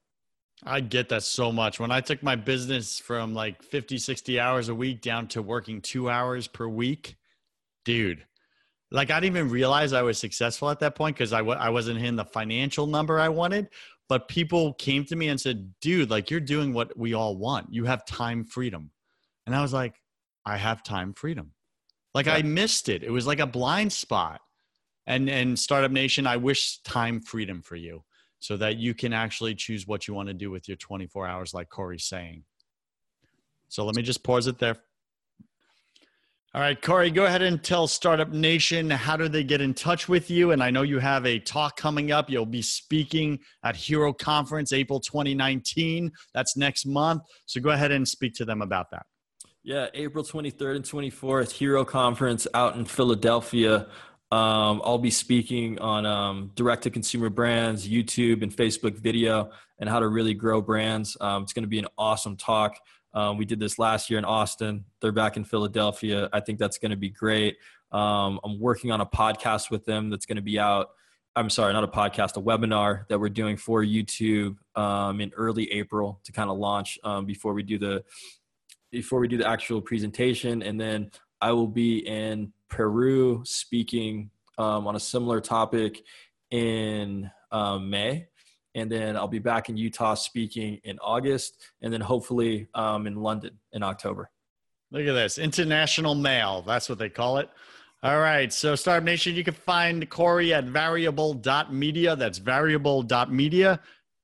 I 0.63 0.79
get 0.81 1.09
that 1.09 1.23
so 1.23 1.51
much. 1.51 1.79
When 1.79 1.91
I 1.91 2.01
took 2.01 2.21
my 2.21 2.35
business 2.35 2.99
from 2.99 3.33
like 3.33 3.63
50, 3.63 3.97
60 3.97 4.39
hours 4.39 4.69
a 4.69 4.75
week 4.75 5.01
down 5.01 5.27
to 5.29 5.41
working 5.41 5.81
two 5.81 6.09
hours 6.09 6.47
per 6.47 6.67
week, 6.67 7.15
dude, 7.83 8.25
like 8.91 9.09
I 9.09 9.19
didn't 9.19 9.37
even 9.37 9.49
realize 9.49 9.93
I 9.93 10.03
was 10.03 10.19
successful 10.19 10.69
at 10.69 10.79
that 10.81 10.95
point 10.95 11.15
because 11.15 11.33
I 11.33 11.39
w- 11.39 11.57
I 11.57 11.69
wasn't 11.69 11.99
hitting 11.99 12.15
the 12.15 12.25
financial 12.25 12.85
number 12.85 13.19
I 13.19 13.29
wanted 13.29 13.69
but 14.11 14.27
people 14.27 14.73
came 14.73 15.05
to 15.05 15.15
me 15.15 15.29
and 15.29 15.39
said, 15.39 15.73
dude, 15.79 16.09
like 16.09 16.29
you're 16.29 16.41
doing 16.41 16.73
what 16.73 16.97
we 16.97 17.13
all 17.13 17.37
want. 17.37 17.73
You 17.73 17.85
have 17.85 18.03
time 18.05 18.43
freedom. 18.43 18.91
And 19.45 19.55
I 19.55 19.61
was 19.61 19.71
like, 19.71 19.95
I 20.45 20.57
have 20.57 20.83
time 20.83 21.13
freedom. 21.13 21.53
Like 22.13 22.25
yeah. 22.25 22.33
I 22.33 22.41
missed 22.41 22.89
it. 22.89 23.03
It 23.03 23.09
was 23.09 23.25
like 23.25 23.39
a 23.39 23.47
blind 23.47 23.93
spot. 23.93 24.41
And 25.07 25.29
and 25.29 25.57
Startup 25.57 25.91
Nation, 25.91 26.27
I 26.27 26.35
wish 26.35 26.79
time 26.79 27.21
freedom 27.21 27.61
for 27.61 27.77
you. 27.77 28.03
So 28.41 28.57
that 28.57 28.77
you 28.77 28.93
can 28.93 29.13
actually 29.13 29.53
choose 29.53 29.87
what 29.87 30.07
you 30.07 30.15
want 30.15 30.27
to 30.27 30.33
do 30.33 30.49
with 30.49 30.67
your 30.67 30.75
24 30.77 31.27
hours, 31.27 31.53
like 31.53 31.69
Corey's 31.69 32.05
saying. 32.05 32.43
So 33.69 33.85
let 33.85 33.95
me 33.95 34.01
just 34.01 34.23
pause 34.23 34.47
it 34.47 34.57
there. 34.57 34.75
All 36.53 36.59
right, 36.59 36.81
Corey, 36.81 37.11
go 37.11 37.25
ahead 37.25 37.43
and 37.43 37.63
tell 37.63 37.87
Startup 37.87 38.29
Nation 38.29 38.89
how 38.89 39.15
do 39.15 39.29
they 39.29 39.43
get 39.43 39.61
in 39.61 39.73
touch 39.73 40.09
with 40.09 40.29
you? 40.29 40.51
And 40.51 40.61
I 40.61 40.69
know 40.71 40.81
you 40.81 40.99
have 40.99 41.25
a 41.25 41.39
talk 41.39 41.77
coming 41.77 42.11
up. 42.11 42.29
You'll 42.29 42.45
be 42.45 42.63
speaking 42.63 43.39
at 43.63 43.75
Hero 43.75 44.11
Conference 44.11 44.73
April 44.73 44.99
2019. 44.99 46.11
That's 46.33 46.57
next 46.57 46.85
month. 46.85 47.21
So 47.45 47.61
go 47.61 47.69
ahead 47.69 47.91
and 47.91 48.05
speak 48.05 48.33
to 48.33 48.43
them 48.43 48.61
about 48.61 48.91
that. 48.91 49.05
Yeah, 49.63 49.87
April 49.93 50.25
23rd 50.25 50.77
and 50.77 50.83
24th, 50.83 51.51
Hero 51.51 51.85
Conference 51.85 52.47
out 52.55 52.75
in 52.75 52.83
Philadelphia. 52.85 53.87
Um, 54.31 54.81
I'll 54.85 54.97
be 54.97 55.11
speaking 55.11 55.77
on 55.79 56.05
um, 56.05 56.51
direct 56.55 56.83
to 56.83 56.89
consumer 56.89 57.29
brands, 57.29 57.87
YouTube, 57.87 58.43
and 58.43 58.51
Facebook 58.51 58.95
video, 58.95 59.51
and 59.79 59.89
how 59.89 59.99
to 59.99 60.07
really 60.07 60.33
grow 60.33 60.61
brands. 60.61 61.17
Um, 61.19 61.43
it's 61.43 61.51
going 61.51 61.63
to 61.63 61.69
be 61.69 61.79
an 61.79 61.87
awesome 61.97 62.37
talk. 62.37 62.77
Um, 63.13 63.37
we 63.37 63.43
did 63.43 63.59
this 63.59 63.77
last 63.77 64.09
year 64.09 64.17
in 64.19 64.23
Austin. 64.23 64.85
They're 65.01 65.11
back 65.11 65.35
in 65.35 65.43
Philadelphia. 65.43 66.29
I 66.31 66.39
think 66.39 66.59
that's 66.59 66.77
going 66.77 66.91
to 66.91 66.97
be 66.97 67.09
great. 67.09 67.57
Um, 67.91 68.39
I'm 68.45 68.57
working 68.57 68.89
on 68.89 69.01
a 69.01 69.05
podcast 69.05 69.69
with 69.69 69.83
them 69.83 70.09
that's 70.09 70.25
going 70.25 70.37
to 70.37 70.41
be 70.41 70.57
out. 70.57 70.91
I'm 71.35 71.49
sorry, 71.49 71.73
not 71.73 71.83
a 71.83 71.87
podcast, 71.87 72.37
a 72.37 72.41
webinar 72.41 73.07
that 73.09 73.19
we're 73.19 73.29
doing 73.29 73.57
for 73.57 73.83
YouTube 73.83 74.55
um, 74.75 75.19
in 75.19 75.33
early 75.35 75.69
April 75.73 76.21
to 76.23 76.31
kind 76.31 76.49
of 76.49 76.57
launch 76.57 76.97
before 77.25 77.53
we 77.53 77.63
do 77.63 77.77
the 77.77 78.03
before 78.91 79.19
we 79.19 79.27
do 79.27 79.37
the 79.37 79.47
actual 79.47 79.81
presentation, 79.81 80.61
and 80.61 80.79
then 80.79 81.11
I 81.41 81.51
will 81.51 81.67
be 81.67 81.99
in 82.07 82.53
Peru 82.69 83.41
speaking 83.45 84.29
um, 84.57 84.87
on 84.87 84.95
a 84.95 84.99
similar 84.99 85.41
topic 85.41 86.03
in 86.51 87.29
um, 87.51 87.89
May. 87.89 88.27
And 88.75 88.89
then 88.89 89.17
I'll 89.17 89.27
be 89.27 89.39
back 89.39 89.67
in 89.67 89.75
Utah 89.75 90.13
speaking 90.13 90.79
in 90.85 90.97
August, 90.99 91.57
and 91.81 91.91
then 91.91 91.99
hopefully 91.99 92.67
um, 92.73 93.05
in 93.05 93.15
London 93.15 93.59
in 93.73 93.83
October. 93.83 94.29
Look 94.91 95.05
at 95.05 95.13
this 95.13 95.37
international 95.37 96.15
mail. 96.15 96.63
That's 96.65 96.87
what 96.87 96.97
they 96.97 97.09
call 97.09 97.37
it. 97.37 97.49
All 98.03 98.19
right. 98.19 98.51
So, 98.51 98.75
Startup 98.75 99.03
Nation, 99.03 99.35
you 99.35 99.43
can 99.43 99.53
find 99.53 100.09
Corey 100.09 100.53
at 100.53 100.65
variable.media. 100.65 102.15
That's 102.15 102.37
variable.media. 102.39 103.79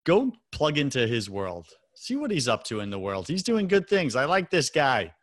Go 0.06 0.32
plug 0.52 0.78
into 0.78 1.06
his 1.08 1.30
world. 1.30 1.68
See 1.96 2.16
what 2.16 2.32
he's 2.32 2.48
up 2.48 2.64
to 2.66 2.80
in 2.80 2.90
the 2.90 3.00
world. 3.00 3.28
He's 3.28 3.44
doing 3.44 3.68
good 3.68 3.88
things. 3.90 4.16
I 4.16 4.26
like 4.26 4.50
this 4.50 4.70
guy. 4.70 5.14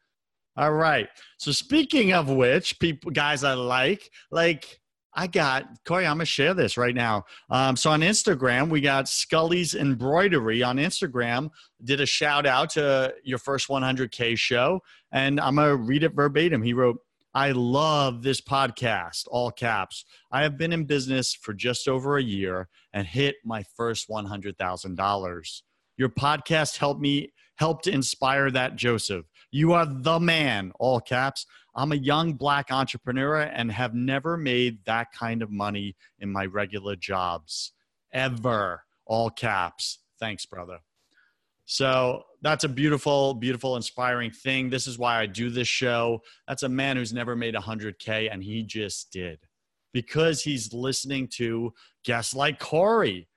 All 0.57 0.73
right. 0.73 1.09
So 1.37 1.51
speaking 1.51 2.13
of 2.13 2.31
which, 2.31 2.79
people, 2.79 3.11
guys, 3.11 3.43
I 3.43 3.55
like 3.55 4.11
like 4.31 4.81
I 5.13 5.27
got 5.27 5.67
Corey. 5.85 6.07
I'm 6.07 6.17
gonna 6.17 6.25
share 6.27 6.55
this 6.55 6.77
right 6.77 6.95
now. 6.95 7.25
Um, 7.51 7.77
so 7.77 7.91
on 7.91 8.01
Instagram, 8.01 8.69
we 8.69 8.81
got 8.81 9.09
Scully's 9.09 9.75
embroidery 9.75 10.63
on 10.63 10.77
Instagram. 10.77 11.51
Did 11.83 12.01
a 12.01 12.07
shout 12.07 12.47
out 12.47 12.71
to 12.71 13.15
your 13.25 13.39
first 13.39 13.69
100k 13.69 14.37
show, 14.37 14.81
and 15.13 15.41
I'm 15.41 15.57
gonna 15.57 15.77
read 15.77 16.05
it 16.05 16.15
verbatim. 16.15 16.63
He 16.63 16.73
wrote. 16.73 16.99
I 17.37 17.51
love 17.51 18.23
this 18.23 18.41
podcast, 18.41 19.27
all 19.29 19.51
caps. 19.51 20.05
I 20.31 20.45
have 20.45 20.57
been 20.57 20.73
in 20.73 20.85
business 20.85 21.35
for 21.35 21.53
just 21.53 21.89
over 21.89 22.17
a 22.17 22.23
year 22.23 22.69
and 22.93 23.09
hit 23.09 23.35
my 23.45 23.65
first 23.77 24.09
$100,000. 24.09 25.63
Your 25.97 26.09
podcast 26.11 26.77
helped 26.77 27.01
me, 27.01 27.33
helped 27.57 27.89
inspire 27.89 28.53
that, 28.53 28.77
Joseph. 28.77 29.27
You 29.55 29.73
are 29.75 29.87
the 29.87 30.19
man, 30.19 30.73
all 30.81 30.99
caps. 30.99 31.47
I'm 31.77 31.93
a 31.93 31.95
young 31.95 32.33
black 32.33 32.73
entrepreneur 32.73 33.43
and 33.43 33.71
have 33.71 33.95
never 33.95 34.37
made 34.37 34.85
that 34.85 35.13
kind 35.13 35.43
of 35.43 35.51
money 35.53 35.95
in 36.19 36.29
my 36.29 36.47
regular 36.47 36.97
jobs 36.97 37.71
ever, 38.13 38.83
all 39.07 39.31
caps. 39.31 40.01
Thanks, 40.19 40.45
brother. 40.45 40.79
So 41.67 42.25
that's 42.43 42.65
a 42.65 42.69
beautiful, 42.69 43.33
beautiful, 43.35 43.77
inspiring 43.77 44.33
thing. 44.33 44.71
This 44.71 44.89
is 44.89 44.99
why 44.99 45.21
I 45.21 45.27
do 45.27 45.51
this 45.51 45.69
show. 45.69 46.23
That's 46.49 46.65
a 46.65 46.69
man 46.69 46.97
who's 46.97 47.13
never 47.13 47.37
made 47.37 47.55
100K, 47.55 48.33
and 48.33 48.43
he 48.43 48.65
just 48.65 49.13
did 49.13 49.39
because 49.93 50.43
he's 50.43 50.73
listening 50.73 51.29
to 51.35 51.73
guests 52.05 52.35
like 52.35 52.59
Corey 52.59 53.29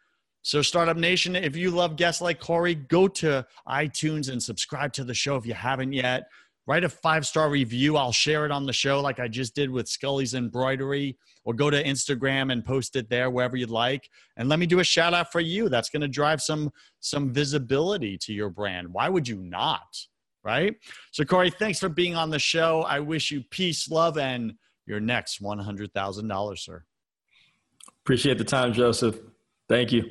so, 0.42 0.62
Startup 0.62 0.96
Nation, 0.96 1.36
if 1.36 1.58
you 1.58 1.72
love 1.72 1.98
guests 1.98 2.22
like 2.22 2.40
Corey, 2.40 2.76
go 2.76 3.08
to 3.10 3.46
iTunes 3.68 4.32
and 4.32 4.42
subscribe 4.42 4.94
to 4.94 5.04
the 5.04 5.14
show 5.14 5.36
if 5.36 5.46
you 5.46 5.54
haven't 5.54 5.92
yet. 5.92 6.30
Write 6.68 6.84
a 6.84 6.90
five 6.90 7.26
star 7.26 7.50
review. 7.50 7.98
I'll 7.98 8.12
share 8.12 8.46
it 8.46 8.52
on 8.52 8.66
the 8.66 8.74
show 8.74 9.02
like 9.02 9.20
I 9.20 9.28
just 9.28 9.56
did 9.56 9.70
with 9.70 9.88
Scully's 9.88 10.34
Embroidery, 10.34 11.18
or 11.46 11.54
go 11.54 11.70
to 11.70 11.82
Instagram 11.84 12.52
and 12.52 12.64
post 12.64 12.96
it 12.96 13.10
there 13.10 13.30
wherever 13.30 13.56
you'd 13.56 13.70
like. 13.70 14.10
And 14.36 14.50
let 14.50 14.60
me 14.60 14.66
do 14.66 14.80
a 14.80 14.84
shout 14.84 15.14
out 15.14 15.32
for 15.32 15.40
you. 15.40 15.70
That's 15.70 15.90
going 15.90 16.02
to 16.02 16.08
drive 16.08 16.42
some 16.42 16.72
some 17.00 17.34
visibility 17.34 18.18
to 18.20 18.34
your 18.34 18.50
brand. 18.50 18.88
Why 18.92 19.10
would 19.10 19.28
you 19.28 19.38
not? 19.38 19.98
Right? 20.44 20.76
So, 21.12 21.26
Corey, 21.26 21.50
thanks 21.50 21.80
for 21.80 21.90
being 21.90 22.16
on 22.16 22.30
the 22.30 22.40
show. 22.40 22.84
I 22.84 23.02
wish 23.02 23.32
you 23.32 23.44
peace, 23.50 23.90
love, 23.90 24.18
and 24.18 24.54
your 24.86 25.02
next 25.02 25.42
$100,000, 25.42 26.58
sir. 26.58 26.84
Appreciate 28.04 28.38
the 28.38 28.46
time, 28.46 28.72
Joseph. 28.72 29.20
Thank 29.68 29.92
you. 29.92 30.06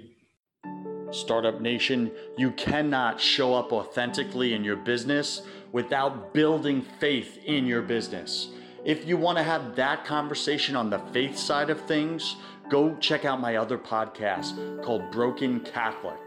Startup 1.10 1.60
Nation, 1.60 2.10
you 2.36 2.50
cannot 2.52 3.20
show 3.20 3.54
up 3.54 3.72
authentically 3.72 4.54
in 4.54 4.64
your 4.64 4.76
business 4.76 5.42
without 5.72 6.34
building 6.34 6.82
faith 6.98 7.38
in 7.44 7.66
your 7.66 7.82
business. 7.82 8.48
If 8.84 9.06
you 9.06 9.16
want 9.16 9.38
to 9.38 9.44
have 9.44 9.76
that 9.76 10.04
conversation 10.04 10.76
on 10.76 10.90
the 10.90 10.98
faith 11.12 11.36
side 11.36 11.70
of 11.70 11.80
things, 11.82 12.36
go 12.68 12.96
check 12.96 13.24
out 13.24 13.40
my 13.40 13.56
other 13.56 13.78
podcast 13.78 14.82
called 14.82 15.10
Broken 15.10 15.60
Catholic. 15.60 16.18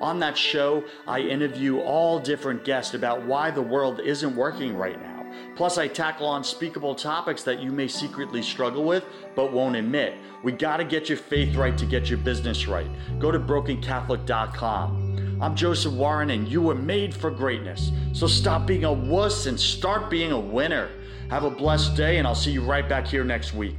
On 0.00 0.18
that 0.20 0.36
show, 0.36 0.84
I 1.06 1.20
interview 1.20 1.80
all 1.80 2.18
different 2.18 2.64
guests 2.64 2.94
about 2.94 3.24
why 3.24 3.50
the 3.50 3.62
world 3.62 4.00
isn't 4.00 4.36
working 4.36 4.76
right 4.76 5.00
now 5.00 5.15
Plus, 5.56 5.78
I 5.78 5.88
tackle 5.88 6.36
unspeakable 6.36 6.94
topics 6.94 7.42
that 7.44 7.60
you 7.60 7.72
may 7.72 7.88
secretly 7.88 8.42
struggle 8.42 8.84
with 8.84 9.04
but 9.34 9.52
won't 9.52 9.74
admit. 9.74 10.14
We 10.44 10.52
got 10.52 10.76
to 10.76 10.84
get 10.84 11.08
your 11.08 11.18
faith 11.18 11.56
right 11.56 11.76
to 11.78 11.86
get 11.86 12.10
your 12.10 12.18
business 12.18 12.68
right. 12.68 12.86
Go 13.18 13.30
to 13.30 13.38
brokencatholic.com. 13.38 15.38
I'm 15.40 15.56
Joseph 15.56 15.94
Warren, 15.94 16.28
and 16.30 16.46
you 16.46 16.60
were 16.62 16.74
made 16.74 17.14
for 17.14 17.30
greatness. 17.30 17.90
So 18.12 18.26
stop 18.26 18.66
being 18.66 18.84
a 18.84 18.92
wuss 18.92 19.46
and 19.46 19.58
start 19.58 20.10
being 20.10 20.32
a 20.32 20.38
winner. 20.38 20.90
Have 21.30 21.44
a 21.44 21.50
blessed 21.50 21.96
day, 21.96 22.18
and 22.18 22.26
I'll 22.26 22.34
see 22.34 22.52
you 22.52 22.62
right 22.62 22.86
back 22.88 23.06
here 23.06 23.24
next 23.24 23.54
week. 23.54 23.76